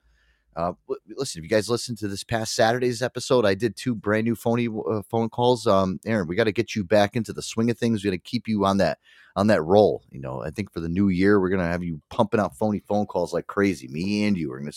[0.56, 0.74] Uh,
[1.18, 4.36] listen, if you guys listened to this past Saturday's episode, I did two brand new
[4.36, 5.66] phony uh, phone calls.
[5.66, 8.04] Um, Aaron, we got to get you back into the swing of things.
[8.04, 9.00] We got to keep you on that
[9.36, 10.04] on that roll.
[10.12, 12.80] You know, I think for the new year, we're gonna have you pumping out phony
[12.80, 13.88] phone calls like crazy.
[13.88, 14.72] Me and you are gonna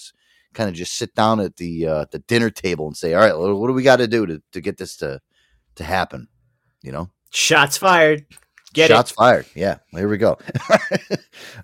[0.54, 3.36] kind of just sit down at the uh, the dinner table and say, "All right,
[3.36, 5.20] what do we got to do to to get this to
[5.74, 6.28] to happen?"
[6.82, 8.24] You know, Shots fired.
[8.76, 9.14] Get shots it.
[9.14, 9.46] fired.
[9.54, 10.38] Yeah, here we go.
[10.70, 10.78] All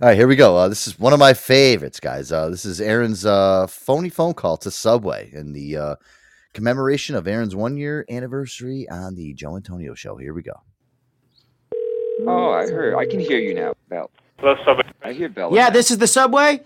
[0.01, 0.57] right, here we go.
[0.57, 2.33] Uh, this is one of my favorites, guys.
[2.33, 5.97] Uh, this is Aaron's uh, phony phone call to Subway in the uh,
[6.55, 10.17] commemoration of Aaron's one year anniversary on the Joe Antonio Show.
[10.17, 10.55] Here we go.
[12.27, 12.95] Oh, I heard.
[12.95, 14.11] I can hear you now, Bell.
[14.39, 14.85] Hello, Subway.
[15.03, 15.55] I hear Bella.
[15.55, 16.63] Yeah, this is the subway.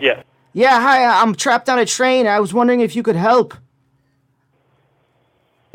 [0.00, 0.22] Yeah.
[0.52, 1.04] Yeah, hi.
[1.20, 2.26] I'm trapped on a train.
[2.26, 3.54] I was wondering if you could help.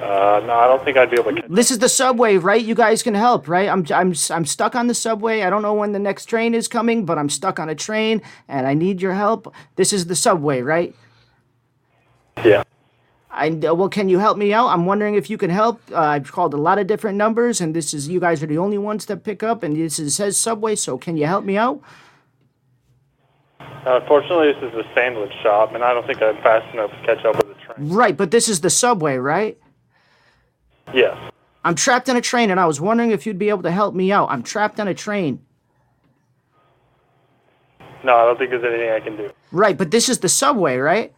[0.01, 1.43] Uh, no, I don't think I'd be able to.
[1.47, 2.63] This is the subway, right?
[2.63, 3.69] You guys can help, right?
[3.69, 5.43] I'm I'm I'm stuck on the subway.
[5.43, 8.21] I don't know when the next train is coming, but I'm stuck on a train
[8.47, 9.53] and I need your help.
[9.75, 10.95] This is the subway, right?
[12.43, 12.63] Yeah.
[13.29, 14.67] I uh, well, can you help me out?
[14.67, 15.79] I'm wondering if you can help.
[15.91, 18.57] Uh, I've called a lot of different numbers, and this is you guys are the
[18.57, 20.75] only ones that pick up, and this is, says subway.
[20.75, 21.79] So can you help me out?
[23.59, 27.05] Uh, Unfortunately, this is a sandwich shop, and I don't think I'm fast enough to
[27.05, 27.89] catch up with the train.
[27.89, 29.59] Right, but this is the subway, right?
[30.93, 31.17] Yes.
[31.63, 33.93] I'm trapped on a train, and I was wondering if you'd be able to help
[33.93, 34.29] me out.
[34.31, 35.45] I'm trapped on a train.
[38.03, 39.31] No, I don't think there's anything I can do.
[39.51, 41.13] Right, but this is the subway, right?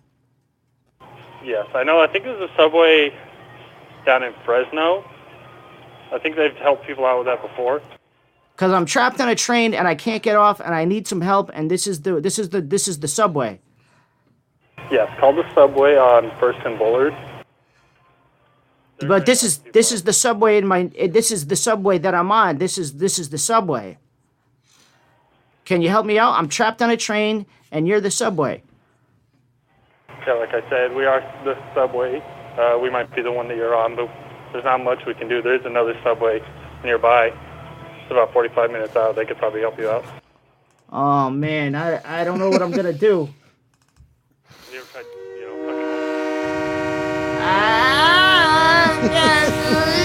[1.43, 2.01] Yes, I know.
[2.01, 3.13] I think there's a subway
[4.05, 5.05] down in Fresno.
[6.11, 7.81] I think they've helped people out with that before.
[8.55, 11.21] Cause I'm trapped on a train and I can't get off, and I need some
[11.21, 11.49] help.
[11.53, 13.59] And this is the this is the this is the subway.
[14.91, 17.15] Yes, call the subway on First and Bullard.
[18.99, 22.13] But this is this is the subway in my eh, this is the subway that
[22.13, 22.57] I'm on.
[22.57, 23.97] This is this is the subway.
[25.65, 26.33] Can you help me out?
[26.33, 28.63] I'm trapped on a train, and you're the subway.
[30.25, 32.21] Yeah, like I said, we are the subway.
[32.57, 34.09] Uh, we might be the one that you're on, but
[34.51, 35.41] there's not much we can do.
[35.41, 36.41] There is another subway
[36.83, 37.27] nearby.
[37.27, 39.15] It's about 45 minutes out.
[39.15, 40.05] They could probably help you out.
[40.91, 43.29] Oh man, I I don't know what I'm gonna do.
[44.71, 45.05] You ever tried,
[45.39, 45.55] you know,
[47.39, 47.92] fucking
[49.11, 50.02] yes.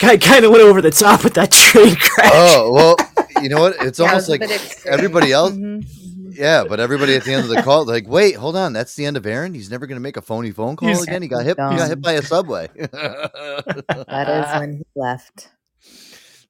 [0.00, 2.30] It kind of went over the top with that train crash.
[2.32, 2.96] Oh well,
[3.42, 3.76] you know what?
[3.84, 5.52] It's almost was like bit everybody else.
[5.52, 6.32] Mm-hmm.
[6.36, 9.06] Yeah, but everybody at the end of the call, like, wait, hold on, that's the
[9.06, 9.54] end of Aaron.
[9.54, 11.22] He's never going to make a phony phone call He's again.
[11.22, 11.56] He got hit.
[11.56, 12.68] He got hit by a subway.
[12.78, 15.50] That is when he left.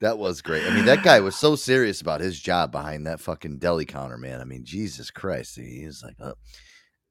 [0.01, 0.65] That was great.
[0.65, 4.19] I mean, that guy was so serious about his job behind that fucking deli counter,
[4.19, 4.41] man.
[4.41, 6.35] I mean, Jesus Christ, he was like, oh.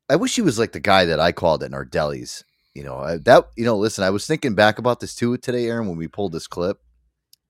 [0.10, 2.44] I wish he was like the guy that I called at our delis.
[2.74, 5.68] You know, I, that you know, listen, I was thinking back about this too today,
[5.68, 6.80] Aaron, when we pulled this clip.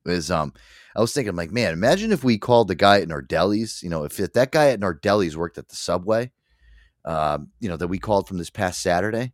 [0.05, 0.53] Is um,
[0.95, 3.81] I was thinking, like, man, imagine if we called the guy at Nardelli's.
[3.81, 6.31] You know, if, that guy at Nardelli's worked at the subway,
[7.05, 9.31] um, you know, that we called from this past Saturday.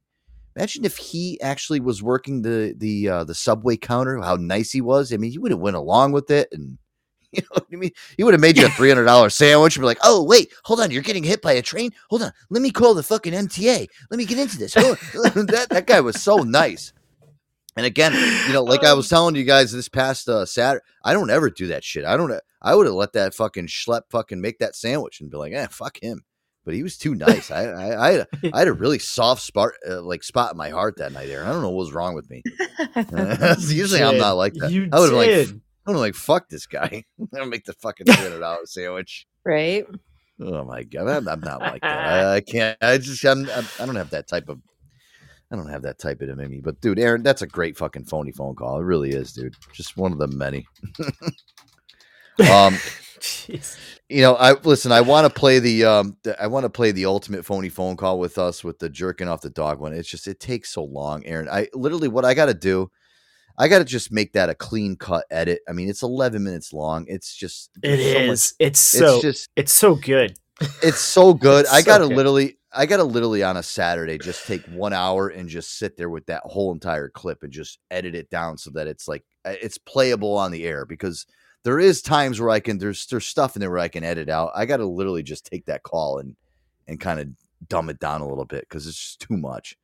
[0.56, 4.20] Imagine if he actually was working the the uh, the subway counter.
[4.20, 5.12] How nice he was.
[5.12, 6.78] I mean, he would have went along with it, and
[7.32, 7.92] you know what I mean.
[8.18, 10.52] He would have made you a three hundred dollar sandwich and be like, "Oh wait,
[10.64, 11.92] hold on, you're getting hit by a train.
[12.10, 13.88] Hold on, let me call the fucking MTA.
[14.10, 14.74] Let me get into this."
[15.40, 16.94] That that guy was so nice.
[17.78, 18.14] And again,
[18.48, 21.50] you know, like I was telling you guys this past uh, Saturday, I don't ever
[21.50, 22.04] do that shit.
[22.04, 22.34] I don't.
[22.62, 25.68] I would have let that fucking schlep fucking make that sandwich and be like, "eh,
[25.70, 26.24] fuck him."
[26.66, 27.52] But he was too nice.
[27.52, 30.58] I I I had, a, I had a really soft spot uh, like spot in
[30.58, 31.28] my heart that night.
[31.28, 32.44] There, I don't know what was wrong with me.
[33.60, 34.72] Usually I'm not like that.
[34.72, 35.30] You I would have like
[35.90, 35.96] did.
[35.96, 37.06] I would like fuck this guy.
[37.36, 39.28] I'll make the fucking three hundred dollar sandwich.
[39.46, 39.86] Right?
[40.42, 42.08] Oh my god, I'm, I'm not like that.
[42.08, 42.78] I, I can't.
[42.82, 44.60] I just I'm, I'm I don't have that type of.
[45.52, 46.62] I don't have that type of in me.
[46.64, 48.80] But dude, Aaron, that's a great fucking phony phone call.
[48.80, 49.56] It really is, dude.
[49.74, 50.68] Just one of the many.
[52.52, 52.78] um,
[54.10, 54.92] you know, I listen.
[54.92, 57.98] I want to play the um, the, I want to play the ultimate phony phone
[57.98, 59.94] call with us with the jerking off the dog one.
[59.94, 61.50] It's just it takes so long, Aaron.
[61.50, 62.92] I literally what I got to do.
[63.60, 65.60] I got to just make that a clean cut edit.
[65.68, 67.06] I mean, it's 11 minutes long.
[67.10, 68.28] It's just It so is.
[68.30, 69.14] much- It's so.
[69.16, 70.38] it's just It's so good.
[70.82, 71.62] it's so good.
[71.66, 72.16] It's I gotta good.
[72.18, 76.10] literally, I gotta literally on a Saturday just take one hour and just sit there
[76.10, 79.54] with that whole entire clip and just edit it down so that it's like uh,
[79.62, 81.26] it's playable on the air because
[81.66, 84.30] there is times where I can there's there's stuff in there where I can edit
[84.30, 84.52] out.
[84.56, 86.36] I gotta literally just take that call and
[86.88, 87.28] and kind of
[87.68, 89.76] dumb it down a little bit because it's just too much.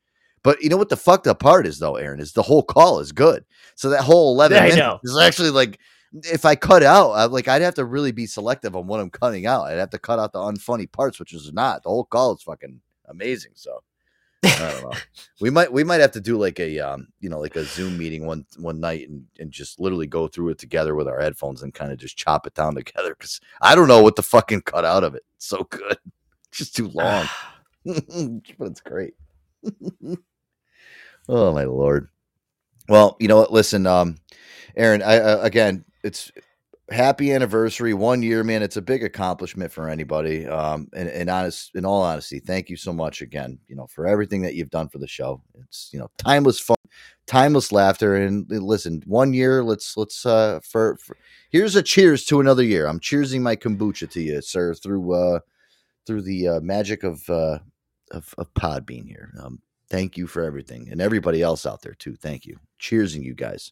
[0.46, 3.00] But you know what the fucked up part is though, Aaron, is the whole call
[3.00, 3.44] is good.
[3.74, 5.00] So that whole eleven Yeah, I minutes know.
[5.04, 5.80] is actually like
[6.14, 9.10] if I cut out, I, like I'd have to really be selective on what I'm
[9.10, 9.64] cutting out.
[9.64, 11.82] I'd have to cut out the unfunny parts, which is not.
[11.82, 13.54] The whole call is fucking amazing.
[13.56, 13.82] So
[14.44, 14.92] I don't know.
[15.42, 17.98] we might we might have to do like a um you know like a Zoom
[17.98, 21.64] meeting one one night and and just literally go through it together with our headphones
[21.64, 24.62] and kind of just chop it down together because I don't know what the fucking
[24.62, 25.24] cut out of it.
[25.38, 25.98] It's so good,
[26.50, 27.26] it's just too long,
[27.86, 29.16] but it's great.
[31.30, 32.10] Oh my lord.
[32.88, 33.52] Well, you know what?
[33.52, 34.18] Listen, um,
[34.76, 36.32] Aaron, I, uh, again, it's
[36.92, 38.62] happy anniversary, one year, man.
[38.62, 40.46] It's a big accomplishment for anybody.
[40.46, 44.06] Um, and, and honest, in all honesty, thank you so much again, you know, for
[44.06, 45.42] everything that you've done for the show.
[45.62, 46.78] It's, you know, timeless fun,
[47.26, 48.16] timeless laughter.
[48.16, 51.18] And listen, one year, let's, let's, uh, for, for
[51.50, 52.86] here's a cheers to another year.
[52.86, 55.40] I'm cheersing my kombucha to you, sir, through, uh,
[56.06, 57.60] through the uh, magic of, uh,
[58.12, 59.34] of, of Podbean here.
[59.42, 59.60] Um,
[59.96, 62.16] thank you for everything and everybody else out there too.
[62.16, 62.58] Thank you.
[62.80, 63.72] Cheersing you guys.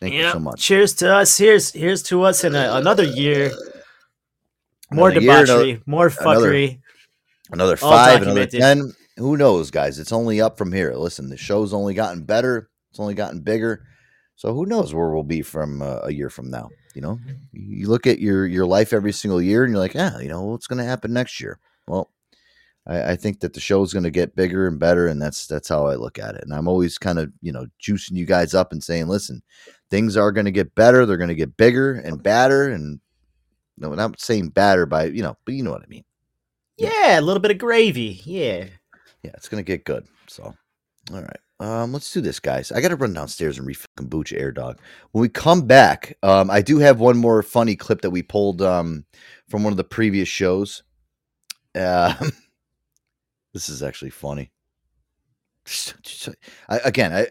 [0.00, 0.62] Thank you so much.
[0.62, 1.36] Cheers to us.
[1.38, 3.50] Here's here's to us in a, another year.
[4.90, 6.80] More Another year, another- debauchery, more fuckery.
[7.50, 8.92] Another All five, another ten.
[9.16, 9.98] Who knows, guys?
[9.98, 10.94] It's only up from here.
[10.94, 12.68] Listen, the show's only gotten better.
[12.90, 13.84] It's only gotten bigger.
[14.36, 16.68] So who knows where we'll be from uh, a year from now?
[16.94, 17.18] You know,
[17.52, 20.42] you look at your your life every single year, and you're like, yeah, you know,
[20.44, 21.58] what's going to happen next year?
[21.86, 22.10] Well,
[22.88, 25.46] I, I think that the show is going to get bigger and better, and that's
[25.46, 26.44] that's how I look at it.
[26.44, 29.42] And I'm always kind of you know juicing you guys up and saying, listen,
[29.90, 31.06] things are going to get better.
[31.06, 33.00] They're going to get bigger and badder, and
[33.76, 36.04] no, not saying badder by you know, but you know what I mean.
[36.76, 38.20] Yeah, a little bit of gravy.
[38.24, 38.66] Yeah.
[39.22, 40.06] Yeah, it's gonna get good.
[40.28, 40.54] So,
[41.12, 42.70] all right, um, let's do this, guys.
[42.70, 44.78] I got to run downstairs and refill kombucha air dog.
[45.10, 48.62] When we come back, um, I do have one more funny clip that we pulled
[48.62, 49.04] um
[49.48, 50.84] from one of the previous shows.
[51.74, 52.14] Uh,
[53.58, 54.52] this is actually funny.
[56.68, 57.26] I, again, I,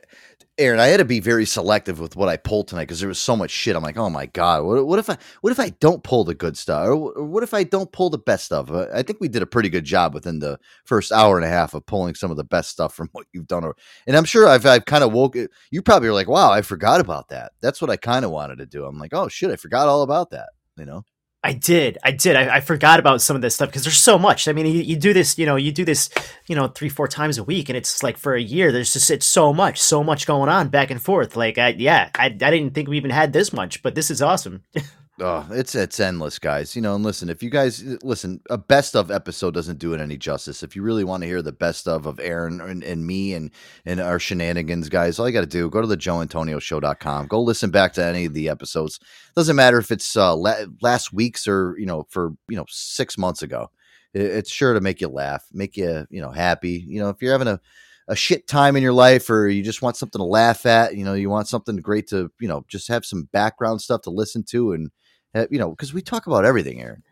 [0.58, 3.18] Aaron, I had to be very selective with what I pulled tonight because there was
[3.18, 3.78] so much shit.
[3.78, 6.36] I'm like, oh my god, what, what if I, what if I don't pull the
[6.36, 8.70] good stuff, or, or what if I don't pull the best stuff?
[8.70, 11.50] Uh, I think we did a pretty good job within the first hour and a
[11.50, 13.72] half of pulling some of the best stuff from what you've done.
[14.06, 15.38] And I'm sure I've, I've kind of woke.
[15.72, 17.54] You probably are like, wow, I forgot about that.
[17.62, 18.84] That's what I kind of wanted to do.
[18.84, 20.50] I'm like, oh shit, I forgot all about that.
[20.76, 21.06] You know.
[21.44, 21.98] I did.
[22.04, 22.36] I did.
[22.36, 24.48] I, I forgot about some of this stuff because there's so much.
[24.48, 26.10] I mean, you, you do this, you know, you do this,
[26.48, 29.12] you know, three, four times a week, and it's like for a year, there's just
[29.12, 31.36] it's so much, so much going on back and forth.
[31.36, 34.22] Like, I, yeah, I, I didn't think we even had this much, but this is
[34.22, 34.64] awesome.
[35.20, 36.76] Oh, it's it's endless, guys.
[36.76, 40.00] You know, and listen, if you guys listen, a best of episode doesn't do it
[40.00, 40.62] any justice.
[40.62, 43.50] If you really want to hear the best of of Aaron and, and me and
[43.84, 47.28] and our shenanigans, guys, all you got to do go to the joeantonioshow.com.
[47.28, 49.00] Go listen back to any of the episodes.
[49.36, 53.18] Doesn't matter if it's uh, la- last week's or you know for you know six
[53.18, 53.72] months ago.
[54.14, 56.86] It- it's sure to make you laugh, make you you know happy.
[56.88, 57.60] You know, if you're having a
[58.08, 61.04] a shit time in your life or you just want something to laugh at, you
[61.04, 64.44] know, you want something great to, you know, just have some background stuff to listen
[64.44, 64.92] to and
[65.36, 67.04] uh, you know, because we talk about everything, Aaron.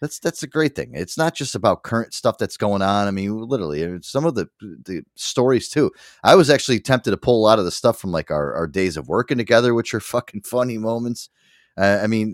[0.00, 0.90] That's that's a great thing.
[0.94, 3.06] It's not just about current stuff that's going on.
[3.06, 5.92] I mean, literally, some of the the stories too.
[6.22, 8.66] I was actually tempted to pull a lot of the stuff from like our, our
[8.66, 11.30] days of working together, which are fucking funny moments.
[11.78, 12.32] Uh, I mean,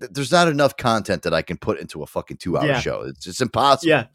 [0.00, 2.80] th- there's not enough content that I can put into a fucking two hour Yeah.
[2.80, 3.02] show.
[3.02, 3.88] It's it's impossible.
[3.88, 4.06] Yeah.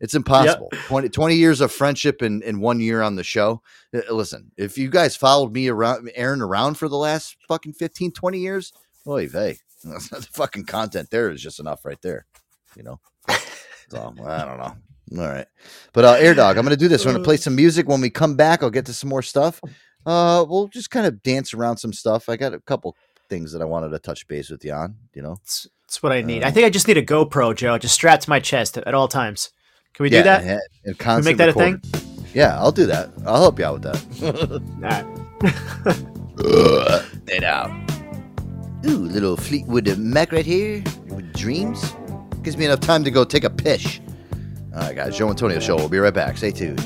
[0.00, 0.70] It's impossible.
[0.86, 3.60] 20, 20 years of friendship and, and one year on the show.
[3.94, 8.12] Uh, Listen, if you guys followed me around, Aaron around for the last fucking 15,
[8.12, 8.72] 20 years,
[9.06, 9.58] oy vey.
[9.82, 12.26] The fucking content there is just enough right there,
[12.76, 13.00] you know?
[13.88, 14.74] So, I don't know.
[15.22, 15.46] All right.
[15.92, 17.04] But uh, Air Dog, I'm going to do this.
[17.04, 17.88] We're going to play some music.
[17.88, 19.60] When we come back, I'll get to some more stuff.
[20.06, 22.28] Uh, we'll just kind of dance around some stuff.
[22.28, 22.96] I got a couple
[23.28, 25.36] things that I wanted to touch base with you on, you know?
[25.42, 26.44] That's what I need.
[26.44, 28.94] Uh, I think I just need a GoPro, Joe, just strapped to my chest at
[28.94, 29.50] all times.
[29.94, 30.42] Can we Yeah, do that?
[30.84, 31.82] and- and make that a thing?
[32.32, 33.10] Yeah, I'll do that.
[33.26, 35.04] I'll help you out with that.
[37.26, 37.70] It out.
[38.86, 41.94] Ooh, little Fleetwood Mac right here with dreams.
[42.42, 44.00] Gives me enough time to go take a pish.
[44.74, 45.18] All right, guys.
[45.18, 45.76] Joe Antonio Show.
[45.76, 46.38] We'll be right back.
[46.38, 46.80] Stay tuned.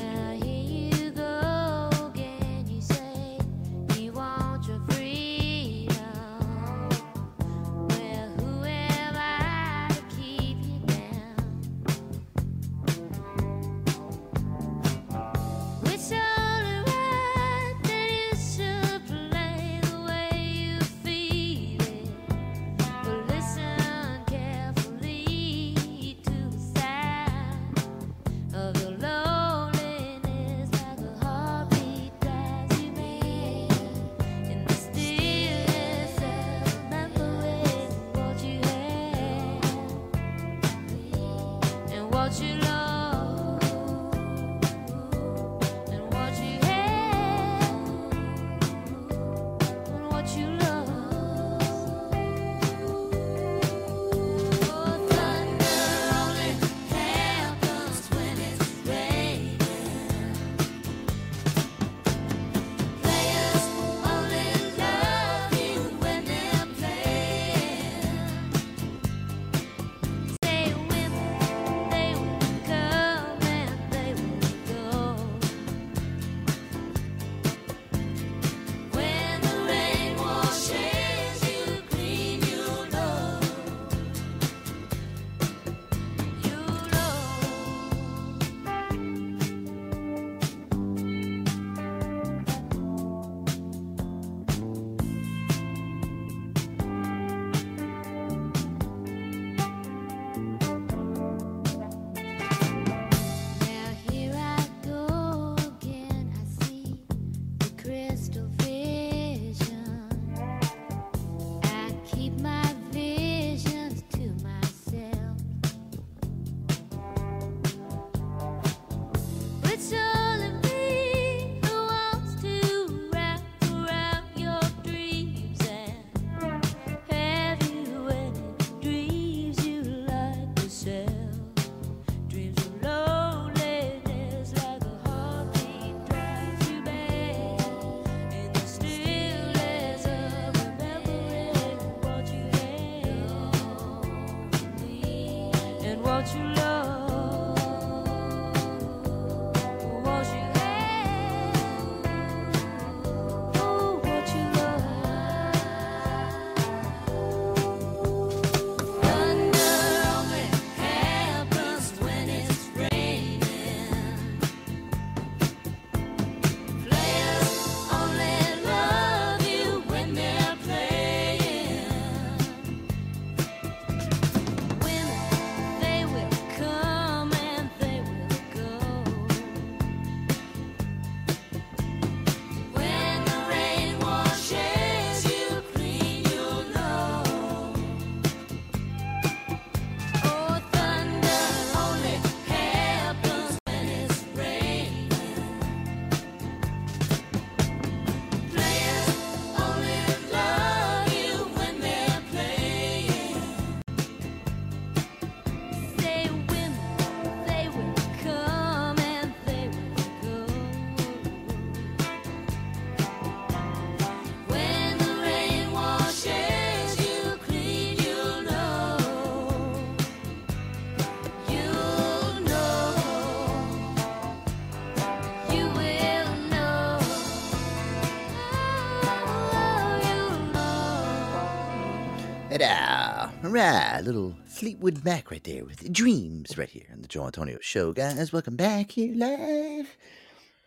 [232.59, 233.31] Ta-da!
[233.43, 237.93] Right, little Fleetwood Mac right there with Dreams right here on the Joe Antonio Show,
[237.93, 238.33] guys.
[238.33, 239.89] Welcome back here live.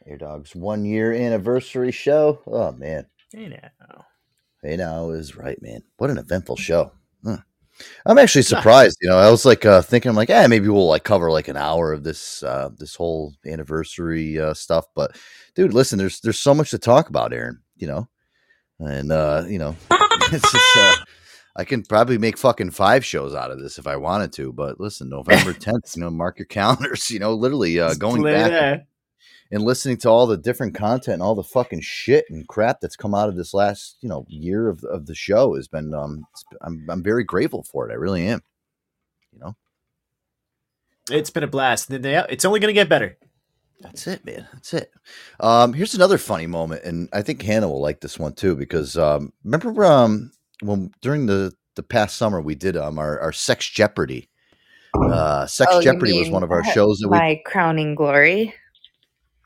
[0.05, 2.41] Air Dog's one year anniversary show.
[2.45, 4.05] Oh man, Hey now.
[4.61, 5.81] hey now is right, man.
[5.95, 6.91] What an eventful show.
[7.23, 7.37] Huh.
[8.05, 8.97] I'm actually surprised.
[8.99, 11.47] You know, I was like uh, thinking, I'm like, eh, maybe we'll like cover like
[11.47, 14.83] an hour of this uh, this whole anniversary uh, stuff.
[14.93, 15.17] But
[15.55, 17.61] dude, listen, there's there's so much to talk about, Aaron.
[17.77, 18.09] You know,
[18.79, 19.73] and uh, you know,
[20.33, 20.95] it's just uh,
[21.57, 24.53] I can probably make fucking five shows out of this if I wanted to.
[24.53, 27.09] But listen, November 10th, you know, mark your calendars.
[27.17, 28.85] You know, literally uh, going back that.
[29.49, 32.95] and listening to all the different content and all the fucking shit and crap that's
[32.95, 36.25] come out of this last you know year of, of the show has been um
[36.61, 37.91] I'm I'm very grateful for it.
[37.91, 38.41] I really am.
[39.31, 39.55] You know.
[41.09, 41.89] It's been a blast.
[41.89, 43.17] It's only going to get better.
[43.79, 44.47] That's it, man.
[44.53, 44.91] That's it.
[45.39, 48.97] Um, here's another funny moment, and I think Hannah will like this one too because
[48.97, 50.31] um, remember um,
[50.61, 54.29] when during the the past summer we did um our, our Sex Jeopardy.
[54.93, 58.53] Uh, Sex Oh, Jeopardy was one of our shows that we my crowning glory.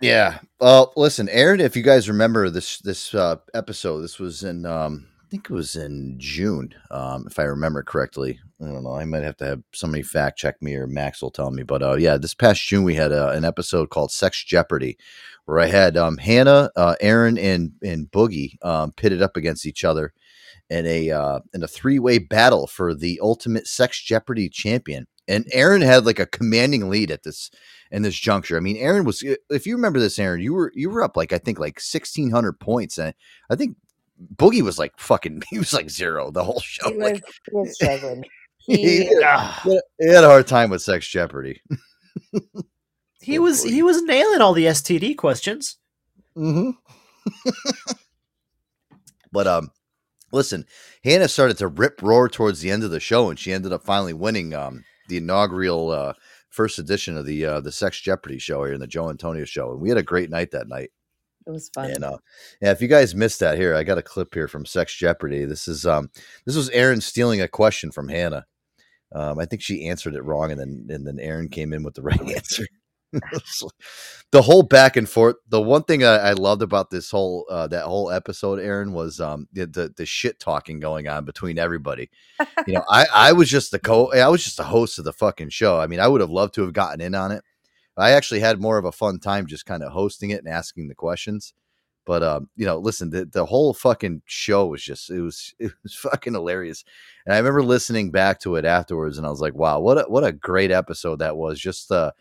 [0.02, 0.40] Yeah.
[0.60, 5.08] Well, listen, Aaron, if you guys remember this this uh, episode, this was in um,
[5.24, 8.40] I think it was in June, um, if I remember correctly.
[8.62, 8.96] I don't know.
[8.96, 11.64] I might have to have somebody fact check me or Max will tell me.
[11.64, 14.98] But uh, yeah, this past June we had uh, an episode called Sex Jeopardy,
[15.46, 19.84] where I had um, Hannah, uh, Aaron, and and Boogie um, pitted up against each
[19.84, 20.14] other
[20.72, 25.06] in a uh, in a three way battle for the ultimate Sex Jeopardy champion.
[25.28, 27.52] And Aaron had like a commanding lead at this
[27.92, 28.58] in this juncture.
[28.58, 31.34] I mean, Aaron was if you remember this, Aaron, you were you were up like
[31.34, 33.14] I think like sixteen hundred points, and
[33.50, 33.76] I think
[34.36, 36.90] Boogie was like fucking he was like zero the whole show.
[36.90, 38.24] He was, Like, he was struggling.
[38.58, 41.62] he, He, had, he had a hard time with Sex Jeopardy.
[43.24, 45.78] He was he was nailing all the STD questions.
[46.36, 46.72] Mm-hmm.
[49.32, 49.70] But um,
[50.32, 50.66] listen,
[51.04, 53.84] Hannah started to rip roar towards the end of the show, and she ended up
[53.84, 56.14] finally winning um the inaugural uh
[56.50, 59.72] first edition of the uh the Sex Jeopardy show here in the Joe Antonio show,
[59.72, 60.92] and we had a great night that night.
[61.46, 61.90] It was fun.
[61.92, 62.18] And uh,
[62.62, 65.46] yeah, if you guys missed that, here I got a clip here from Sex Jeopardy.
[65.46, 66.10] This is um,
[66.46, 68.46] this was Aaron stealing a question from Hannah.
[69.14, 71.96] Um, I think she answered it wrong, and then and then Aaron came in with
[71.96, 72.66] the right answer.
[74.32, 75.36] The whole back and forth.
[75.50, 79.20] The one thing I, I loved about this whole uh, that whole episode, Aaron, was
[79.20, 82.10] um, the, the the shit talking going on between everybody.
[82.66, 84.14] You know, I I was just the co.
[84.14, 85.82] I was just the host of the fucking show.
[85.82, 87.44] I mean, I would have loved to have gotten in on it.
[87.98, 90.88] I actually had more of a fun time just kind of hosting it and asking
[90.88, 91.54] the questions.
[92.06, 95.72] But um, you know, listen, the, the whole fucking show was just it was it
[95.84, 96.84] was fucking hilarious.
[97.26, 100.02] And I remember listening back to it afterwards and I was like, wow, what a
[100.04, 101.60] what a great episode that was.
[101.60, 102.12] Just uh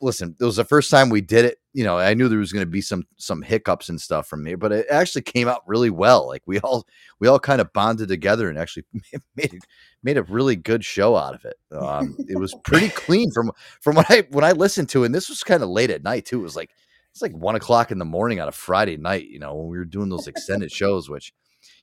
[0.00, 1.58] listen, it was the first time we did it.
[1.72, 4.42] You know, I knew there was going to be some some hiccups and stuff from
[4.42, 6.26] me, but it actually came out really well.
[6.26, 6.86] Like we all
[7.20, 8.84] we all kind of bonded together and actually
[9.36, 9.58] made
[10.02, 11.56] made a really good show out of it.
[11.72, 15.14] Um, it was pretty clean from from what I when I listened to, it, and
[15.14, 16.40] this was kind of late at night too.
[16.40, 16.70] It was like
[17.12, 19.28] it's like one o'clock in the morning on a Friday night.
[19.28, 21.32] You know, when we were doing those extended shows, which.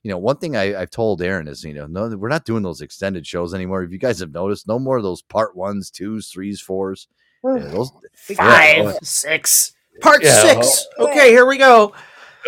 [0.02, 2.62] You know, one thing I, I've told Aaron is, you know, no, we're not doing
[2.62, 3.82] those extended shows anymore.
[3.82, 7.08] If you guys have noticed, no more of those part ones, twos, threes, fours.
[7.54, 10.86] Yeah, those, Five, yeah, six, part Yeah, six.
[10.98, 11.92] Okay, here we go.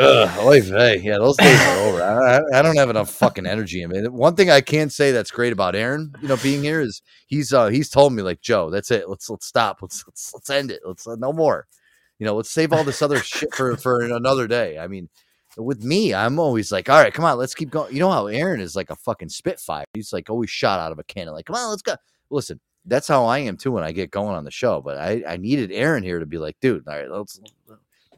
[0.01, 0.99] Ugh, oy vey.
[0.99, 2.03] Yeah, those days are over.
[2.03, 4.07] I, I- I don't have enough fucking energy in me.
[4.09, 7.53] One thing I can say that's great about Aaron, you know, being here is he's
[7.53, 9.09] uh he's told me like Joe, that's it.
[9.09, 9.79] Let's let's stop.
[9.83, 10.81] Let's let's, let's end it.
[10.85, 11.67] Let's uh, no more.
[12.19, 14.79] You know, let's save all this other shit for for another day.
[14.79, 15.09] I mean,
[15.57, 17.93] with me, I'm always like, all right, come on, let's keep going.
[17.93, 19.85] You know how Aaron is like a fucking spitfire.
[19.95, 21.35] He's like always shot out of a cannon.
[21.35, 21.95] Like, come on, let's go.
[22.31, 24.81] Listen, that's how I am too when I get going on the show.
[24.81, 27.41] But I I needed Aaron here to be like, dude, all right, let's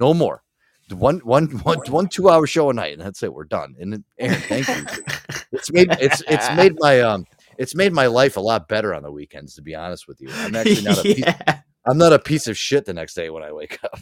[0.01, 0.43] no more.
[0.91, 3.33] One, one, one, one two hour show a night, and that's it.
[3.33, 3.77] We're done.
[3.79, 4.87] And Aaron, thank you.
[5.53, 7.25] It's made it's it's made my um
[7.59, 9.55] it's made my life a lot better on the weekends.
[9.57, 11.25] To be honest with you, I'm actually not a piece,
[11.89, 13.99] I'm not a piece of shit the next day when I wake up.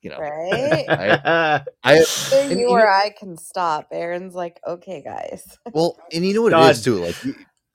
[0.00, 0.84] You know, Right?
[0.88, 3.88] I, I So and you you or know- I can stop.
[3.92, 5.58] Aaron's like, okay, guys.
[5.72, 6.70] Well, and you know what it Done.
[6.70, 6.96] is too.
[7.04, 7.16] Like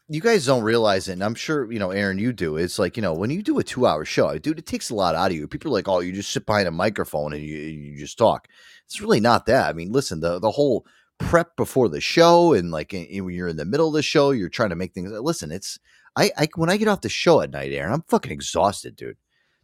[0.09, 2.57] you, guys don't realize it, and I'm sure you know, Aaron, you do.
[2.57, 5.15] It's like you know, when you do a two-hour show, dude, it takes a lot
[5.15, 5.47] out of you.
[5.47, 8.47] People are like, "Oh, you just sit behind a microphone and you you just talk."
[8.85, 9.69] It's really not that.
[9.69, 10.85] I mean, listen, the the whole
[11.19, 14.49] prep before the show and like when you're in the middle of the show, you're
[14.49, 15.11] trying to make things.
[15.11, 15.79] Listen, it's
[16.15, 19.17] I, I when I get off the show at night, Aaron, I'm fucking exhausted, dude.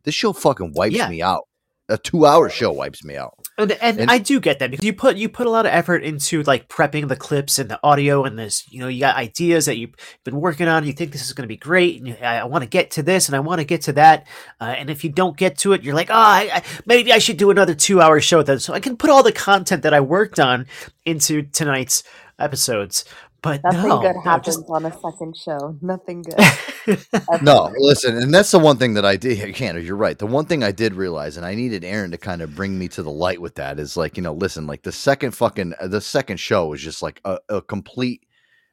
[0.03, 1.09] This show fucking wipes Yeah.
[1.09, 1.47] me out.
[1.89, 3.33] A two-hour show wipes me out.
[3.57, 5.73] And, and, And- I do get that because you put you put a lot of
[5.73, 9.15] effort into like prepping the clips and the audio and this you know you got
[9.15, 9.93] ideas that you've
[10.23, 12.43] been working on you think this is going to be great and you, I, I
[12.45, 14.25] want to get to this and I want to get to that
[14.59, 17.19] uh, and if you don't get to it you're like oh I, I, maybe I
[17.19, 19.93] should do another two hour show then so I can put all the content that
[19.93, 20.65] I worked on
[21.05, 22.03] into tonight's
[22.39, 23.05] episodes
[23.43, 25.77] but Nothing no, good happens just- on a second show.
[25.81, 26.23] Nothing
[26.87, 27.05] good.
[27.41, 29.53] No, listen, and that's the one thing that I did.
[29.53, 30.17] Can't, you're right.
[30.17, 32.87] The one thing I did realize, and I needed Aaron to kind of bring me
[32.89, 36.01] to the light with that, is like, you know, listen, like the second fucking, the
[36.01, 38.25] second show was just like a, a complete,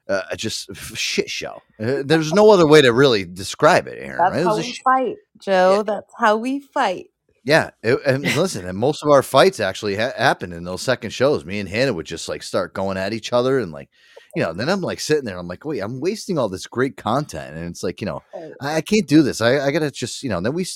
[0.08, 1.60] uh, just shit show.
[1.78, 4.18] Uh, there's no other way to really describe it, Aaron.
[4.18, 4.40] That's right?
[4.40, 5.82] It how was a we sh- fight, Joe.
[5.86, 7.09] That's how we fight.
[7.44, 11.10] Yeah, it, and listen, and most of our fights actually ha- happened in those second
[11.10, 11.44] shows.
[11.44, 13.88] Me and Hannah would just like start going at each other, and like,
[14.36, 16.96] you know, then I'm like sitting there, I'm like, wait, I'm wasting all this great
[16.96, 18.22] content, and it's like, you know,
[18.60, 19.40] I, I can't do this.
[19.40, 20.66] I, I gotta just, you know, then we.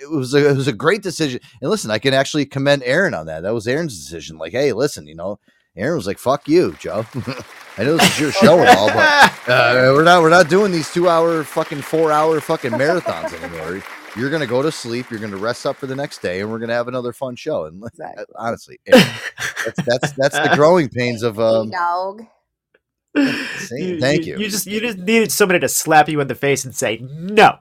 [0.00, 3.14] It was a, it was a great decision, and listen, I can actually commend Aaron
[3.14, 3.42] on that.
[3.42, 4.38] That was Aaron's decision.
[4.38, 5.38] Like, hey, listen, you know,
[5.76, 7.06] Aaron was like, "Fuck you, Joe."
[7.78, 8.98] I know this is your show and all, but
[9.48, 13.82] uh, we're not we're not doing these two hour fucking four hour fucking marathons anymore.
[14.16, 15.10] You're gonna go to sleep.
[15.10, 17.64] You're gonna rest up for the next day, and we're gonna have another fun show.
[17.64, 17.88] And uh,
[18.36, 19.06] honestly, Aaron,
[19.64, 21.70] that's that's that's the growing pains of um.
[21.70, 22.22] dog.
[23.58, 24.38] see, thank you.
[24.38, 27.56] You just you just needed somebody to slap you in the face and say no,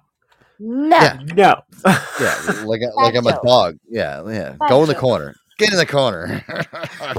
[0.60, 1.61] no, no.
[1.86, 3.78] Yeah, like I- like I'm a dog.
[3.90, 4.56] Yeah, yeah.
[4.57, 4.99] Fat Go in the Joe.
[4.99, 5.36] corner.
[5.57, 6.44] Get in the corner.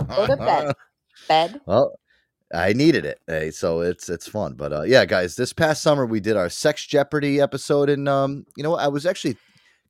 [0.09, 0.75] Go to bed.
[1.29, 1.61] Bed.
[1.67, 1.95] Well,
[2.53, 3.21] I needed it.
[3.27, 4.55] Hey, so it's it's fun.
[4.55, 8.47] But uh yeah, guys, this past summer we did our Sex Jeopardy episode and um
[8.57, 9.37] you know, I was actually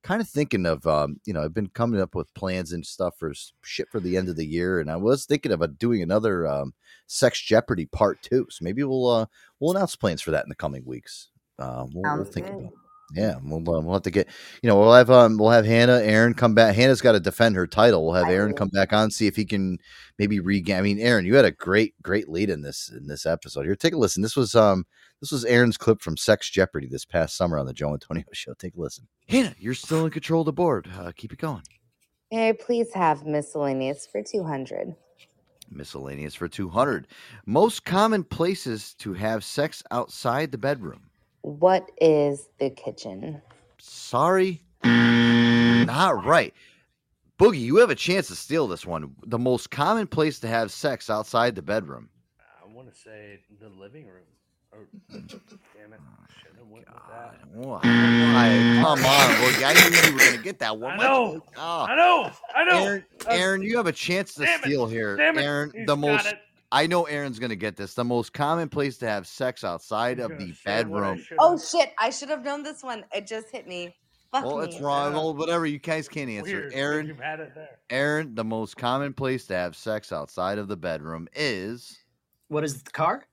[0.02, 3.16] kind of thinking of um you know, I've been coming up with plans and stuff
[3.18, 3.32] for
[3.62, 6.74] shit for the end of the year and I was thinking about doing another um
[7.06, 8.46] Sex Jeopardy part 2.
[8.50, 9.26] So maybe we'll uh
[9.58, 11.28] we'll announce plans for that in the coming weeks.
[11.58, 12.56] Uh we'll, we'll think good.
[12.56, 12.72] about
[13.14, 14.28] Yeah, we'll, uh, we'll have to get
[14.62, 16.74] you know we'll have um we'll have Hannah Aaron come back.
[16.74, 18.04] Hannah's got to defend her title.
[18.04, 19.78] We'll have Aaron come back on see if he can
[20.18, 20.78] maybe regain.
[20.78, 23.66] I mean, Aaron, you had a great great lead in this in this episode.
[23.66, 24.22] Here, take a listen.
[24.22, 24.84] This was um
[25.20, 28.54] this was Aaron's clip from Sex Jeopardy this past summer on the Joe Antonio Show.
[28.54, 29.06] Take a listen.
[29.28, 30.88] Hannah, you're still in control of the board.
[30.98, 31.62] Uh, keep it going.
[32.30, 34.96] May I please have miscellaneous for 200?
[35.74, 37.08] Miscellaneous for two hundred.
[37.46, 41.10] Most common places to have sex outside the bedroom.
[41.42, 43.42] What is the kitchen?
[43.78, 46.54] Sorry, not right.
[47.38, 49.14] Boogie, you have a chance to steal this one.
[49.26, 52.08] The most common place to have sex outside the bedroom.
[52.40, 54.22] I want to say the living room.
[54.70, 55.22] Or, damn
[55.92, 56.00] it.
[56.40, 57.34] Should have went with that.
[57.52, 57.80] Why?
[57.82, 58.80] Why?
[58.80, 59.64] Come on, Boogie.
[59.64, 60.92] I knew you were going to get that one.
[60.92, 61.42] I know.
[61.56, 61.86] Oh.
[61.88, 62.30] I know.
[62.54, 62.84] I know.
[62.84, 64.64] Aaron, Uh, Aaron, you have a chance to damn it.
[64.66, 65.16] steal here.
[65.16, 65.42] Damn it.
[65.42, 66.34] Aaron, He's the got most.
[66.72, 66.76] It.
[66.76, 67.94] I know Aaron's going to get this.
[67.94, 71.22] The most common place to have sex outside of the bedroom.
[71.38, 73.04] Oh shit, I should have known this one.
[73.14, 73.94] It just hit me.
[74.30, 74.64] Fuck Well, me.
[74.64, 75.12] it's wrong.
[75.12, 75.66] Well, whatever.
[75.66, 76.60] You guys can't answer.
[76.60, 76.72] Weird.
[76.72, 77.78] Aaron, You've had it there.
[77.90, 81.98] Aaron, the most common place to have sex outside of the bedroom is.
[82.48, 83.26] What is the car?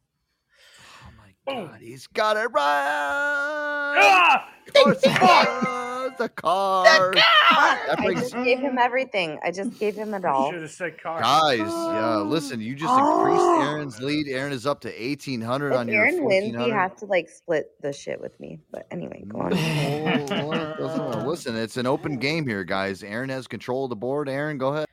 [1.06, 1.68] Oh my Boom.
[1.68, 3.96] god, he's got it right.
[4.02, 4.50] Ah!
[4.68, 5.02] Of course
[6.20, 6.30] it was.
[6.30, 7.14] the car.
[7.14, 9.40] That I just gave him everything.
[9.44, 10.52] I just gave him it all.
[10.52, 11.22] Should have said car.
[11.22, 11.58] guys.
[11.60, 12.62] Yeah, listen.
[12.62, 14.28] You just increased Aaron's lead.
[14.28, 16.74] Aaron is up to eighteen hundred If on your Aaron wins, he hundred.
[16.74, 18.60] has to like split the shit with me.
[18.72, 19.52] But anyway, go on.
[19.52, 23.04] Listen, listen, it's an open game here, guys.
[23.04, 24.30] Aaron has control of the board.
[24.30, 24.88] Aaron, go ahead.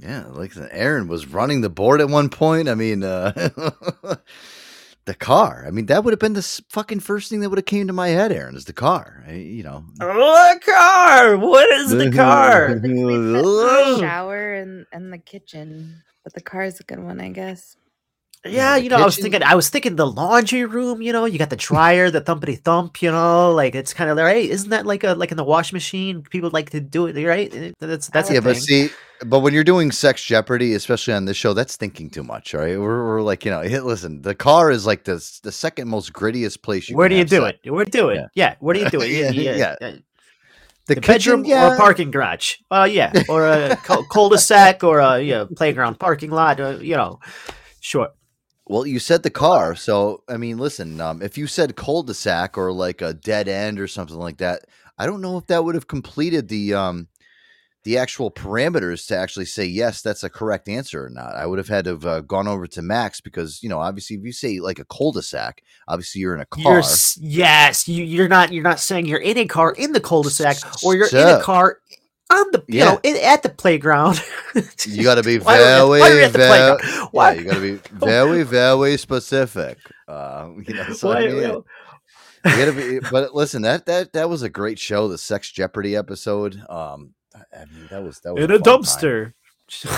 [0.00, 2.68] Yeah, like Aaron was running the board at one point.
[2.68, 3.32] I mean, uh,
[5.06, 5.64] the car.
[5.66, 7.92] I mean, that would have been the fucking first thing that would have came to
[7.92, 8.32] my head.
[8.32, 9.24] Aaron is the car.
[9.26, 11.36] I- you know, The car.
[11.36, 12.74] What is the car?
[12.78, 16.02] The shower and, and the kitchen.
[16.22, 17.76] But the car is a good one, I guess.
[18.46, 21.02] Yeah, you know, I was thinking, I was thinking the laundry room.
[21.02, 23.02] You know, you got the dryer, the thumpity thump.
[23.02, 24.48] You know, like it's kind of right.
[24.48, 26.22] Isn't that like a like in the wash machine?
[26.22, 27.74] People like to do it, right?
[27.80, 28.88] That's that's yeah, but see,
[29.26, 32.54] but when you're doing Sex Jeopardy, especially on this show, that's thinking too much.
[32.54, 32.78] right?
[32.78, 36.14] we're, we're like, you know, hey, listen, the car is like the the second most
[36.14, 36.88] grittiest place.
[36.88, 37.58] You Where can do you do sex.
[37.62, 37.70] it?
[37.70, 38.24] Where do it?
[38.34, 38.54] Yeah.
[38.60, 39.10] Where do you do it?
[39.34, 39.74] Yeah, yeah.
[39.82, 39.92] uh,
[40.86, 41.74] The, the kitchen, bedroom or yeah.
[41.74, 42.54] a parking garage?
[42.70, 46.58] Uh, yeah, or a cul- cul-de-sac or a you know, playground parking lot.
[46.58, 47.20] Uh, you know,
[47.80, 48.08] sure.
[48.70, 51.00] Well, you said the car, so I mean, listen.
[51.00, 54.60] Um, if you said cul-de-sac or like a dead end or something like that,
[54.96, 57.08] I don't know if that would have completed the um
[57.82, 61.34] the actual parameters to actually say yes, that's a correct answer or not.
[61.34, 64.14] I would have had to have uh, gone over to Max because you know, obviously,
[64.14, 66.74] if you say like a cul-de-sac, obviously you're in a car.
[66.74, 66.82] You're
[67.18, 68.52] yes, you, you're not.
[68.52, 71.78] You're not saying you're in a car in the cul-de-sac, or you're in a car
[72.30, 72.84] on the you Yeah.
[72.86, 74.22] know in, at the playground.
[74.86, 76.48] You got to be Why are we at- very, why are at the very,
[76.78, 77.10] playground?
[77.12, 77.74] yeah, you got to be
[78.06, 79.78] very, very specific.
[80.08, 81.64] Uh, you know, so I mean, you
[82.44, 86.60] gotta be, but listen, that that that was a great show, the Sex Jeopardy episode.
[86.68, 88.82] Um, I mean, that was that was in a fun time.
[88.82, 89.32] dumpster.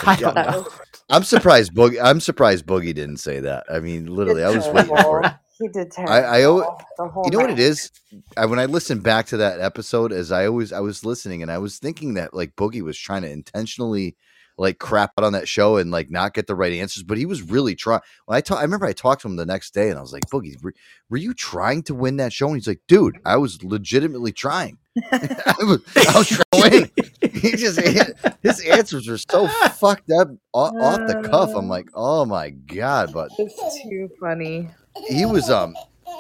[0.07, 0.67] I don't know.
[1.09, 1.99] I'm surprised Boogie.
[2.03, 3.65] I'm surprised Boogie didn't say that.
[3.73, 5.33] I mean, literally, I was waiting for it.
[5.63, 6.13] He did terrible.
[6.13, 7.91] I, I the whole you know what it is.
[8.37, 11.53] I, when I listened back to that episode, as I always I was listening and
[11.53, 14.17] I was thinking that like Boogie was trying to intentionally
[14.59, 17.27] like crap out on that show and like not get the right answers, but he
[17.27, 18.01] was really trying.
[18.27, 20.13] When I talk, I remember I talked to him the next day and I was
[20.13, 20.75] like, Boogie, were,
[21.09, 22.49] were you trying to win that show?
[22.49, 24.79] And he's like, Dude, I was legitimately trying.
[25.13, 26.91] I was, I was trying.
[27.33, 27.81] He just
[28.43, 31.51] his answers were so fucked up off, off the cuff.
[31.57, 33.13] I'm like, oh my god!
[33.13, 34.69] But It's too funny.
[35.09, 35.75] He was um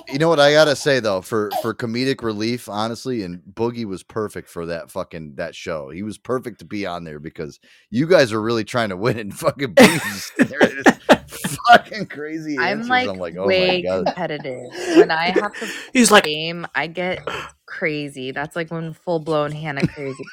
[0.08, 4.02] you know what I gotta say though for for comedic relief honestly and Boogie was
[4.02, 8.06] perfect for that fucking that show he was perfect to be on there because you
[8.06, 11.58] guys are really trying to win and fucking Boogie's it is.
[11.68, 14.70] fucking crazy I'm like, I'm like oh way my god competitive.
[14.96, 17.26] When I have to He's like game, I get
[17.66, 18.32] crazy.
[18.32, 20.24] That's like when full blown Hannah crazy.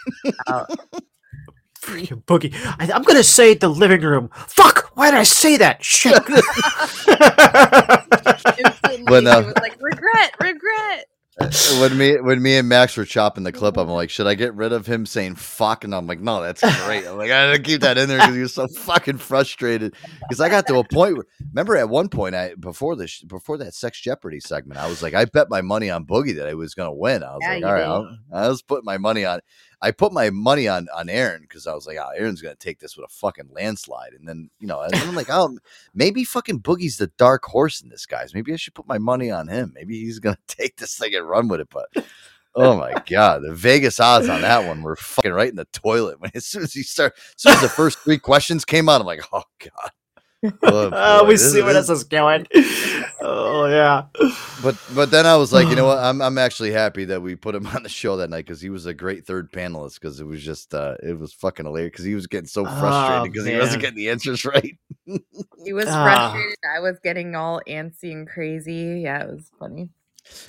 [0.47, 0.69] out.
[1.81, 2.53] Freaking boogie.
[2.79, 4.29] I, I'm gonna say the living room.
[4.47, 4.91] Fuck!
[4.95, 5.83] Why did I say that?
[5.83, 6.21] Shit.
[9.07, 11.05] when She uh, was like regret, regret.
[11.79, 14.53] when me when me and Max were chopping the clip, I'm like, should I get
[14.55, 15.85] rid of him saying fuck?
[15.85, 17.05] And I'm like, no, that's great.
[17.07, 19.95] I'm like, I gotta keep that in there because he was so fucking frustrated.
[20.27, 23.57] Because I got to a point where, remember, at one point, I before this before
[23.59, 26.55] that Sex Jeopardy segment, I was like, I bet my money on Boogie that I
[26.55, 27.23] was gonna win.
[27.23, 27.87] I was Yeah, like, you all right, did.
[27.87, 29.39] I'll, I was putting my money on.
[29.81, 32.79] I put my money on on Aaron because I was like, oh, Aaron's gonna take
[32.79, 34.13] this with a fucking landslide.
[34.13, 35.57] And then you know, I'm like, oh,
[35.93, 38.33] maybe fucking Boogie's the dark horse in this, guys.
[38.33, 39.71] Maybe I should put my money on him.
[39.73, 41.69] Maybe he's gonna take this thing and run with it.
[41.69, 42.05] But
[42.55, 46.19] oh my god, the Vegas odds on that one were fucking right in the toilet.
[46.19, 49.01] When as soon as he start, as soon as the first three questions came out,
[49.01, 49.91] I'm like, oh god.
[50.43, 52.47] Oh, Oh, boy, we this see where this is going.
[53.21, 54.05] Oh yeah.
[54.63, 55.97] But but then I was like, you know what?
[56.03, 58.69] I'm I'm actually happy that we put him on the show that night because he
[58.69, 62.05] was a great third panelist because it was just uh it was fucking hilarious because
[62.05, 64.77] he was getting so Oh, frustrated because he wasn't getting the answers right.
[65.65, 66.03] He was Ah.
[66.31, 66.57] frustrated.
[66.73, 69.01] I was getting all antsy and crazy.
[69.03, 69.89] Yeah, it was funny.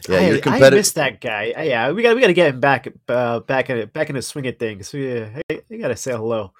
[0.08, 1.52] Yeah, I, you're I miss that guy.
[1.56, 4.16] Uh, Yeah, we got we got to get him back uh, back in back in
[4.16, 4.92] the swing of things.
[4.94, 6.52] Yeah, hey, you got to say hello.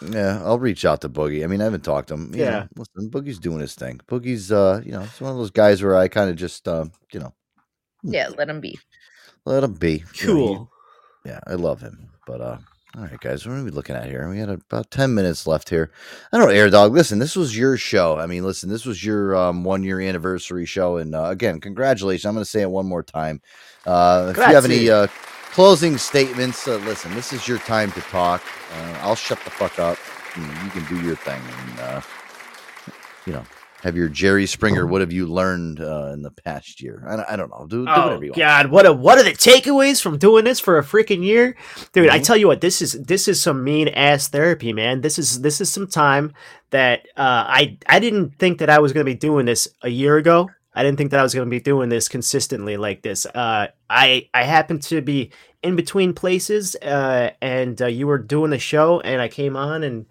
[0.00, 1.42] Yeah, I'll reach out to Boogie.
[1.42, 2.32] I mean, I haven't talked to him.
[2.34, 2.66] You know, Yeah.
[2.76, 4.00] listen, Boogie's doing his thing.
[4.06, 6.84] Boogie's, uh, you know, it's one of those guys where I kind of just, uh,
[7.12, 7.34] you know,
[8.04, 8.78] Yeah, let him be.
[9.44, 10.04] let him be.
[10.20, 10.70] You know, he- Cool.
[11.24, 12.10] yeah, I love him.
[12.26, 12.58] But uh,
[12.96, 14.28] all right, guys, what are we looking at here?
[14.28, 15.90] We got about ten minutes left here.
[16.32, 16.92] I don't know, Air Dog.
[16.92, 18.18] Listen, this was your show.
[18.18, 22.24] I mean, listen, this was your um, one year anniversary show, and uh, again, congratulations.
[22.24, 23.40] I'm going to say it one more time.
[23.86, 25.06] Uh, if you have any uh,
[25.52, 28.42] closing statements, uh, listen, this is your time to talk.
[28.74, 29.98] Uh, I'll shut the fuck up.
[30.36, 31.40] and You can do your thing,
[31.70, 32.00] and uh,
[33.26, 33.44] you know.
[33.82, 34.86] Have your Jerry Springer.
[34.86, 37.04] What have you learned uh, in the past year?
[37.06, 37.64] I don't, I don't know.
[37.68, 38.38] Do, do Oh whatever you want.
[38.38, 41.56] God, what a, what are the takeaways from doing this for a freaking year,
[41.92, 42.06] dude?
[42.06, 42.14] Mm-hmm.
[42.14, 45.00] I tell you what, this is this is some mean ass therapy, man.
[45.00, 46.34] This is this is some time
[46.70, 50.16] that uh, I I didn't think that I was gonna be doing this a year
[50.16, 50.50] ago.
[50.74, 53.26] I didn't think that I was gonna be doing this consistently like this.
[53.26, 55.30] Uh, I I happened to be
[55.62, 59.82] in between places, uh, and uh, you were doing the show, and I came on
[59.82, 60.06] and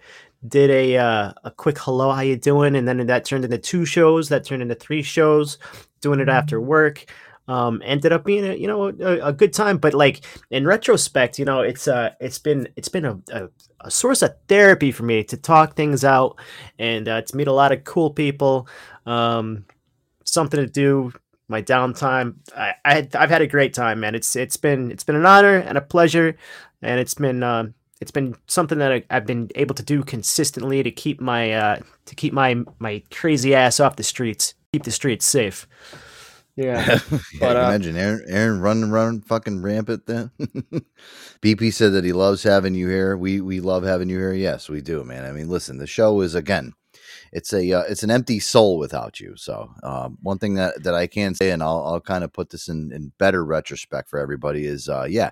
[0.45, 2.76] did a uh, a quick hello, how you doing?
[2.76, 4.30] And then that turned into two shows.
[4.30, 5.57] That turned into three shows.
[6.01, 7.05] Doing it after work.
[7.47, 9.77] Um, ended up being a you know a, a good time.
[9.77, 13.49] But like in retrospect, you know it's uh it's been it's been a, a,
[13.81, 16.38] a source of therapy for me to talk things out
[16.77, 18.68] and uh, to meet a lot of cool people.
[19.05, 19.65] Um,
[20.23, 21.14] something to do
[21.47, 22.35] my downtime.
[22.55, 24.15] I, I had, I've had a great time, man.
[24.15, 26.35] It's it's been it's been an honor and a pleasure,
[26.81, 30.84] and it's been um, it's been something that I, I've been able to do consistently
[30.84, 34.91] to keep my uh, to keep my my crazy ass off the streets, keep the
[34.91, 35.68] streets safe.
[36.56, 40.07] Yeah, yeah, but uh, imagine Aaron, Aaron running, running, fucking rampant.
[40.07, 40.32] Then
[41.41, 43.15] BP said that he loves having you here.
[43.15, 44.34] We we love having you here.
[44.34, 45.26] Yes, we do, man.
[45.26, 46.74] I mean, listen, the show is again,
[47.32, 49.36] it's a uh, it's an empty soul without you.
[49.38, 52.49] So um, one thing that that I can say, and I'll I'll kind of put
[52.49, 55.32] this in in better retrospect for everybody is, uh, yeah,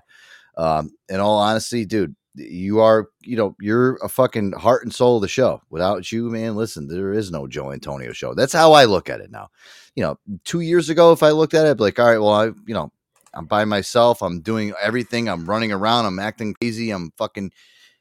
[0.56, 2.14] um, in all honesty, dude.
[2.36, 5.62] You are, you know, you're a fucking heart and soul of the show.
[5.70, 8.34] Without you, man, listen, there is no Joe Antonio show.
[8.34, 9.48] That's how I look at it now.
[9.94, 12.18] You know, two years ago, if I looked at it, I'd be like, all right,
[12.18, 12.92] well, I, you know,
[13.34, 14.22] I'm by myself.
[14.22, 15.28] I'm doing everything.
[15.28, 16.06] I'm running around.
[16.06, 16.90] I'm acting crazy.
[16.90, 17.52] I'm fucking.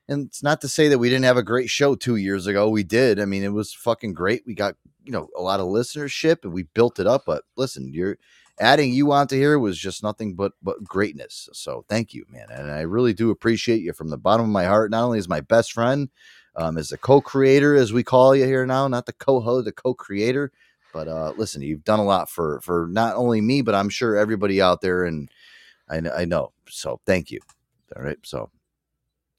[0.07, 2.69] And it's not to say that we didn't have a great show two years ago.
[2.69, 3.19] We did.
[3.19, 4.43] I mean, it was fucking great.
[4.45, 7.23] We got you know a lot of listenership and we built it up.
[7.25, 8.17] But listen, you're
[8.59, 11.49] adding you onto here was just nothing but but greatness.
[11.53, 12.47] So thank you, man.
[12.49, 14.91] And I really do appreciate you from the bottom of my heart.
[14.91, 16.09] Not only as my best friend,
[16.55, 20.51] um, as the co-creator, as we call you here now, not the co-host, the co-creator.
[20.93, 24.15] But uh, listen, you've done a lot for for not only me, but I'm sure
[24.17, 25.29] everybody out there, and
[25.89, 26.53] I, I know.
[26.69, 27.39] So thank you.
[27.95, 28.49] All right, so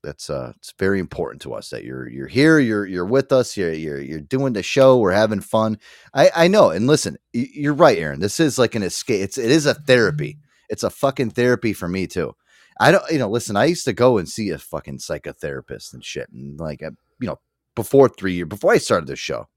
[0.06, 3.56] that's uh, it's very important to us that you're you're here, you're you're with us,
[3.56, 5.78] you're you're you're doing the show, we're having fun.
[6.14, 8.20] I I know, and listen, you're right, Aaron.
[8.20, 9.22] This is like an escape.
[9.22, 10.38] It's it is a therapy.
[10.70, 12.34] It's a fucking therapy for me too.
[12.80, 13.56] I don't, you know, listen.
[13.56, 17.40] I used to go and see a fucking psychotherapist and shit, and like, you know,
[17.76, 19.48] before three years before I started this show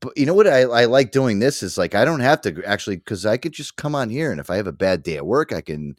[0.00, 2.62] but you know what I, I like doing this is like I don't have to
[2.64, 5.16] actually because I could just come on here and if I have a bad day
[5.16, 5.96] at work, I can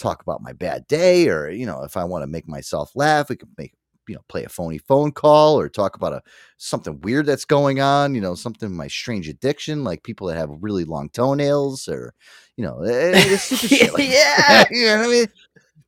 [0.00, 3.28] talk about my bad day, or you know, if I want to make myself laugh,
[3.28, 3.74] we can make
[4.08, 6.22] you know play a phony phone call or talk about a
[6.56, 10.50] something weird that's going on, you know, something my strange addiction, like people that have
[10.60, 12.14] really long toenails, or
[12.56, 14.64] you know, eh, eh, stupid shit like Yeah.
[14.70, 15.26] you know what I mean.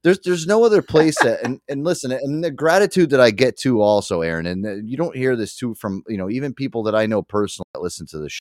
[0.04, 3.56] There's there's no other place that and and listen and the gratitude that I get
[3.58, 6.82] to also Aaron and uh, you don't hear this too from you know even people
[6.84, 8.40] that I know personally that listen to the show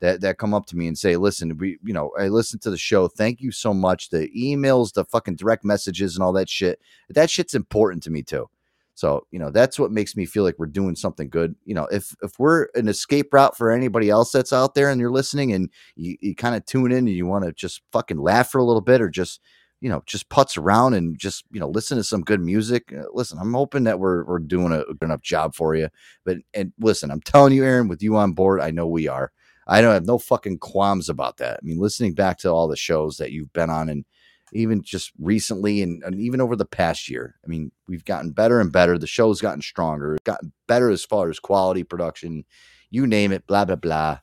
[0.00, 2.70] that that come up to me and say listen we you know I listen to
[2.70, 6.48] the show thank you so much the emails the fucking direct messages and all that
[6.48, 8.48] shit that shit's important to me too
[8.94, 11.86] so you know that's what makes me feel like we're doing something good you know
[11.86, 15.52] if if we're an escape route for anybody else that's out there and you're listening
[15.52, 18.58] and you, you kind of tune in and you want to just fucking laugh for
[18.58, 19.40] a little bit or just
[19.80, 22.92] you know, just putz around and just, you know, listen to some good music.
[22.92, 25.88] Uh, listen, I'm hoping that we're, we're doing a good enough job for you.
[26.24, 29.32] But, and listen, I'm telling you, Aaron, with you on board, I know we are.
[29.66, 31.54] I don't have no fucking qualms about that.
[31.62, 34.04] I mean, listening back to all the shows that you've been on and
[34.52, 38.60] even just recently and, and even over the past year, I mean, we've gotten better
[38.60, 38.96] and better.
[38.96, 42.44] The show's gotten stronger, gotten better as far as quality production,
[42.90, 44.18] you name it, blah, blah, blah.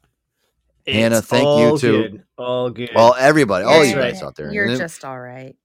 [0.87, 2.01] Hannah, It's thank you all too.
[2.09, 2.23] good.
[2.37, 2.89] All good.
[2.93, 4.13] Well, everybody, all That's you right.
[4.13, 4.51] guys out there.
[4.51, 5.55] You're And then- just all right.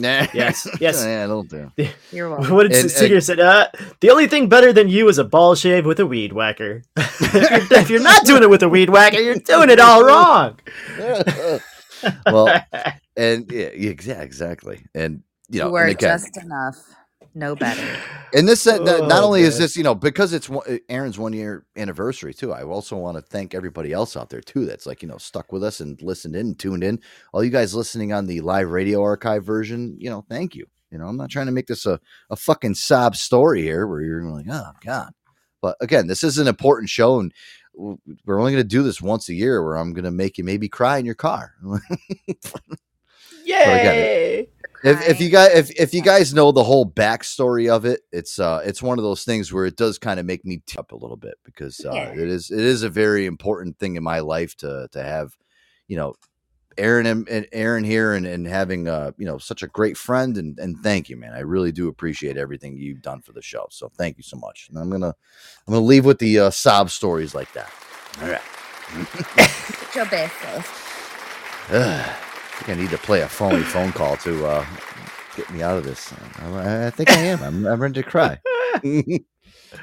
[0.00, 1.04] Yes, yes.
[1.04, 1.70] yeah, it'll do.
[2.12, 2.54] You're welcome.
[2.54, 3.40] What did And, Singer said?
[3.40, 3.68] Uh,
[4.00, 6.82] the only thing better than you is a ball shave with a weed whacker.
[6.96, 7.32] if,
[7.70, 10.58] you're, if you're not doing it with a weed whacker, you're doing it all wrong.
[12.26, 12.48] well,
[13.16, 14.82] and yeah, yeah, exactly.
[14.94, 16.76] And you know, you are and again, just enough.
[17.38, 17.86] No better.
[18.34, 21.18] And this uh, not- not Oh, only is this, you know, because it's one- Aaron's
[21.18, 22.52] one year anniversary too.
[22.52, 25.52] I also want to thank everybody else out there too that's like you know stuck
[25.52, 27.00] with us and listened in, tuned in.
[27.32, 30.66] All you guys listening on the live radio archive version, you know, thank you.
[30.90, 34.00] You know, I'm not trying to make this a a fucking sob story here where
[34.02, 35.12] you're like, oh god.
[35.62, 37.32] But again, this is an important show, and
[37.74, 40.44] we're only going to do this once a year, where I'm going to make you
[40.44, 41.54] maybe cry in your car.
[43.44, 44.48] Yay!
[44.84, 48.38] If, if you guys if, if you guys know the whole backstory of it it's
[48.38, 50.92] uh it's one of those things where it does kind of make me tear up
[50.92, 52.12] a little bit because uh Yeah.
[52.12, 55.36] it is it is a very important thing in my life to to have
[55.88, 56.14] you know
[56.76, 60.38] aaron and, and aaron here and, and having uh you know such a great friend
[60.38, 61.32] and and thank you man.
[61.34, 64.68] I really do appreciate everything you've done for the show so thank you so much.
[64.68, 65.14] And i'm gonna
[65.66, 67.72] i'm gonna leave with the uh sob stories like that.
[68.22, 68.40] All right.
[71.70, 72.04] Your.
[72.58, 74.66] I think I need to play a phony phone call to uh,
[75.36, 76.12] get me out of this.
[76.40, 77.40] I, I think I am.
[77.40, 78.40] I'm, I'm ready to cry.
[78.74, 79.24] I'm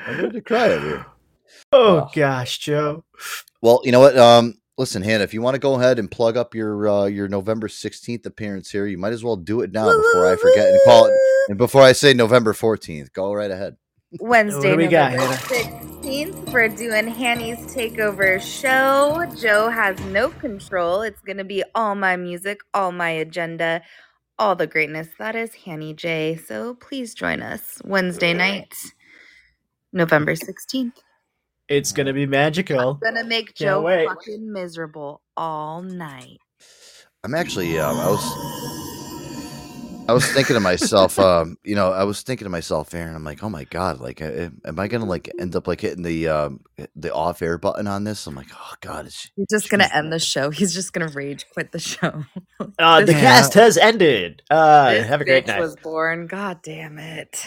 [0.07, 1.05] ready to cry over here.
[1.71, 3.05] Oh gosh, Joe.
[3.61, 4.17] Well, you know what?
[4.17, 7.29] Um, listen, Hannah, if you want to go ahead and plug up your uh, your
[7.29, 10.79] November 16th appearance here, you might as well do it now before I forget and
[10.85, 11.13] call it.
[11.47, 13.77] And before I say November 14th, go right ahead.
[14.19, 15.33] Wednesday, What do we November Hannah?
[15.37, 19.25] 16th, we're doing Hanny's Takeover Show.
[19.41, 21.01] Joe has no control.
[21.01, 23.81] It's going to be all my music, all my agenda,
[24.39, 25.07] all the greatness.
[25.19, 26.35] That is Hanny J.
[26.37, 28.73] So please join us Wednesday night,
[29.93, 30.93] November 16th.
[31.67, 32.93] It's gonna be magical.
[32.95, 34.07] Gonna make Can't Joe wait.
[34.07, 36.37] fucking miserable all night.
[37.23, 38.21] I'm actually, um, I was,
[40.07, 43.23] I was thinking to myself, um, you know, I was thinking to myself, Aaron, I'm
[43.23, 46.27] like, oh my god, like, uh, am I gonna like end up like hitting the
[46.27, 46.59] um,
[46.95, 48.27] the off air button on this?
[48.27, 50.51] I'm like, oh god, it's He's just gonna end the show.
[50.51, 52.23] He's just gonna rage quit the show.
[52.79, 54.41] Uh, the This- cast has ended.
[54.49, 55.59] Uh, this have a great bitch night.
[55.61, 56.27] Was born.
[56.27, 57.45] God damn it.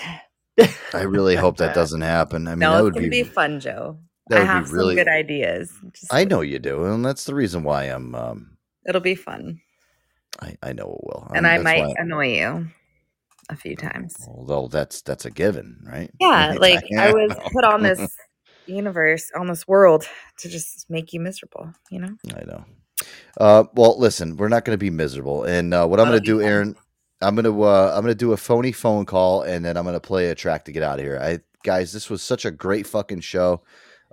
[0.93, 2.47] I really hope that doesn't happen.
[2.47, 3.99] I mean, no, that it's would gonna be, be, fun, Joe.
[4.29, 5.73] that I would be have really- some good ideas.
[5.93, 8.57] Just, I know you do, and that's the reason why I'm, um,
[8.87, 9.61] it'll be fun,
[10.41, 12.69] I, I know it will, and Um, I might annoy you
[13.51, 14.15] a few times.
[14.29, 16.11] Although that's that's a given, right?
[16.21, 18.09] Yeah, like I was put on this
[18.67, 20.07] universe, on this world,
[20.39, 21.73] to just make you miserable.
[21.91, 22.17] You know.
[22.37, 22.65] I know.
[23.39, 26.25] Uh, well, listen, we're not going to be miserable, and uh, what I'm going to
[26.25, 26.77] do, Aaron,
[27.21, 29.85] I'm going to uh, I'm going to do a phony phone call, and then I'm
[29.85, 31.19] going to play a track to get out of here.
[31.21, 33.63] I guys, this was such a great fucking show.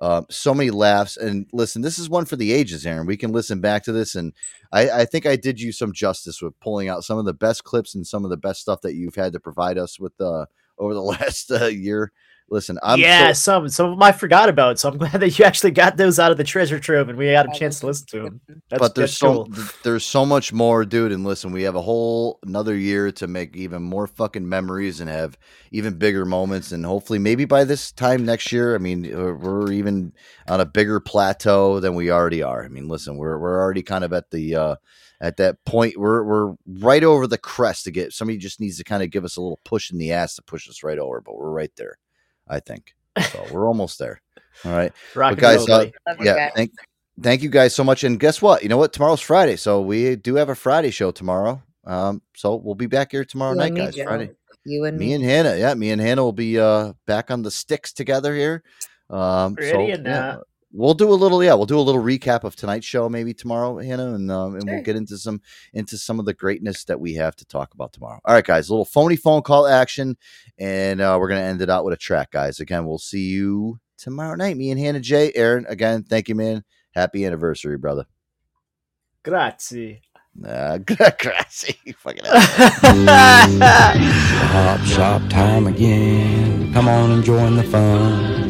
[0.01, 3.07] Um, so many laughs, and listen, this is one for the ages, Aaron.
[3.07, 4.33] We can listen back to this, and
[4.71, 7.63] I, I think I did you some justice with pulling out some of the best
[7.63, 10.47] clips and some of the best stuff that you've had to provide us with uh,
[10.77, 12.11] over the last uh, year.
[12.47, 15.39] Listen, I'm yeah, so, some some of them I forgot about, so I'm glad that
[15.39, 17.87] you actually got those out of the treasure trove and we had a chance to
[17.87, 18.41] listen to them.
[18.69, 19.53] That's, but there's that's so cool.
[19.83, 21.11] there's so much more, dude.
[21.11, 25.09] And listen, we have a whole another year to make even more fucking memories and
[25.09, 25.37] have
[25.71, 26.71] even bigger moments.
[26.71, 30.13] And hopefully, maybe by this time next year, I mean, uh, we're even
[30.47, 32.63] on a bigger plateau than we already are.
[32.63, 34.75] I mean, listen, we're we're already kind of at the uh,
[35.19, 35.97] at that point.
[35.97, 38.13] We're we're right over the crest to get.
[38.13, 40.43] Somebody just needs to kind of give us a little push in the ass to
[40.43, 41.21] push us right over.
[41.21, 41.97] But we're right there,
[42.47, 42.95] I think.
[43.31, 44.21] So we're almost there.
[44.63, 45.93] All right, Rock but guys, roll, uh, buddy.
[46.07, 46.51] Love you yeah, guys.
[46.55, 46.71] thank
[47.21, 48.03] thank you guys so much.
[48.03, 48.63] And guess what?
[48.63, 48.93] You know what?
[48.93, 51.61] Tomorrow's Friday, so we do have a Friday show tomorrow.
[51.85, 53.95] Um, so we'll be back here tomorrow You night, and me, guys.
[53.95, 54.03] Joe.
[54.05, 54.31] Friday.
[54.65, 55.13] You and Me me.
[55.13, 58.63] and Hannah, yeah, me and Hannah will be uh back on the sticks together here.
[59.09, 60.47] Um, so Ready or yeah, not.
[60.75, 63.77] We'll do a little, yeah, we'll do a little recap of tonight's show maybe tomorrow,
[63.79, 64.73] Hannah, and um, and Sure.
[64.75, 65.41] we'll get into some
[65.73, 68.19] into some of the greatness that we have to talk about tomorrow.
[68.25, 70.17] All right, guys, a little phony phone call action,
[70.57, 72.59] and uh, we're gonna end it out with a track, guys.
[72.59, 74.57] Again, we'll see you tomorrow night.
[74.57, 75.31] Me and Hannah J.
[75.35, 76.63] Aaron, again, thank you, man.
[76.93, 78.05] Happy anniversary, brother.
[79.23, 80.01] Grazie.
[80.45, 81.77] Uh, grazie.
[81.97, 82.39] Fucking Swap
[84.85, 86.73] shop time again.
[86.73, 88.44] Come on and join the fun.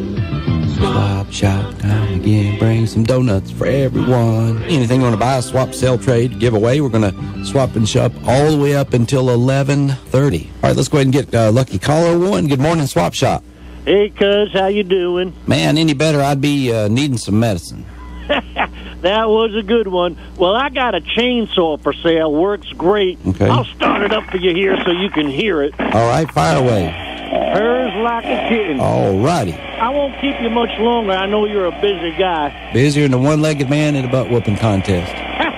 [0.75, 2.59] Swap shop time again.
[2.59, 4.61] Bring some donuts for everyone.
[4.63, 6.81] Anything you want to buy, swap, sell, trade, give away.
[6.81, 10.45] We're going to swap and shop all the way up until 11:30.
[10.45, 12.47] All right, let's go ahead and get uh, lucky caller one.
[12.47, 13.43] Good morning, swap shop.
[13.85, 15.33] Hey, cuz, how you doing?
[15.47, 16.21] Man, any better?
[16.21, 17.85] I'd be uh, needing some medicine.
[19.05, 20.17] That was a good one.
[20.35, 22.33] Well, I got a chainsaw for sale.
[22.33, 23.19] Works great.
[23.27, 23.47] Okay.
[23.47, 25.79] I'll start it up for you here so you can hear it.
[25.79, 26.85] All right, fire away.
[26.85, 28.79] Hers like a kitten.
[28.79, 29.53] All righty.
[29.53, 31.11] I won't keep you much longer.
[31.11, 32.71] I know you're a busy guy.
[32.73, 35.13] Busier than a one-legged man in a butt whooping contest.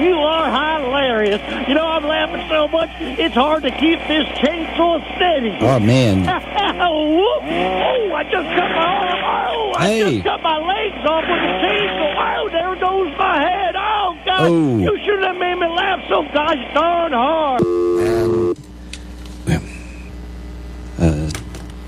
[0.00, 1.40] you are hilarious.
[1.42, 1.68] hilarious.
[1.68, 5.56] You know, I'm laughing so much, it's hard to keep this chainsaw steady.
[5.60, 6.26] Oh, man.
[6.80, 9.48] Oh, I just cut my arm.
[9.50, 10.12] Oh, I Hey.
[10.14, 12.36] just cut my legs off with the chainsaw.
[12.38, 13.74] Oh, there goes my head.
[13.76, 14.40] Oh, God.
[14.48, 14.78] Oh.
[14.78, 17.62] You shouldn't have made me laugh so gosh darn hard.
[21.00, 21.30] Uh,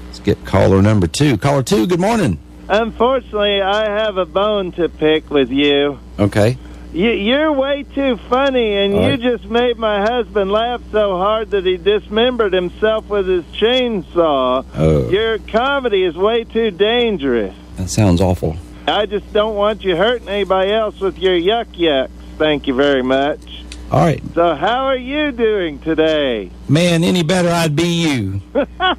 [0.06, 1.36] let's get caller number two.
[1.36, 2.38] Caller two, good morning.
[2.68, 5.98] Unfortunately, I have a bone to pick with you.
[6.18, 6.56] Okay.
[6.92, 9.20] You, you're way too funny, and All you right.
[9.20, 14.64] just made my husband laugh so hard that he dismembered himself with his chainsaw.
[14.74, 15.08] Oh.
[15.08, 17.54] Your comedy is way too dangerous.
[17.76, 18.56] That sounds awful.
[18.88, 22.10] I just don't want you hurting anybody else with your yuck yucks.
[22.38, 23.59] Thank you very much.
[23.90, 24.22] All right.
[24.34, 26.48] So, how are you doing today?
[26.68, 28.40] Man, any better, I'd be you.
[28.54, 28.96] oh, oh,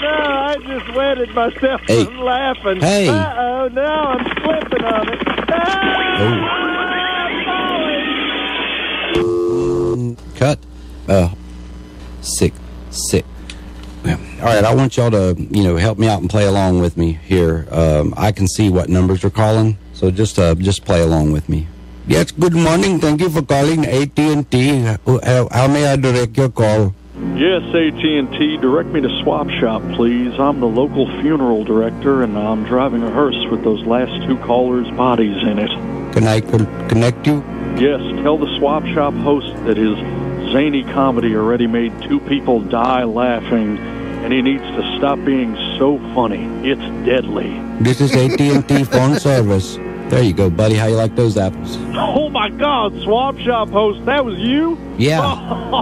[0.00, 2.04] no, I just wetted myself Hey.
[2.04, 2.80] from laughing.
[2.80, 3.08] Hey.
[3.08, 5.18] Uh-oh, now I'm slipping on it.
[5.50, 6.74] Ah,
[10.36, 10.58] Cut.
[11.08, 11.34] Uh,
[12.20, 12.52] sick,
[12.90, 13.24] sick.
[14.06, 16.96] All right, I want y'all to, you know, help me out and play along with
[16.96, 17.66] me here.
[17.72, 21.48] Um, I can see what numbers are calling, so just, uh, just play along with
[21.48, 21.66] me.
[22.08, 22.98] Yes, good morning.
[22.98, 24.80] Thank you for calling AT&T.
[24.80, 26.94] How, uh, how may I direct your call?
[27.36, 30.32] Yes, AT&T, direct me to Swap Shop, please.
[30.40, 34.90] I'm the local funeral director, and I'm driving a hearse with those last two callers'
[34.96, 35.68] bodies in it.
[36.14, 37.44] Can I con- connect you?
[37.76, 39.98] Yes, tell the Swap Shop host that his
[40.50, 45.98] zany comedy already made two people die laughing, and he needs to stop being so
[46.14, 46.44] funny.
[46.66, 47.50] It's deadly.
[47.80, 49.78] This is AT&T phone service.
[50.08, 50.74] There you go, buddy.
[50.74, 51.76] How you like those apples?
[51.94, 54.78] Oh my God, Swap Shop host, that was you?
[54.96, 55.20] Yeah.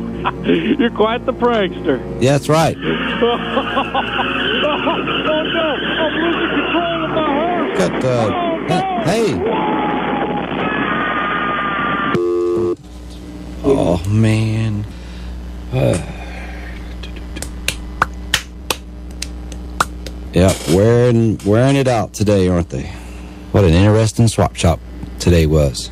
[0.44, 2.00] You're quite the prankster.
[2.20, 2.76] Yeah, that's right.
[2.76, 4.68] oh no,
[6.02, 7.78] I'm losing control of my hearse.
[7.78, 8.30] Cut, uh,
[9.04, 9.32] hey.
[13.62, 14.84] Oh, man.
[20.32, 22.92] yep, wearing, wearing it out today, aren't they?
[23.56, 24.80] What an interesting swap shop
[25.18, 25.90] today was.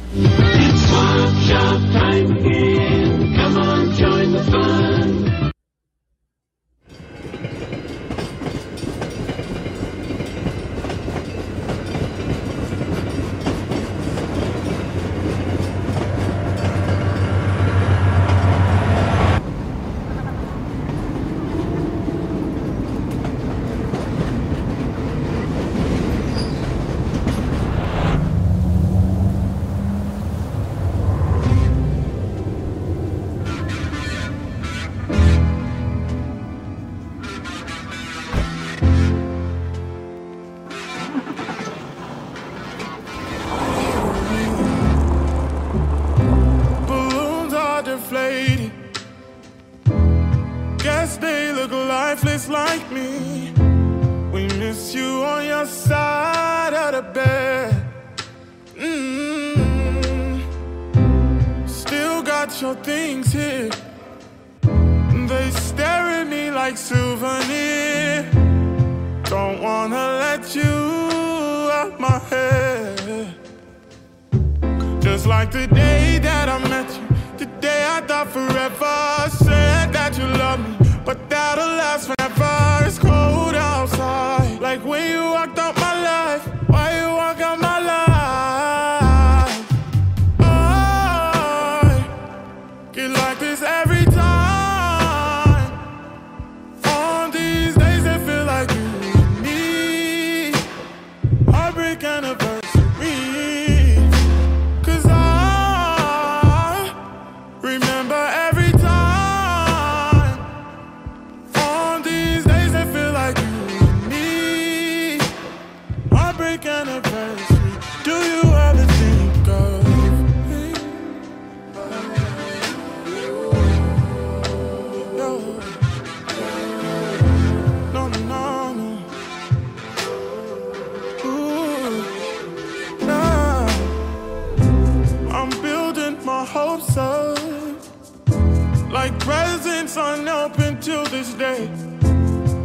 [52.55, 53.14] Like me.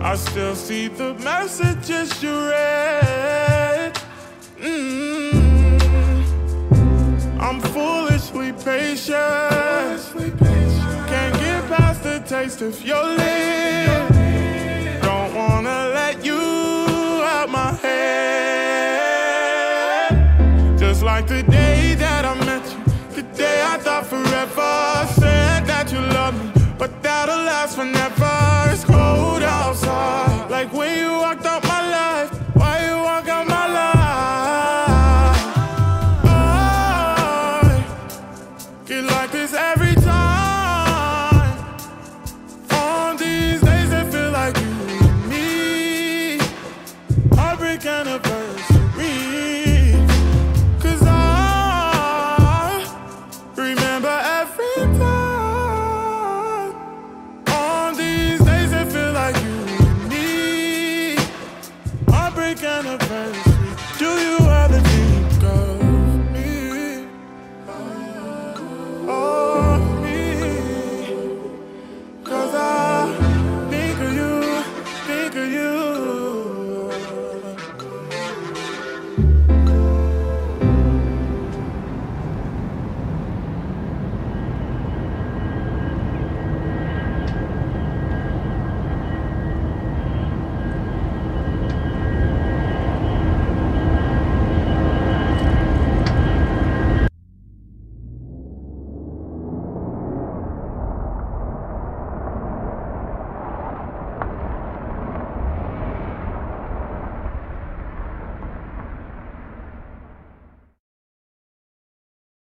[0.10, 3.94] I still see the messages you read.
[4.60, 5.40] Mm.
[7.40, 10.02] I'm foolishly patient.
[11.12, 14.16] Can't get past the taste of your lips.
[15.06, 16.42] Don't wanna let you
[17.36, 18.00] out my head.
[20.80, 22.84] Just like the day that I met you,
[23.16, 23.62] the day
[24.32, 28.99] never said that you love me, but that'll last forever.
[30.60, 31.39] Like when you walked